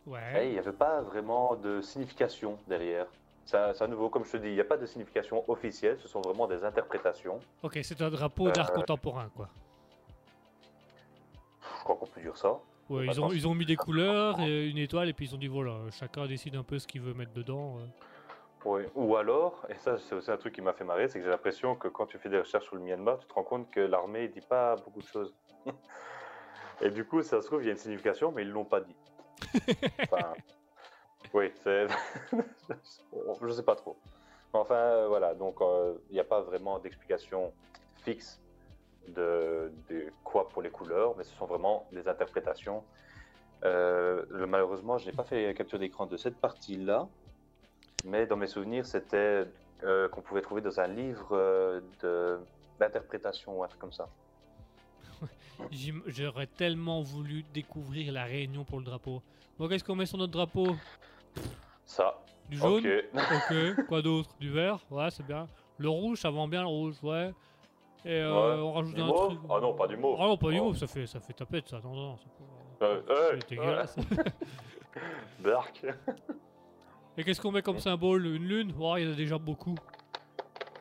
[0.05, 0.47] ouais.
[0.47, 3.07] il n'y avait pas vraiment de signification derrière.
[3.51, 6.07] C'est à nouveau, comme je te dis, il n'y a pas de signification officielle, ce
[6.07, 7.39] sont vraiment des interprétations.
[7.63, 8.75] Ok, c'est un drapeau d'art Euh.
[8.75, 9.49] contemporain quoi.
[11.79, 12.59] Je crois qu'on peut dire ça.
[12.89, 13.33] Ouais, ils, ont, attends.
[13.33, 16.27] ils ont mis des couleurs, et une étoile, et puis ils ont dit voilà, chacun
[16.27, 17.77] décide un peu ce qu'il veut mettre dedans.
[18.65, 18.83] Oui.
[18.93, 21.31] Ou alors, et ça c'est aussi un truc qui m'a fait marrer, c'est que j'ai
[21.31, 23.79] l'impression que quand tu fais des recherches sur le Myanmar, tu te rends compte que
[23.79, 25.33] l'armée dit pas beaucoup de choses.
[26.81, 28.81] et du coup, ça se trouve, il y a une signification, mais ils l'ont pas
[28.81, 28.95] dit.
[30.11, 30.33] Enfin,
[31.33, 31.87] oui, c'est.
[33.41, 33.97] Je sais pas trop.
[34.53, 37.53] Enfin, euh, voilà, donc euh, il n'y a pas vraiment d'explication
[37.97, 38.41] fixe
[39.07, 39.71] de,
[40.23, 42.83] quoi pour les couleurs, mais ce sont vraiment des interprétations.
[43.63, 47.07] Euh, malheureusement, je n'ai pas fait capture d'écran de cette partie-là,
[48.05, 49.45] mais dans mes souvenirs, c'était
[49.81, 51.81] qu'on pouvait trouver dans un livre
[52.79, 54.09] d'interprétation ou un truc comme ça.
[56.07, 59.21] J'aurais tellement voulu découvrir la réunion pour le drapeau.
[59.57, 60.75] Bon, qu'est-ce qu'on met sur notre drapeau?
[61.85, 62.19] Ça,
[62.49, 62.83] Du jaune?
[63.13, 63.85] Ok.
[63.87, 64.29] Quoi d'autre?
[64.39, 64.79] Du vert?
[64.89, 65.47] Ouais, c'est bien.
[65.77, 67.33] Le rouge, ça vend bien le rouge, ouais.
[68.05, 68.61] Et euh, Ouais.
[68.61, 69.27] on rajoute Du un mauve?
[69.27, 69.39] truc.
[69.49, 70.17] Ah non, pas du mauve.
[70.19, 70.65] Ah non, pas du Oh.
[70.65, 71.79] mauve, ça fait, ça fait tapette ça.
[71.83, 73.95] Non, non, c'est Euh, ouais, dégueulasse.
[75.43, 75.85] Dark.
[77.17, 78.25] Et qu'est-ce qu'on met comme symbole?
[78.25, 78.73] Une lune?
[78.79, 79.75] Oh, il y en a déjà beaucoup.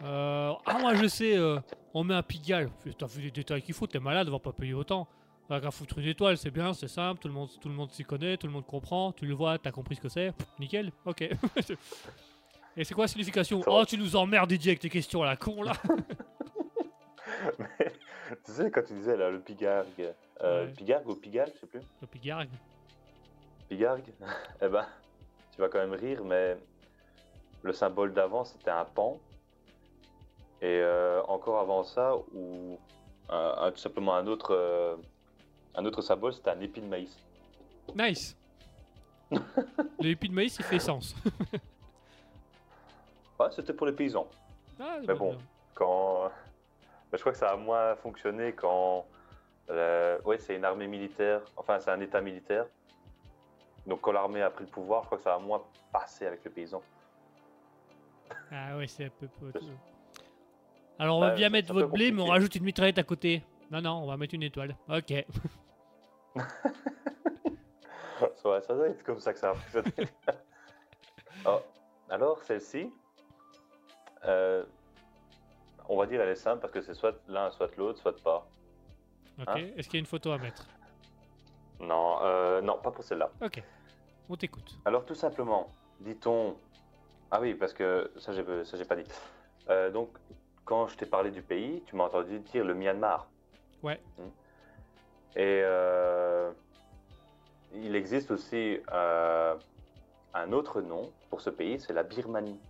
[0.02, 1.58] Euh, Ah, moi je sais, euh,
[1.94, 2.70] on met un pigalle.
[2.98, 5.08] T'as vu les détails qu'il faut, t'es malade, on va pas payer autant.
[5.48, 7.90] T'as qu'à foutre une étoile, c'est bien, c'est simple, tout le monde, tout le monde
[7.90, 10.92] s'y connaît, tout le monde comprend, tu le vois, t'as compris ce que c'est, nickel,
[11.06, 11.22] ok.
[12.76, 13.60] Et c'est quoi la signification?
[13.60, 13.72] Va.
[13.72, 15.72] Oh, tu nous emmerdes, DJ, avec tes questions à la con là
[17.58, 17.92] Mais,
[18.44, 20.12] tu sais, quand tu disais là, le pigargue,
[20.42, 20.72] euh, Ouais.
[20.72, 21.80] pigargue ou pigalle, je sais plus.
[22.00, 22.50] Le pigargue.
[23.68, 24.12] Pigargue,
[24.62, 24.86] eh ben,
[25.54, 26.56] tu vas quand même rire, mais
[27.62, 29.18] le symbole d'avant, c'était un pan.
[30.60, 32.78] Et euh, encore avant ça, ou
[33.28, 34.96] un- un- tout simplement un autre, euh,
[35.74, 37.16] un autre symbole, c'était un épi de maïs.
[37.94, 38.36] Nice
[39.30, 41.14] Le épi de maïs, il fait sens.
[43.38, 44.26] Ouais, c'était pour les paysans.
[44.80, 45.30] Ah, Mais bah, bon.
[45.30, 45.38] bien.
[45.76, 46.24] Quand...
[47.12, 49.06] mais je crois que ça a moins fonctionné quand...
[49.70, 52.66] euh, ouais, c'est une armée militaire, enfin c'est un état militaire.
[53.86, 55.62] Donc quand l'armée a pris le pouvoir, je crois que ça a moins
[55.92, 56.82] passé avec les paysans.
[58.50, 59.28] Ah ouais, c'est un peu...
[59.40, 59.52] peu-
[60.98, 63.42] Alors on va bien c'est mettre votre blé, mais on rajoute une mitraillette à côté.
[63.70, 64.76] Non, non, on va mettre une étoile.
[64.88, 65.12] Ok.
[68.18, 70.08] Ça doit être comme ça que ça a fonctionné.
[71.46, 71.60] Oh,
[72.10, 72.90] alors, celle-ci,
[74.24, 74.64] euh,
[75.88, 78.48] on va dire elle est simple parce que c'est soit l'un, soit l'autre, soit pas.
[79.38, 79.46] Ok.
[79.46, 80.66] Hein Est-ce qu'il y a une photo à mettre?
[81.78, 83.30] Non, euh, non, pas pour celle-là.
[83.40, 83.62] Ok.
[84.28, 84.78] On t'écoute.
[84.84, 86.56] Alors, tout simplement, dit-on.
[87.30, 89.08] Ah oui, parce que ça, j'ai ça, j'ai pas dit.
[89.68, 90.08] Euh, donc,
[90.68, 93.26] quand je t'ai parlé du pays, tu m'as entendu dire le Myanmar.
[93.82, 93.98] Ouais.
[95.34, 96.52] Et euh,
[97.72, 99.56] il existe aussi euh,
[100.34, 102.60] un autre nom pour ce pays, c'est la Birmanie.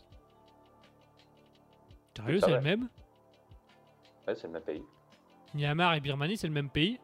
[2.16, 2.88] Sérieux, c'est le même?
[4.28, 4.84] Ouais, c'est le même pays.
[5.54, 7.00] Myanmar et Birmanie, c'est le même pays?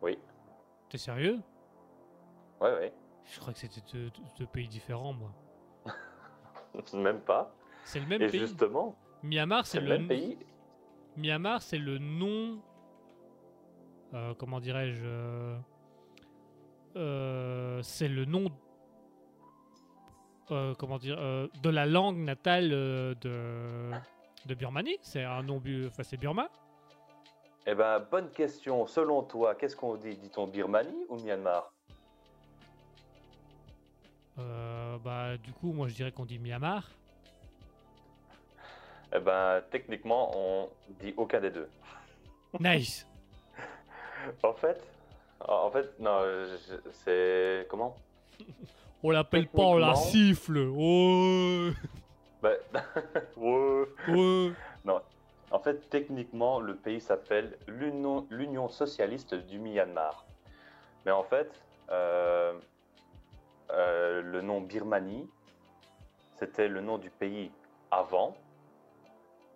[0.00, 0.18] Oui.
[0.88, 1.38] T'es sérieux?
[2.62, 2.94] Ouais, ouais.
[3.26, 5.32] Je crois que c'était deux, deux pays différents, moi.
[6.94, 7.54] Même pas.
[7.84, 8.40] C'est le même Et pays.
[8.40, 10.38] justement, Myanmar, c'est le le, pays.
[11.16, 12.60] Myanmar, c'est le nom.
[14.14, 15.56] euh, comment dirais-je euh,
[16.96, 18.46] euh, C'est le nom.
[20.50, 21.16] euh, comment dire
[21.62, 23.16] De la langue natale de,
[24.46, 24.98] de Birmanie.
[25.02, 25.58] C'est un nom.
[25.58, 26.48] bu- Enfin, c'est Burma.
[27.66, 28.86] Eh ben, bonne question.
[28.86, 30.16] Selon toi, qu'est-ce qu'on dit?
[30.16, 31.72] Dit-on Birmanie ou Myanmar?
[35.04, 36.88] Bah, du coup, moi, je dirais qu'on dit Myanmar.
[39.14, 40.68] Eh ben, techniquement, on
[41.00, 41.68] dit aucun des deux.
[42.58, 43.06] Nice
[44.42, 44.82] En fait,
[45.40, 46.20] en fait, non,
[47.04, 47.96] c'est comment?
[49.02, 50.58] On l'appelle pas, on la siffle.
[50.76, 51.70] Oh,
[52.42, 52.56] Ben,
[53.36, 53.86] ouais.
[54.08, 54.50] oh.
[55.52, 60.24] En fait, techniquement, le pays s'appelle l'Union l'Union socialiste du Myanmar.
[61.04, 61.50] Mais en fait,
[61.90, 62.52] euh,
[63.70, 65.28] euh, le nom Birmanie,
[66.34, 67.50] c'était le nom du pays
[67.90, 68.36] avant.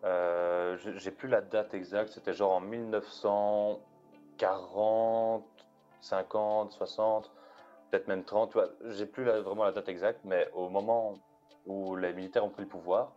[0.04, 5.44] Euh, J'ai plus la date exacte, c'était genre en 1940,
[6.00, 7.30] 50, 60,
[7.90, 8.50] peut-être même 30.
[8.50, 11.14] tu vois, J'ai plus vraiment la date exacte, mais au moment
[11.66, 13.12] où les militaires ont pris le pouvoir,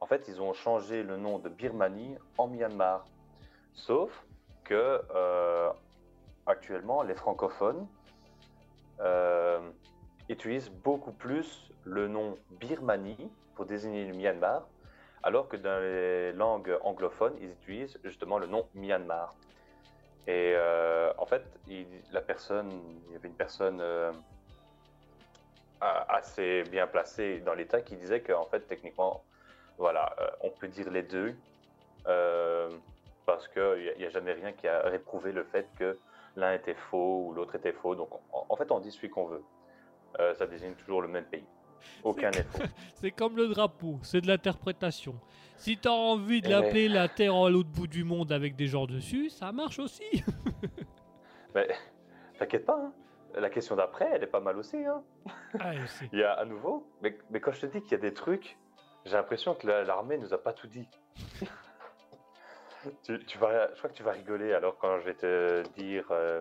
[0.00, 3.04] en fait, ils ont changé le nom de Birmanie en Myanmar.
[3.74, 4.26] Sauf
[4.64, 5.70] que euh,
[6.46, 7.86] actuellement, les francophones
[9.00, 9.60] euh,
[10.28, 14.66] utilisent beaucoup plus le nom Birmanie pour désigner le Myanmar,
[15.22, 19.34] alors que dans les langues anglophones, ils utilisent justement le nom Myanmar.
[20.26, 22.70] Et euh, en fait, il, la personne,
[23.08, 24.12] il y avait une personne euh,
[25.80, 29.24] assez bien placée dans l'État qui disait qu'en fait, techniquement,
[29.78, 31.34] voilà, euh, on peut dire les deux.
[33.26, 35.98] Parce qu'il n'y a, jamais rien qui a réprouvé le fait que
[36.34, 37.94] l'un était faux ou l'autre était faux.
[37.94, 39.42] Donc en, en fait, on dit celui qu'on veut.
[40.34, 41.46] Ça désigne toujours le même pays.
[42.04, 42.30] Aucun.
[42.94, 45.14] C'est comme le drapeau, c'est de l'interprétation.
[45.56, 48.66] Si t'as envie de Eh l'appeler la Terre à l'autre bout du monde avec des
[48.66, 50.24] gens dessus, ça marche aussi.
[51.54, 51.68] Mais
[52.38, 52.92] t'inquiète pas, hein.
[53.38, 54.78] la question d'après, elle est pas mal aussi.
[54.84, 55.02] Hein.
[55.58, 56.08] Ah, aussi.
[56.12, 58.14] Il y a à nouveau, mais, mais quand je te dis qu'il y a des
[58.14, 58.56] trucs,
[59.04, 60.88] j'ai l'impression que la- l'armée nous a pas tout dit.
[63.02, 66.06] tu, tu vas, je crois que tu vas rigoler alors quand je vais te dire
[66.10, 66.40] euh,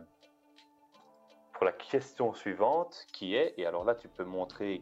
[1.54, 4.82] pour la question suivante qui est, et alors là tu peux montrer.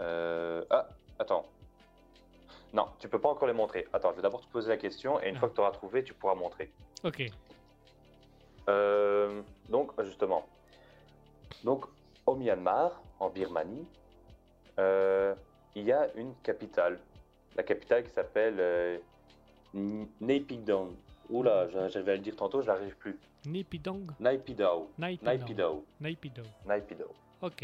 [0.00, 0.88] Euh, ah,
[1.18, 1.46] attends.
[2.72, 3.86] Non, tu peux pas encore les montrer.
[3.92, 5.40] Attends, je vais d'abord te poser la question et une Ah.
[5.40, 6.72] fois que tu auras trouvé, tu pourras montrer.
[7.04, 7.22] Ok.
[8.68, 10.46] Euh, donc, justement,
[11.64, 11.84] donc
[12.26, 13.86] au Myanmar, en Birmanie,
[14.78, 15.34] euh,
[15.74, 16.98] il y a une capitale.
[17.56, 19.00] La capitale qui s'appelle
[19.74, 20.92] N- Naypyidaw.
[21.30, 23.18] Oula, j'a- j'avais à le dire tantôt, je n'arrive plus.
[23.46, 24.88] Nipidong, Naypyidaw.
[24.98, 25.84] Naipido.
[26.00, 26.44] Naypyidaw.
[26.66, 27.06] Naipido.
[27.42, 27.46] Naypyidaw.
[27.46, 27.62] Ok.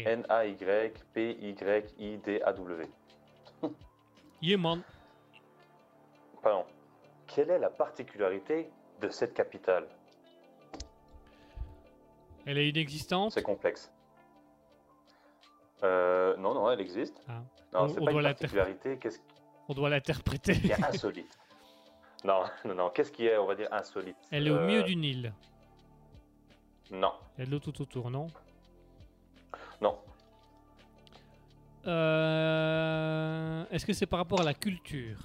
[1.59, 2.87] N-A-Y-P-Y-I-D-A-W.
[4.41, 4.81] Yéman.
[6.41, 6.65] Pardon.
[7.27, 8.69] Quelle est la particularité
[9.01, 9.87] de cette capitale?
[12.45, 13.31] Elle est inexistante.
[13.33, 13.91] C'est complexe.
[15.83, 17.21] Euh, non, non, elle existe.
[17.27, 17.41] Ah.
[17.73, 18.97] Non, On- c'est pas une la particularité.
[18.97, 19.19] Qu'est-ce
[19.67, 20.53] On doit l'interpréter.
[20.59, 21.37] qui est insolite?
[22.25, 22.89] Non, non, non.
[22.89, 24.17] Qu'est-ce qui est, on va dire, insolite?
[24.29, 25.31] Elle est au Euh, milieu du Nil.
[26.91, 28.27] Non, Elle est là tout autour, non?
[31.89, 35.19] Euh, Est-ce que c'est par rapport à la culture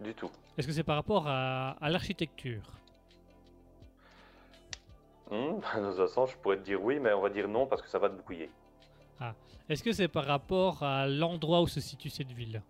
[0.00, 0.30] Du tout.
[0.56, 2.62] Est-ce que c'est par rapport à, à l'architecture
[5.30, 7.88] dans un sens, je pourrais te dire oui, mais on va dire non parce que
[7.88, 8.50] ça va te brouiller.
[9.68, 12.62] Est-ce que c'est par rapport à l'endroit où se situe cette ville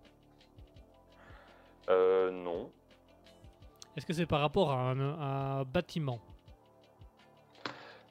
[1.88, 2.68] Euh, non.
[3.96, 6.18] Est-ce que c'est par rapport à un, à un bâtiment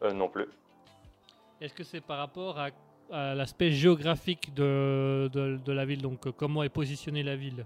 [0.01, 0.47] Euh, non plus.
[1.59, 2.69] Est-ce que c'est par rapport à,
[3.11, 7.65] à l'aspect géographique de, de, de la ville Donc euh, comment est positionnée la ville?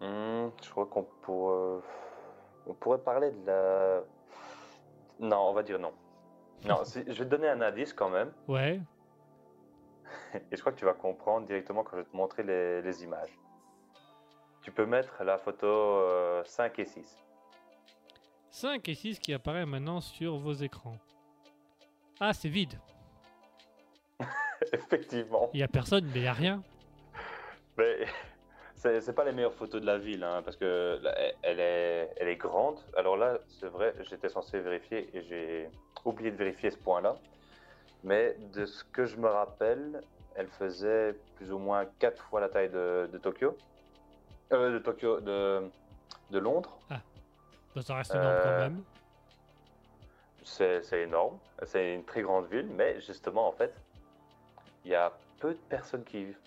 [0.00, 1.80] Hmm, je crois qu'on pourrait...
[2.66, 4.00] on pourrait parler de la...
[5.20, 5.92] Non, on va dire non.
[6.66, 8.32] Non, je vais te donner un indice quand même.
[8.48, 8.80] Ouais.
[10.34, 13.04] Et je crois que tu vas comprendre directement quand je vais te montrer les, les
[13.04, 13.38] images.
[14.62, 17.24] Tu peux mettre la photo euh, 5 et 6.
[18.50, 20.96] 5 et 6 qui apparaît maintenant sur vos écrans.
[22.20, 22.78] Ah, c'est vide.
[24.72, 25.50] Effectivement.
[25.52, 26.62] Il y a personne, mais il y a rien.
[27.76, 28.06] Mais
[28.76, 32.28] c'est pas les meilleures photos de la ville, hein, parce que là, elle- est, elle
[32.28, 32.78] est grande.
[32.96, 35.68] Alors là, c'est vrai, j'étais censé vérifier et j'ai
[36.04, 37.16] oublié de vérifier ce point-là.
[38.04, 40.02] Mais de ce que je me rappelle,
[40.36, 43.56] elle faisait plus ou moins 4 fois la taille de, de Tokyo.
[44.52, 45.62] Euh, de Tokyo, de,
[46.30, 46.78] de Londres.
[46.90, 47.00] Bah,
[47.82, 48.82] ça reste énorme quand Euh, même.
[50.44, 51.38] C'est énorme.
[51.64, 53.74] C'est une très grande ville, mais justement, en fait,
[54.84, 56.38] il y a peu de personnes qui y vivent.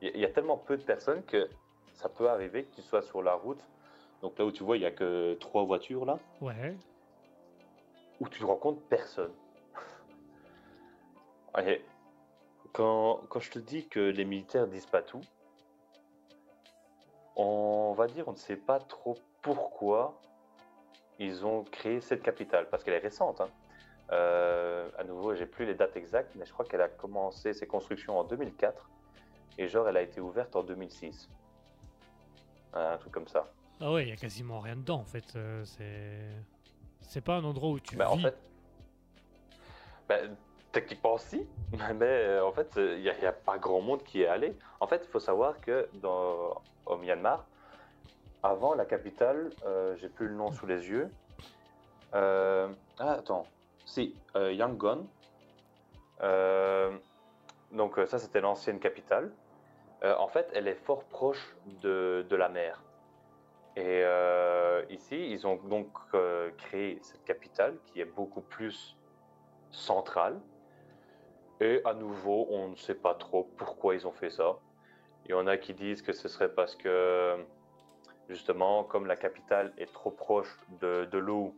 [0.00, 1.48] Il y a- il y a tellement peu de personnes que
[1.94, 3.60] ça peut arriver que tu sois sur la route.
[4.22, 6.76] Donc là où tu vois, il n'y a que trois voitures là, Ouais.
[8.20, 9.32] où tu ne rencontres personne.
[11.58, 11.84] Et
[12.72, 15.20] quand, quand je te dis que les militaires disent pas tout,
[17.36, 20.18] on va dire on ne sait pas trop pourquoi
[21.18, 23.40] ils ont créé cette capitale, parce qu'elle est récente.
[23.40, 23.48] hein.
[24.12, 27.66] Euh, à nouveau, j'ai plus les dates exactes, mais je crois qu'elle a commencé ses
[27.66, 28.88] constructions en 2004
[29.58, 31.28] et genre elle a été ouverte en 2006.
[32.74, 33.50] Un truc comme ça.
[33.80, 35.34] Ah ouais, il y a quasiment rien dedans en fait.
[35.34, 36.20] euh, c'est
[37.00, 38.22] c'est pas un endroit où tu en vis.
[38.22, 38.36] fait,
[40.08, 40.36] ben,
[40.72, 44.56] techniquement si, mais euh, en fait, il n'y a, pas grand monde qui est allé.
[44.80, 47.46] En fait, il faut savoir que dans, au Myanmar,
[48.46, 51.10] avant la capitale, euh, j'ai plus le nom sous les yeux.
[52.14, 52.68] Euh,
[52.98, 53.46] ah, attends,
[53.84, 55.06] si, euh, Yangon.
[57.72, 59.32] Donc ça, c'était l'ancienne capitale.
[60.02, 62.82] En fait, elle est fort proche de, de la mer.
[63.74, 64.04] Et
[64.88, 65.88] ici, ils ont donc
[66.56, 68.96] créé cette capitale qui est beaucoup plus
[69.70, 70.40] centrale.
[71.60, 74.56] Et à nouveau, on ne sait pas trop pourquoi ils ont fait ça.
[75.26, 77.44] Il y en a qui disent que ce serait parce que,
[78.28, 81.54] justement, comme la capitale est trop proche de, de l'eau,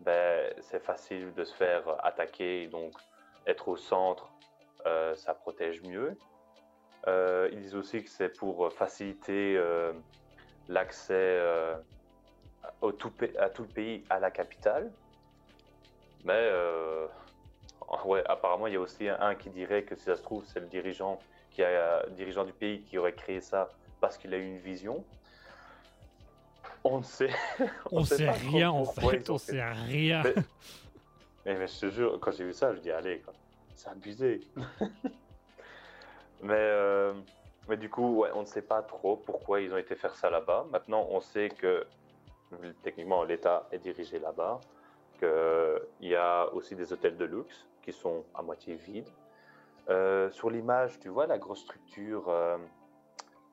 [0.00, 2.66] ben, c'est facile de se faire attaquer.
[2.66, 2.92] Donc,
[3.46, 4.32] être au centre,
[4.86, 6.16] euh, ça protège mieux.
[7.06, 9.92] Euh, ils disent aussi que c'est pour faciliter euh,
[10.68, 11.40] l'accès
[12.98, 14.92] tout à tout le pays à la capitale.
[16.24, 16.50] Mais
[18.04, 20.60] ouais, apparemment, il y a aussi un qui dirait que si ça se trouve, c'est
[20.60, 21.18] le dirigeant,
[21.50, 21.62] qui
[22.10, 23.68] dirigeant du pays qui aurait créé ça
[24.00, 25.04] parce qu'il a eu une vision.
[26.84, 27.30] On ne sait.
[27.90, 30.22] On sait rien en fait, on fait sait rien.
[30.24, 30.34] Mais-
[31.46, 33.22] Mais, mais je te jure, quand j'ai vu ça, je dis allez,
[33.74, 34.40] c'est abusé.
[36.42, 37.14] mais, euh,
[37.68, 40.30] mais du coup, ouais, on ne sait pas trop pourquoi ils ont été faire ça
[40.30, 40.66] là-bas.
[40.70, 41.86] Maintenant, on sait que
[42.82, 44.60] techniquement l'État est dirigé là-bas,
[45.18, 49.08] qu'il y a aussi des hôtels de luxe qui sont à moitié vides.
[49.88, 52.56] Euh, sur l'image, tu vois la grosse structure, euh,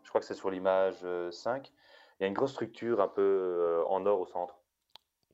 [0.03, 1.71] je crois que c'est sur l'image euh, 5,
[2.19, 4.59] il y a une grosse structure un peu euh, en or au centre.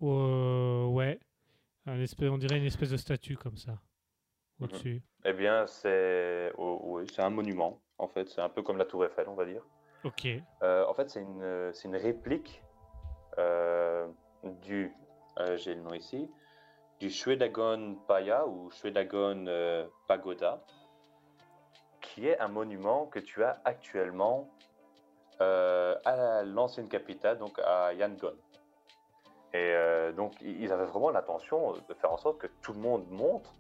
[0.04, 1.20] Euh, ouais.
[1.88, 3.72] Un espèce, on dirait une espèce de statue comme ça.
[3.72, 4.66] Mhm.
[4.66, 5.04] Au-dessus.
[5.26, 8.30] Eh bien, c'est oh, oui, un monument, en fait.
[8.30, 9.64] C'est un peu comme la Tour Eiffel, on va dire.
[10.04, 10.28] Ok.
[10.62, 12.62] Euh, en fait, c'est une, une réplique
[13.40, 14.08] euh,
[14.62, 14.94] du,
[15.56, 16.30] j'ai le nom ici,
[17.00, 19.46] du Shwedagon Paya ou Shwedagon
[20.08, 20.64] Pagoda,
[22.02, 24.48] qui est un monument que tu as actuellement
[25.42, 28.34] euh, à l'ancienne capitale, donc à Yangon.
[29.54, 33.10] Et euh, donc, ils avaient vraiment l'intention de faire en sorte que tout le monde
[33.10, 33.54] monte,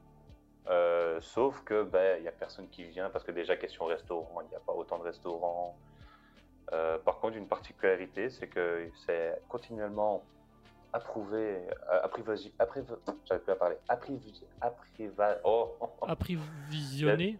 [0.68, 4.41] euh, sauf que ben, il n'y a personne qui vient parce que déjà, question restaurant,
[4.41, 5.77] il n'y a pas autant de restaurants.
[7.06, 10.23] Par contre, une particularité, c'est que c'est continuellement
[10.91, 17.38] approuvé, euh, apprivoisi- apprivo- j'arrive plus à parler, apprivoisi- appriva- oh, Approvisionné.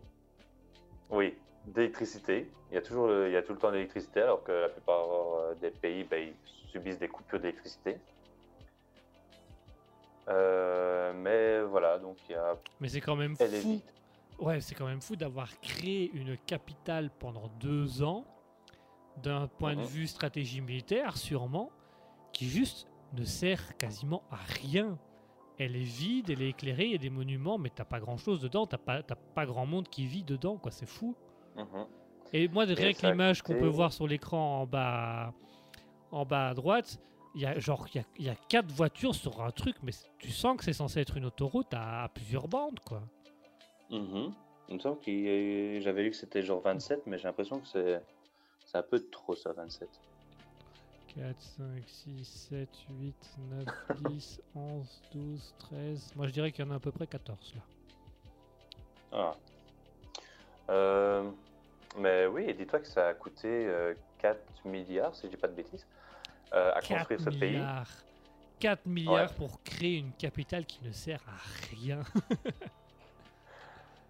[1.10, 1.38] oui,
[1.68, 2.50] d'électricité.
[2.72, 4.70] Il y a toujours, il y a tout le temps de l'électricité, alors que la
[4.70, 7.98] plupart euh, des pays, ben, ils subissent des coupures d'électricité.
[10.28, 13.82] Euh, mais voilà, donc il y a, Mais c'est quand même elle fou.
[14.40, 18.26] Ouais, c'est quand même fou d'avoir créé une capitale pendant deux ans,
[19.22, 19.86] d'un point de Mhm.
[19.88, 21.72] vue stratégie militaire sûrement,
[22.34, 24.98] qui juste ne sert quasiment à rien.
[25.58, 28.18] Elle est vide, elle est éclairée, il y a des monuments, mais t'as pas grand
[28.18, 31.16] chose dedans, t'as pas, t'as pas grand monde qui vit dedans, quoi, c'est fou.
[31.56, 31.86] Mhm.
[32.34, 35.34] Et moi, rien que l'image qu'on peut voir sur l'écran en bas,
[36.11, 36.99] en bas à droite,
[37.34, 39.76] il y a genre il y a, il y a quatre voitures sur un truc,
[39.84, 43.02] mais tu sens que c'est censé être une autoroute à, plusieurs bandes, quoi.
[43.90, 44.34] Mhm.
[44.68, 48.02] Il me semble que j'avais lu que c'était genre 27, mais j'ai l'impression que c'est
[48.65, 49.88] c'est un peu trop ça, 27.
[51.15, 52.69] 4, 5, 6, 7,
[52.99, 53.15] 8,
[53.52, 53.65] 9,
[54.10, 56.11] 10, 11, 12, 13.
[56.15, 57.61] Moi, je dirais qu'il y en a à peu près 14 là.
[59.14, 59.36] Ah.
[60.69, 61.30] Euh,
[61.97, 65.47] mais oui, et dis-toi que ça a coûté euh, 4 milliards, si je dis pas
[65.47, 65.88] de bêtises,
[66.53, 67.53] euh, à 4 construire ce pays.
[67.53, 67.89] milliards.
[68.59, 72.01] 4 milliards pour créer une capitale qui ne sert à rien.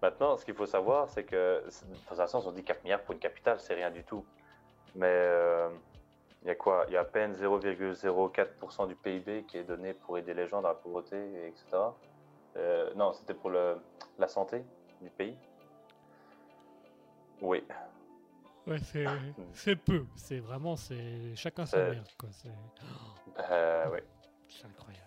[0.02, 1.64] Maintenant, ce qu'il faut savoir, c'est que,
[2.10, 4.24] dans un sens, on dit 4 milliards pour une capitale, c'est rien du tout.
[4.94, 5.68] Mais euh,
[6.42, 6.84] il y a quoi?
[6.88, 10.62] Il y a à peine 0,04% du PIB qui est donné pour aider les gens
[10.62, 11.64] dans la pauvreté, et etc.
[12.56, 13.78] Euh, non, c'était pour le,
[14.18, 14.62] la santé
[15.00, 15.36] du pays.
[17.40, 17.62] Oui.
[18.66, 19.04] Ouais, c'est,
[19.52, 20.04] c'est peu.
[20.16, 21.90] C'est vraiment, c'est chacun sa Euh.
[21.92, 22.28] merde, quoi.
[22.32, 22.48] C'est,
[23.50, 23.98] Euh, oui.
[24.48, 25.04] c'est incroyable.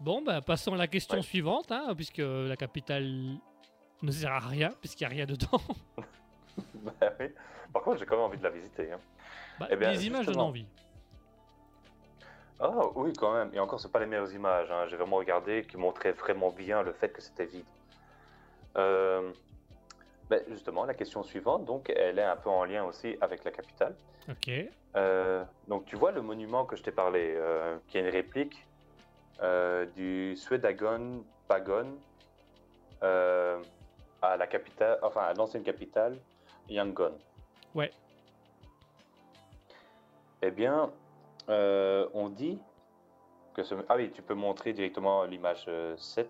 [0.00, 1.22] Bon, bah, passons à la question Ouais.
[1.22, 3.36] suivante, hein, puisque la capitale
[4.02, 5.60] ne sert à rien, puisqu'il n'y a rien dedans.
[6.74, 7.26] Bah oui.
[7.72, 8.90] Par contre, j'ai quand même envie de la visiter.
[8.92, 9.00] hein.
[9.60, 10.66] Bah, Eh bien, les images donnent envie.
[12.58, 13.50] Ah oui, quand même.
[13.52, 14.70] Et encore, c'est pas les meilleures images.
[14.70, 14.86] hein.
[14.88, 17.66] J'ai vraiment regardé qui montraient vraiment bien le fait que c'était vide.
[18.78, 19.30] Euh,
[20.28, 23.50] ben, justement, la question suivante, donc, elle est un peu en lien aussi avec la
[23.50, 23.94] capitale.
[24.28, 24.50] Ok.
[24.96, 28.66] Euh, donc, tu vois le monument que je t'ai parlé, euh, qui est une réplique
[29.42, 31.96] euh, du Swedagon Pagon
[33.02, 36.18] à la capitale, enfin à l'ancienne capitale,
[36.68, 37.16] Yangon.
[37.74, 37.92] Ouais.
[40.42, 40.90] Eh bien,
[41.48, 42.58] on dit
[43.56, 43.74] que ce...
[43.88, 46.28] Ah oui, tu peux montrer directement l'image euh, 7,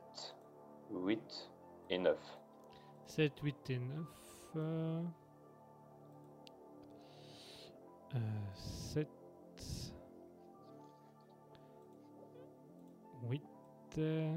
[0.92, 1.50] 8
[1.90, 2.16] et 9.
[3.06, 4.06] 7, 8 et 9.
[4.56, 5.02] Euh...
[8.14, 8.18] euh,
[8.54, 9.08] 7.
[13.22, 13.42] 8.
[13.98, 14.36] euh.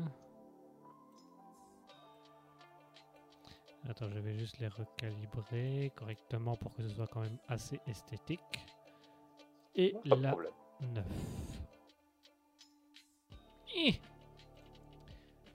[3.88, 8.40] Attends, je vais juste les recalibrer correctement pour que ce soit quand même assez esthétique.
[9.76, 10.52] Et Pas la problème.
[10.82, 11.06] 9.
[13.76, 14.00] Ih.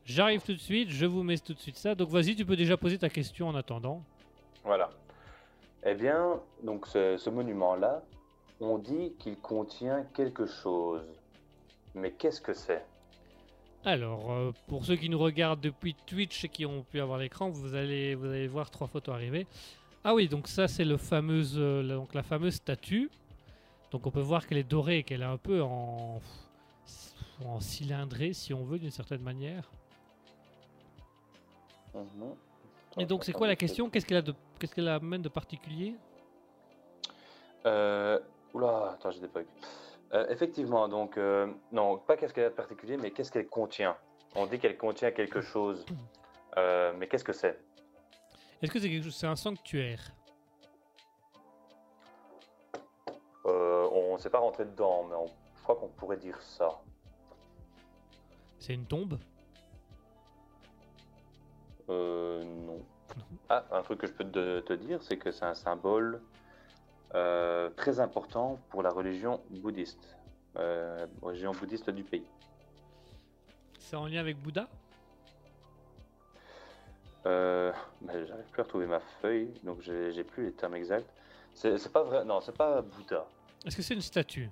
[0.06, 1.94] J'arrive tout de suite, je vous mets tout de suite ça.
[1.94, 4.02] Donc vas-y, tu peux déjà poser ta question en attendant.
[4.64, 4.90] Voilà.
[5.86, 8.02] Eh bien, donc ce, ce monument-là,
[8.60, 11.02] on dit qu'il contient quelque chose.
[11.94, 12.84] Mais qu'est-ce que c'est?
[13.84, 17.50] Alors, euh, pour ceux qui nous regardent depuis Twitch et qui ont pu avoir l'écran,
[17.50, 19.46] vous allez, vous allez voir trois photos arriver.
[20.02, 23.10] Ah oui, donc ça c'est le fameuse, euh, la- donc la fameuse statue.
[23.90, 26.20] Donc on peut voir qu'elle est dorée et qu'elle est un peu en,
[27.44, 29.70] en cylindrée, si on veut, d'une certaine manière.
[32.98, 33.90] Et donc c'est quoi la question?
[33.90, 35.96] Qu'est-ce qu'elle a de, qu'est-ce qu'elle amène de particulier?
[37.66, 38.18] Euh,
[38.52, 39.44] Oula, attends, j'ai des bugs.
[40.12, 43.96] Euh, effectivement, donc, euh, non, pas qu'est-ce qu'elle a de particulier, mais qu'est-ce qu'elle contient?
[44.36, 45.84] On dit qu'elle contient quelque chose,
[46.56, 47.58] euh, mais qu'est-ce que c'est?
[48.62, 50.12] Est-ce que c'est quelque chose C'est un sanctuaire?
[53.46, 55.26] Euh, On ne s'est pas rentré dedans, mais on-
[55.56, 56.68] je crois qu'on pourrait dire ça.
[58.58, 59.18] C'est une tombe?
[61.88, 62.80] Euh, non.
[63.48, 66.20] Ah, un truc que je peux te, te dire, c'est que c'est un symbole
[67.14, 70.16] euh, très important pour la religion bouddhiste,
[70.56, 72.24] euh, religion bouddhiste du pays.
[73.78, 74.68] C'est en lien avec Bouddha?
[77.26, 81.08] Euh, mais j'arrive plus à retrouver ma feuille, donc j'ai plus les termes exacts.
[81.54, 83.26] C'est c'est pas vrai, non, c'est pas Bouddha.
[83.64, 84.50] Est-ce que c'est une statue?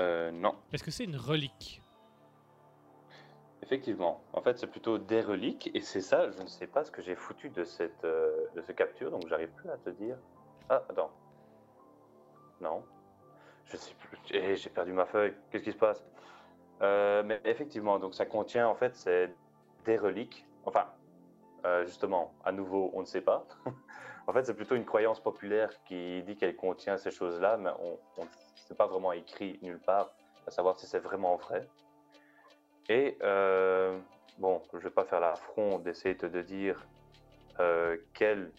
[0.00, 1.80] Euh, non, Est-ce que c'est une relique?
[3.64, 4.22] Effectivement.
[4.34, 7.02] En fait, c'est plutôt des reliques, et c'est ça, je ne sais pas ce que
[7.02, 10.16] j'ai foutu de cette euh, de ce capture, donc j'arrive plus à te dire.
[10.68, 11.10] Ah, attends.
[12.60, 12.82] Non.
[13.64, 14.18] Je sais plus.
[14.30, 15.34] Eh, J'ai perdu ma feuille.
[15.50, 16.04] Qu'est-ce qui se passe?
[16.82, 19.08] Euh, Mais effectivement, donc ça contient, en fait,
[19.84, 20.46] des reliques.
[20.66, 20.86] Enfin,
[21.64, 23.46] euh, justement, à nouveau, on ne sait pas.
[24.26, 27.98] en fait, c'est plutôt une croyance populaire qui dit qu'elle contient ces choses-là, mais on,
[28.18, 30.10] on c'est pas vraiment écrit nulle part
[30.46, 31.68] à savoir si c'est vraiment vrai.
[32.88, 33.98] Et euh,
[34.38, 36.84] bon, je vais pas faire l'affront d'essayer de, de dire
[37.60, 38.50] euh, quelles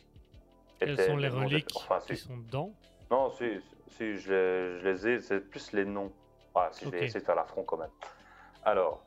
[0.79, 2.71] Quelles sont les noms de- reliques Enfin, qui si, sont dedans
[3.11, 6.11] non, si, si je, les, je les ai, c'est plus les noms.
[6.55, 6.95] Ah, si je Ok.
[6.95, 7.91] vais essayer de faire l'affront quand même.
[8.63, 9.03] Alors,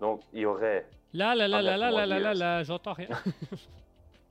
[0.00, 0.86] donc il y aurait.
[1.12, 3.08] Là, là, là, Ah, là, là, là, là, là, là, j'entends rien.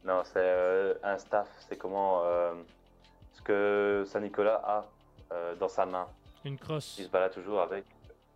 [0.03, 1.49] Non, c'est euh, un staff.
[1.67, 2.53] C'est comment euh,
[3.33, 4.85] ce que Saint Nicolas a
[5.33, 6.07] euh, dans sa main.
[6.45, 6.95] Une crosse.
[6.97, 7.83] Il se balade toujours avec.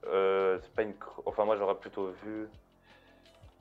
[0.05, 0.93] Euh, c'est pas une.
[0.93, 2.49] cro- Enfin, moi j'aurais plutôt vu.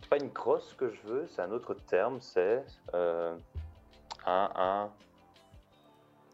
[0.01, 2.21] C'est pas une crosse que je veux, c'est un autre terme.
[2.21, 2.65] C'est
[2.95, 3.37] euh,
[4.27, 4.91] un, un.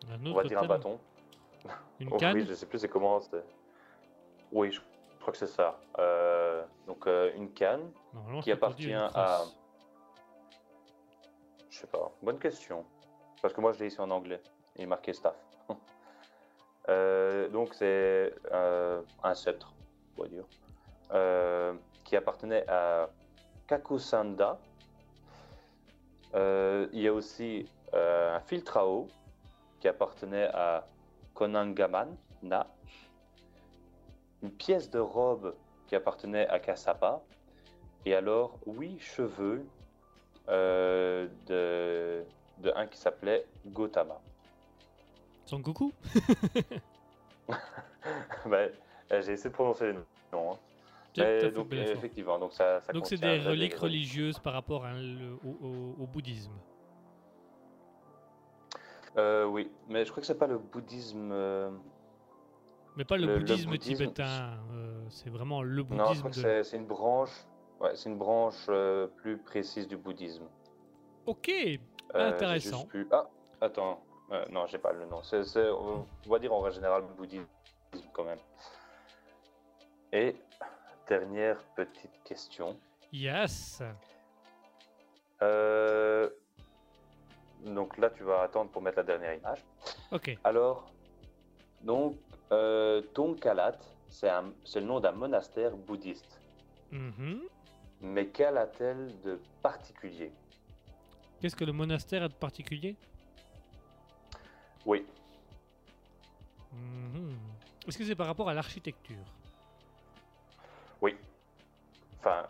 [0.08, 0.98] Un On va dire un bâton.
[2.00, 3.20] Une Oh, canne Oui, je sais plus c'est comment.
[3.20, 3.42] c'est-
[4.52, 4.80] Oui, je
[5.20, 5.80] crois que c'est ça.
[5.98, 9.56] Euh, donc euh, une canne Normalement, qui c'est pour dire une appartient à- crosse.
[11.70, 12.12] Je sais pas.
[12.22, 12.84] Bonne question.
[13.42, 14.40] Parce que moi, je l'ai ici en anglais.
[14.76, 15.34] Il est marqué staff.
[16.88, 19.72] Euh, donc, c'est euh, un sceptre,
[21.12, 21.74] euh,
[22.04, 23.08] qui appartenait à
[23.66, 24.58] Kakusanda.
[26.34, 29.08] Euh, il y a aussi euh, un filtre à eau
[29.80, 30.86] qui appartenait à
[31.34, 32.66] Konangaman Na.
[34.42, 35.54] Une pièce de robe
[35.86, 37.22] qui appartenait à Kasapa.
[38.04, 39.66] Et alors, huit cheveux
[40.48, 44.20] de, de un qui s'appelait Gotama.
[45.46, 45.92] Son coucou
[49.10, 49.98] J'ai essayé de prononcer les
[50.32, 50.52] noms.
[50.52, 50.58] hein.
[51.16, 55.34] Mais donc, effectivement, donc ça, ça Donc c'est des des reliques religieuses par rapport le-
[55.44, 56.52] au, au- au bouddhisme.
[59.16, 61.30] Euh, oui, mais je crois que c'est pas le bouddhisme.
[61.32, 61.70] euh,
[62.96, 64.58] Mais pas le, Le- le bouddhisme, tibétain.
[64.72, 66.40] euh, c'est vraiment le Non, je bouddhisme crois que de...
[66.42, 67.46] c'est- une branche.
[67.80, 70.44] Ouais, c'est une branche euh, plus précise du bouddhisme.
[71.26, 71.50] Ok
[72.14, 72.86] Euh, Intéressant.
[73.10, 73.26] Ah,
[73.60, 74.02] attends.
[74.32, 75.20] Euh, non, j'ai pas le nom.
[76.26, 77.46] On va dire en règle générale bouddhisme
[78.12, 78.38] quand même.
[80.12, 80.34] Et
[81.08, 82.78] dernière petite question.
[83.12, 83.82] Yes
[85.42, 86.28] Euh,
[87.64, 89.64] Donc là, tu vas attendre pour mettre la dernière image.
[90.12, 90.36] Ok.
[90.44, 90.90] Alors,
[91.82, 92.16] donc,
[92.52, 93.78] euh, Tongkalat,
[94.08, 94.30] c'est
[94.76, 96.40] le nom d'un monastère bouddhiste.
[96.90, 97.42] Mhm.
[98.00, 100.30] Mais quelle a-t-elle de particulier?
[101.40, 102.96] Qu'est-ce que le monastère a de particulier?
[104.84, 105.04] Oui,
[106.72, 107.36] Mhm.
[107.88, 109.24] Est-ce que c'est par rapport à l'architecture?
[111.00, 111.16] Oui.
[112.18, 112.46] Enfin,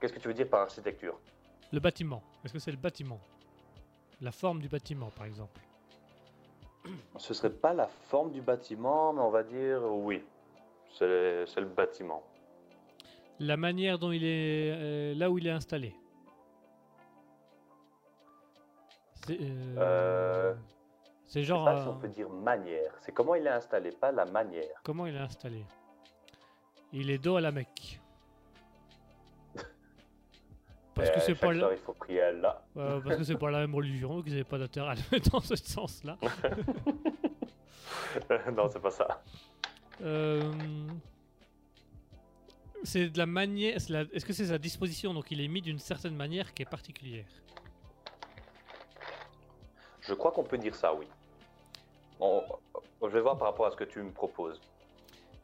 [0.00, 1.18] qu'est-ce que tu veux dire par architecture?
[1.72, 2.22] Le bâtiment.
[2.44, 3.20] Est-ce que c'est le bâtiment?
[4.20, 5.60] La forme du bâtiment, par exemple.
[7.18, 10.24] Ce serait pas la forme du bâtiment, mais on va dire oui.
[10.98, 12.22] C'est le bâtiment.
[13.38, 14.72] La manière dont il est...
[14.72, 15.94] euh, là où il est installé.
[19.26, 20.54] C'est euh, Euh,
[21.26, 21.64] c'est Je sais genre...
[21.66, 22.92] pas si on peut dire manière.
[23.02, 24.80] C'est comment il est installé, pas la manière.
[24.82, 25.64] Comment il est installé?
[26.92, 28.00] Il est dos à la Mecque.
[30.94, 31.72] Parce que Euh, c'est pas la...
[31.72, 32.62] il faut prier à Allah.
[32.76, 35.00] euh, parce que c'est pas la même religion, donc ils n'avaient pas d'intérêt à le
[35.12, 36.16] mettre dans ce sens-là.
[38.52, 39.22] non, c'est pas ça.
[40.02, 40.52] Euh,
[42.84, 43.78] C'est de la manière.
[43.90, 45.12] la- Est-ce que c'est sa disposition?
[45.14, 47.26] Donc il est mis d'une certaine manière qui est particulière.
[50.00, 51.06] Je crois qu'on peut dire ça, oui.
[52.20, 52.42] On-
[53.02, 54.60] je vais voir par rapport à ce que tu me proposes.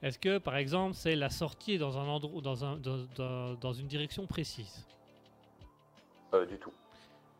[0.05, 3.73] Est-ce que par exemple c'est la sortie dans un endroit, dans, un, dans, dans- dans
[3.73, 4.87] une direction précise?
[6.35, 6.75] Euh, du tout.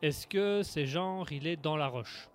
[0.01, 2.27] Est-ce que c'est genre il est dans la roche?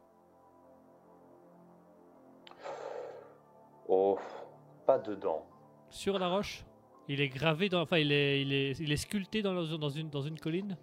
[3.88, 4.20] Oh,
[4.86, 5.48] pas dedans.
[5.90, 6.64] Sur la roche?
[7.08, 7.82] Il est gravé dans.
[7.82, 10.78] Enfin, il est, il est, il est sculpté dans, la- dans, une, dans une colline?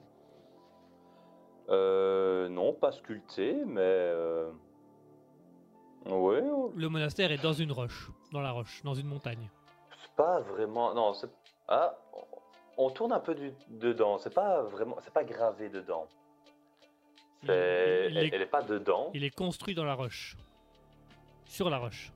[1.68, 3.80] Euh, non, pas sculpté, mais.
[3.80, 4.50] Euh...
[6.08, 6.42] Ouais,
[6.76, 8.10] Le monastère est dans une roche.
[8.32, 9.48] Dans la roche, dans une montagne.
[10.02, 10.94] c'est pas vraiment.
[10.94, 11.28] Non, c'est.
[11.68, 11.94] Ah,
[12.76, 13.52] on tourne un peu du...
[13.68, 14.18] dedans.
[14.18, 14.96] C'est pas vraiment.
[15.00, 16.06] C'est pas gravé dedans.
[17.42, 19.10] Il- C'est- il est- elle est pas dedans.
[19.14, 20.36] Il est construit dans la roche.
[21.44, 22.12] Sur la roche.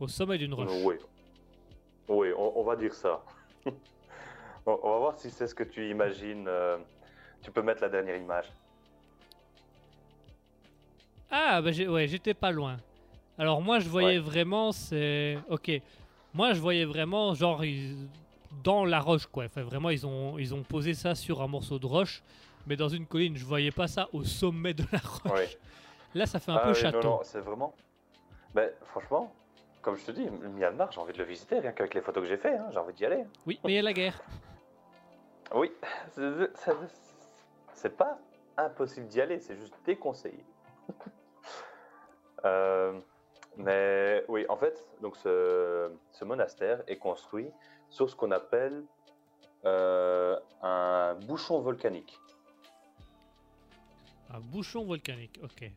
[0.00, 0.70] Au sommet d'une roche.
[0.84, 0.96] Oui.
[2.08, 3.22] Oui, on, on va dire ça.
[3.66, 6.46] on, on va voir si c'est ce que tu imagines.
[6.48, 6.78] euh,
[7.42, 8.52] Tu peux mettre la dernière image.
[11.36, 12.76] Ah, bah ouais, j'étais pas loin.
[13.38, 14.24] Alors moi, je voyais Ouais.
[14.24, 15.36] vraiment, c'est...
[15.48, 15.68] Ok.
[16.32, 18.08] Moi, je voyais vraiment, genre, ils-
[18.62, 19.46] dans la roche, quoi.
[19.46, 22.22] Enfin, vraiment, ils ont, ils ont posé ça sur un morceau de roche,
[22.68, 23.36] mais dans une colline.
[23.36, 25.56] Je voyais pas ça au sommet de la roche.
[26.14, 27.02] Là, ça fait un Ah peu oui, château.
[27.02, 27.74] Non, non, c'est vraiment.
[28.54, 29.32] Ben, franchement,
[29.82, 32.22] comme je te dis, le Myanmar, j'ai envie de le visiter, rien qu'avec les photos
[32.22, 33.24] que j'ai fait, hein, j'ai envie d'y aller.
[33.44, 34.20] Oui, mais il y a la guerre.
[35.54, 35.70] Oui,
[37.74, 38.18] c'est pas
[38.56, 40.42] impossible d'y aller, c'est juste déconseillé.
[42.44, 42.98] Euh,
[43.56, 47.50] mais oui, en fait, donc ce, ce monastère est construit
[47.90, 48.84] sur ce qu'on appelle
[49.64, 52.18] euh, un bouchon volcanique.
[54.30, 55.70] Un bouchon volcanique, ok.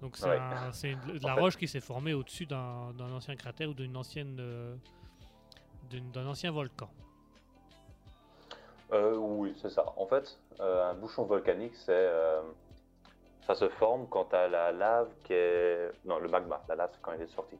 [0.00, 0.38] Donc c'est Ouais.
[0.38, 3.96] un- de la En fait- roche qui s'est formée au-dessus d'un ancien cratère ou d'une
[3.96, 4.36] ancienne...
[4.40, 4.76] euh,
[5.90, 6.88] d'un ancien volcan.
[8.92, 9.84] Euh, oui, c'est ça.
[9.96, 12.08] En fait, un bouchon volcanique, c'est
[13.48, 16.62] ça se forme quand tu as la lave qui est non le magma.
[16.68, 17.58] La lave, c'est quand il est sorti.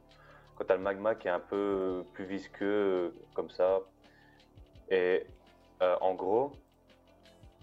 [0.54, 3.80] Quand tu as le magma qui est un peu plus visqueux comme ça,
[4.90, 5.26] et
[5.80, 6.52] euh, en gros,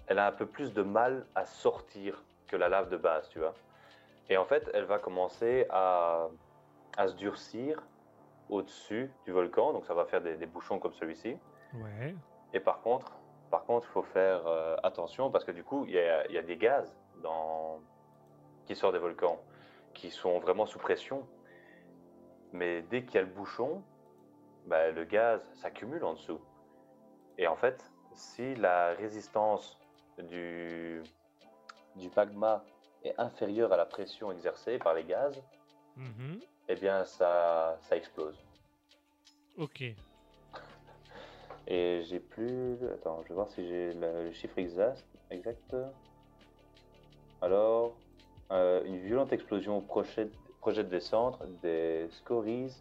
[0.08, 3.38] elle a un peu plus de mal à sortir que la lave de base, tu
[3.40, 3.54] vois.
[4.30, 6.28] Et en fait, elle va commencer à,
[6.98, 7.80] à se durcir
[8.50, 11.38] au-dessus du volcan, donc ça va faire des- des bouchons comme celui-ci.
[11.76, 12.16] Ouais.
[12.54, 13.12] Et par contre,
[13.52, 16.34] par contre, il faut faire euh, attention parce que du coup, il y a, il
[16.34, 16.92] y a des gaz
[17.22, 17.80] dans...
[18.66, 19.40] qui sortent des volcans
[19.94, 21.26] qui sont vraiment sous pression.
[22.52, 23.82] Mais dès qu'il y a le bouchon,
[24.66, 26.40] bah, le gaz s'accumule en dessous.
[27.38, 27.84] Et en fait,
[28.14, 29.78] si la résistance
[30.18, 31.02] du,
[31.96, 32.64] du magma
[33.04, 35.42] est inférieure à la pression exercée par les gaz,
[35.98, 36.40] Mhm.
[36.68, 38.38] eh bien, ça, ça explose.
[39.58, 39.82] Ok.
[41.68, 42.78] Et j'ai plus.
[42.94, 45.04] Attends, je vais voir si j'ai le, le chiffre exact.
[45.32, 45.76] exact.
[47.42, 47.96] Alors,
[48.52, 52.74] euh, une violente explosion projette, projette des centres, des scories,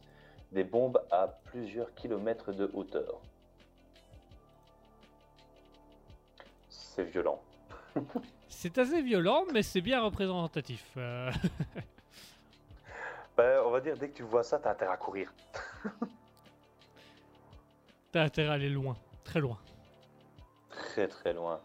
[0.53, 3.21] des bombes à plusieurs kilomètres de hauteur.
[6.69, 7.41] C'est violent.
[8.49, 10.87] C'est assez violent, mais c'est bien représentatif.
[10.97, 11.31] Euh,
[13.37, 15.33] Ben, on va dire, dès que tu vois ça, t'as intérêt à courir.
[18.13, 19.59] T'as intérêt à aller loin, très loin.
[20.71, 21.61] Très très loin.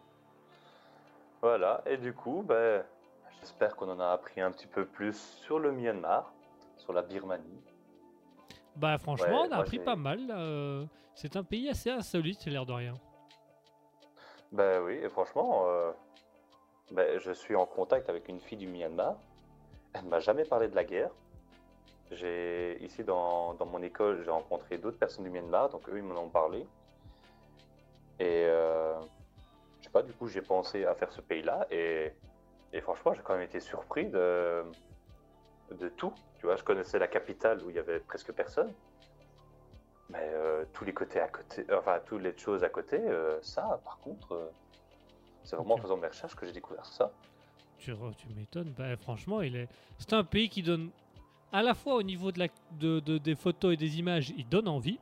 [1.41, 2.83] Voilà, et du coup, ben,
[3.41, 6.31] j'espère qu'on en a appris un petit peu plus sur le Myanmar,
[6.77, 7.61] sur la Birmanie.
[8.75, 10.19] Bah franchement, Ouais, on a appris pas mal.
[10.31, 10.85] euh,
[11.15, 12.93] C'est un pays assez insolite, c'est l'air de rien.
[14.51, 15.91] Ben oui, et franchement, euh,
[16.91, 19.15] ben, je suis en contact avec une fille du Myanmar.
[19.93, 21.11] Elle ne m'a jamais parlé de la guerre.
[22.11, 26.03] J'ai ici dans, dans mon école, j'ai rencontré d'autres personnes du Myanmar, donc eux ils
[26.03, 26.65] m'en ont parlé.
[28.19, 28.99] Et euh,
[29.79, 32.11] je sais pas, du coup j'ai pensé à faire ce pays-là et,
[32.73, 34.63] et franchement j'ai quand même été surpris de,
[35.71, 36.13] de tout.
[36.37, 38.73] Tu vois, je connaissais la capitale où il y avait presque personne.
[40.09, 43.79] Mais euh, tous les côtés à côté, enfin toutes les choses à côté, euh, ça
[43.83, 44.49] par contre, euh,
[45.43, 47.11] c'est vraiment en faisant mes recherches que j'ai découvert ça.
[47.77, 47.93] Tu,
[48.35, 48.73] m'étonnes.
[48.77, 49.69] Bah franchement, il est.
[49.99, 50.91] C'est un pays qui donne,
[51.53, 54.47] à la fois au niveau de la, de, de- des photos et des images, il
[54.49, 54.99] donne envie.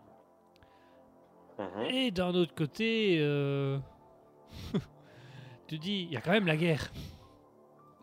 [1.58, 1.86] Mhm.
[1.90, 3.80] Et d'un autre côté, euh,
[5.68, 6.92] tu dis, il y a quand même la guerre.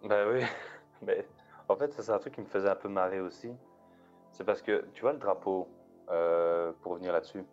[0.05, 0.40] Bah oui,
[1.02, 1.26] mais
[1.68, 3.51] en fait, c'est un truc qui me faisait un peu marrer aussi.
[4.32, 5.68] C'est parce que, tu vois, le drapeau,
[6.10, 7.44] euh, pour revenir là-dessus.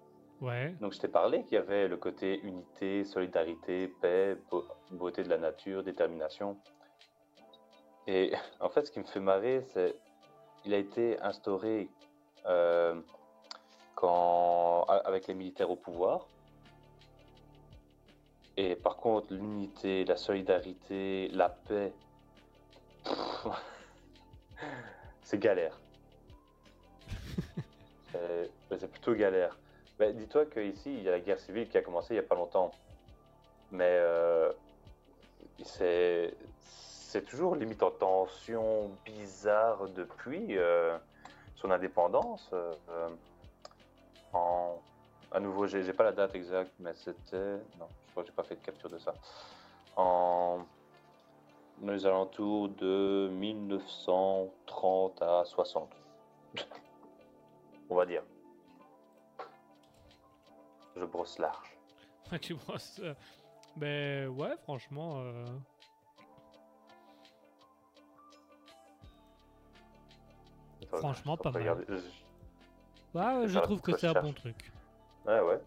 [0.42, 0.72] Ouais.
[0.82, 5.30] Donc, je t'ai parlé qu'il y avait le côté unité, solidarité, paix, beau- beauté de
[5.30, 6.58] la nature, détermination.
[8.08, 9.96] Et en fait, ce qui me fait marrer, c'est
[10.66, 11.90] il a été instauré
[12.46, 13.00] euh,
[13.96, 16.28] quand, avec les militaires au pouvoir.
[18.58, 21.94] Et par contre, l'unité, la solidarité, la paix,
[25.24, 25.78] c'est galère.
[28.12, 29.58] C'est c'est plutôt galère.
[30.00, 32.28] Mais dis-toi qu'ici, il y a la guerre civile qui a commencé il n'y a
[32.28, 32.72] pas longtemps.
[33.72, 34.52] Mais euh,
[35.64, 40.58] c'est c'est toujours limite en tension bizarre depuis.
[40.58, 40.98] euh,
[41.62, 43.10] son indépendance euh,
[44.34, 44.82] en.
[45.32, 47.56] À nouveau, j'ai j'ai pas la date exacte, mais c'était.
[47.80, 49.14] Non, je crois que j'ai pas fait de capture de ça.
[49.96, 50.60] En.
[51.82, 55.90] Dans les alentours de 1930 à 60.
[57.90, 58.24] On va dire.
[60.96, 61.78] Je brosse large.
[62.42, 63.00] tu brosses.
[63.04, 63.14] euh,
[63.76, 65.22] Ben ouais, franchement.
[65.22, 65.46] euh,
[70.98, 71.62] Franchement, je pas mal.
[71.62, 71.96] regarde- je-
[73.14, 74.72] Bah, ouais, je la trouve que c'est un bon truc.
[75.26, 75.60] Ouais, ouais.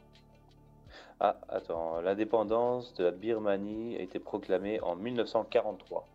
[1.20, 6.06] Ah, attends, l'indépendance de la Birmanie a été proclamée en 1943.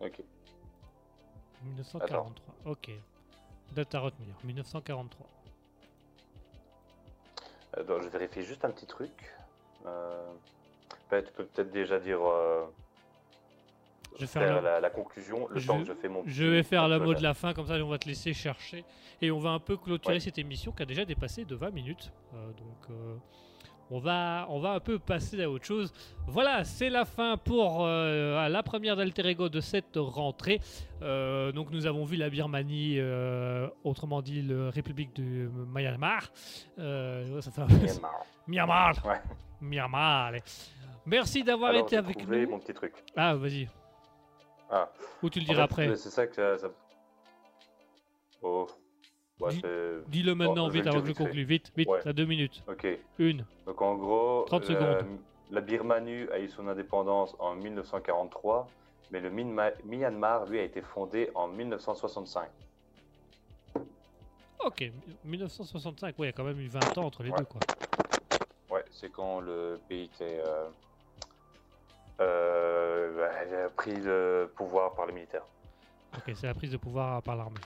[0.00, 0.22] Ok.
[1.64, 2.54] 1943.
[2.66, 2.90] Ok.
[3.72, 4.34] Date à retenir.
[4.44, 5.26] 1943.
[7.72, 9.10] Attends, je vérifie juste un petit truc.
[9.86, 10.32] Euh...
[11.10, 12.20] tu peux peut-être déjà dire.
[12.22, 12.66] euh,
[14.16, 16.22] Je vais faire la, la conclusion, le Je- temps que je fais mon.
[16.26, 18.84] Je vais faire le mot de la fin, comme ça on va te laisser chercher.
[19.22, 20.20] Et on va un peu clôturer Ouais.
[20.20, 22.12] cette émission qui a déjà dépassé de 20 minutes.
[22.34, 23.14] Euh, donc euh,
[23.90, 25.92] on, va, on va un peu passer à autre chose.
[26.26, 30.60] Voilà, c'est la fin pour euh, la première d'Alter Ego de cette rentrée.
[31.02, 36.30] Euh, donc nous avons vu la Birmanie, euh, autrement dit la République du Myanmar.
[36.76, 38.24] Ça fait un peu- Myanmar.
[38.46, 39.06] Myanmar.
[39.06, 39.20] Ouais.
[39.60, 40.26] Myanmar.
[40.26, 40.42] allez.
[41.06, 42.48] Merci d'avoir été avec nous.
[42.50, 42.92] mon petit truc.
[43.16, 43.68] Ah, vas-y.
[44.70, 44.88] Ah.
[45.22, 45.96] Ou tu le En diras fait, après.
[45.96, 46.68] C'est ça que ça.
[48.42, 48.66] Oh.
[49.40, 49.52] Ouais,
[50.08, 51.44] Dis-le maintenant, vite, avant que je conclue.
[51.44, 52.00] Vite, vite, Ouais.
[52.02, 52.62] t'as deux minutes.
[52.68, 52.86] Ok.
[53.18, 53.44] Une.
[53.66, 55.18] Donc en gros, 30 la- secondes.
[55.50, 58.68] la Birmanie a eu son indépendance en 1943,
[59.10, 62.50] mais le Minma- Myanmar, lui, a été fondé en 1965.
[64.62, 64.84] Ok,
[65.24, 67.38] 1965, ouais, il y a quand même eu 20 ans entre les Ouais.
[67.38, 67.60] deux, quoi.
[68.70, 70.68] Ouais, c'est quand le pays était, euh, euh,
[72.20, 75.44] bah, il a pris le pouvoir par les militaires.
[76.16, 77.60] Ok, c'est la prise de pouvoir par l'armée.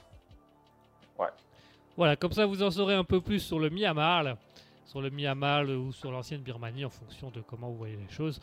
[1.18, 1.28] Ouais.
[1.96, 4.36] Voilà, comme ça vous en saurez un peu plus sur le Myanmar,
[4.84, 8.40] sur le Myanmar ou sur l'ancienne Birmanie en fonction de comment vous voyez les choses.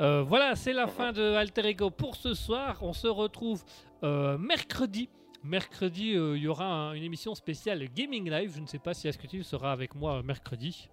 [0.00, 2.76] Euh, voilà, c'est la fin de Alter Ego pour ce soir.
[2.82, 3.62] On se retrouve
[4.02, 5.08] euh, mercredi.
[5.44, 8.52] Mercredi, euh, il y aura un- une émission spéciale Gaming Live.
[8.56, 10.88] Je ne sais pas si Asketil sera avec moi mercredi.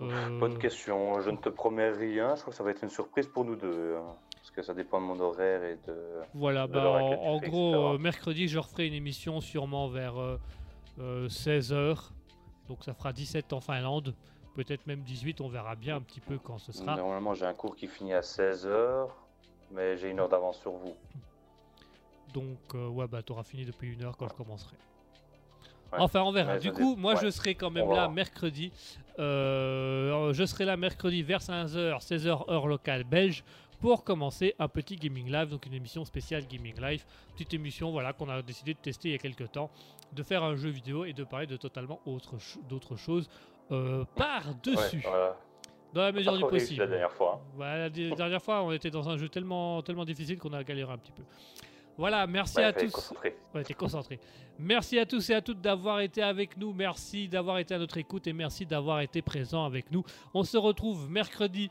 [0.00, 2.90] Euh, Bonne question, je ne te promets rien, je crois que ça va être une
[2.90, 3.96] surprise pour nous deux.
[3.96, 5.94] hein, parce que ça dépend de mon horaire et de...
[6.34, 7.84] Voilà, de bah, en, fais, gros, etc.
[7.94, 10.14] euh, mercredi, je referai une émission sûrement vers
[10.98, 12.10] 16h.
[12.68, 14.14] Donc ça fera 17 en Finlande.
[14.54, 16.96] Peut-être même 18, on verra bien un petit peu quand ce sera.
[16.96, 19.08] Normalement, j'ai un cours qui finit à 16h,
[19.70, 20.94] mais j'ai une heure d'avance sur vous.
[22.34, 24.76] Donc, euh, ouais, bah, t'auras fini depuis une heure quand je commencerai.
[25.92, 25.98] Ouais.
[26.00, 26.54] Enfin, on verra.
[26.54, 27.20] Ouais, du coup, moi, ouais.
[27.22, 28.72] je serai quand même là mercredi.
[29.18, 33.44] Euh, je serai là mercredi vers 15h, 16h, heure locale belge,
[33.80, 37.04] pour commencer un petit Gaming Live, donc une émission spéciale Gaming Live.
[37.34, 39.70] Petite émission, voilà, qu'on a décidé de tester il y a quelques temps,
[40.12, 42.34] de faire un jeu vidéo et de parler de totalement autre
[42.68, 43.28] d'autres choses
[43.70, 45.36] euh, par-dessus, voilà.
[45.92, 46.80] dans la mesure du possible.
[46.80, 47.40] la dernière fois.
[47.42, 47.50] hein.
[47.56, 50.92] Voilà, la dernière fois, on était dans un jeu tellement, tellement difficile qu'on a galéré
[50.92, 51.22] un petit peu.
[51.98, 52.90] Voilà, merci Ouais, à tous.
[52.90, 53.36] concentrer.
[53.54, 54.18] Ouais, t'es concentré.
[54.58, 56.72] Merci à tous et à toutes d'avoir été avec nous.
[56.72, 60.02] Merci d'avoir été à notre écoute et merci d'avoir été présent avec nous.
[60.34, 61.70] On se retrouve mercredi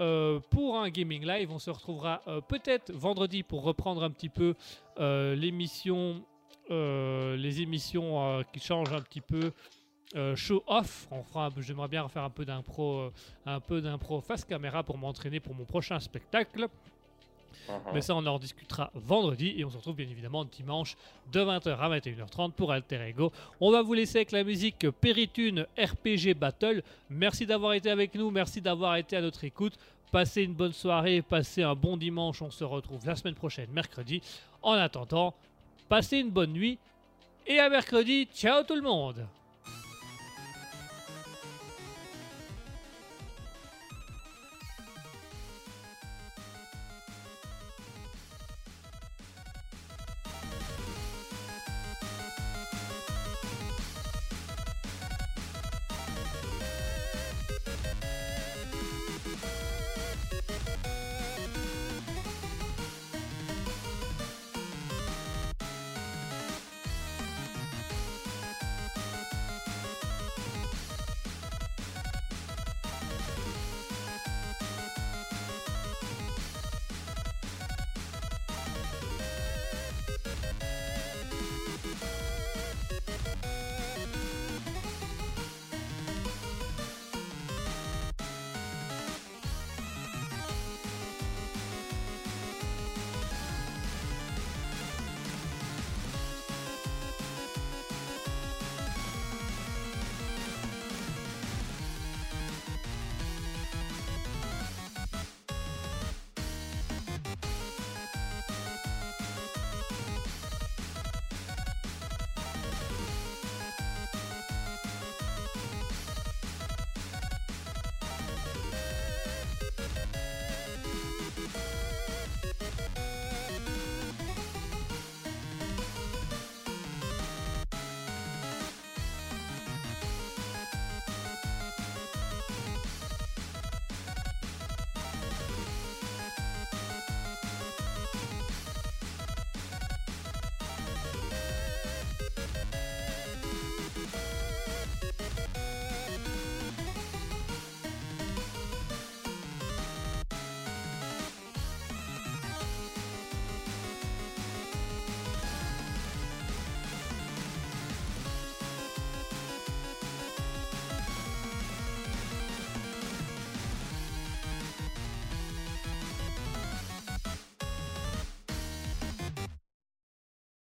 [0.00, 1.50] euh, pour un gaming live.
[1.52, 4.54] On se retrouvera euh, peut-être vendredi pour reprendre un petit peu
[4.98, 6.24] euh, l'émission,
[6.68, 9.52] les émissions qui changent un petit peu.
[10.16, 13.10] euh, show off, on fera j'aimerais bien refaire un peu d'impro, euh,
[13.46, 16.66] un peu d'impro face caméra pour m'entraîner pour mon prochain spectacle.
[17.68, 17.74] Mhm.
[17.94, 20.96] Mais ça, on en discutera vendredi et on se retrouve bien évidemment dimanche
[21.32, 23.32] de 20h à 21h30 pour Alter Ego.
[23.60, 26.82] On va vous laisser avec la musique Péritune RPG Battle.
[27.08, 29.74] Merci d'avoir été avec nous, merci d'avoir été à notre écoute.
[30.10, 32.42] Passez une bonne soirée, passez un bon dimanche.
[32.42, 34.20] On se retrouve la semaine prochaine, mercredi.
[34.62, 35.34] En attendant,
[35.88, 36.78] passez une bonne nuit
[37.46, 38.26] et à mercredi.
[38.34, 39.26] Ciao tout le monde!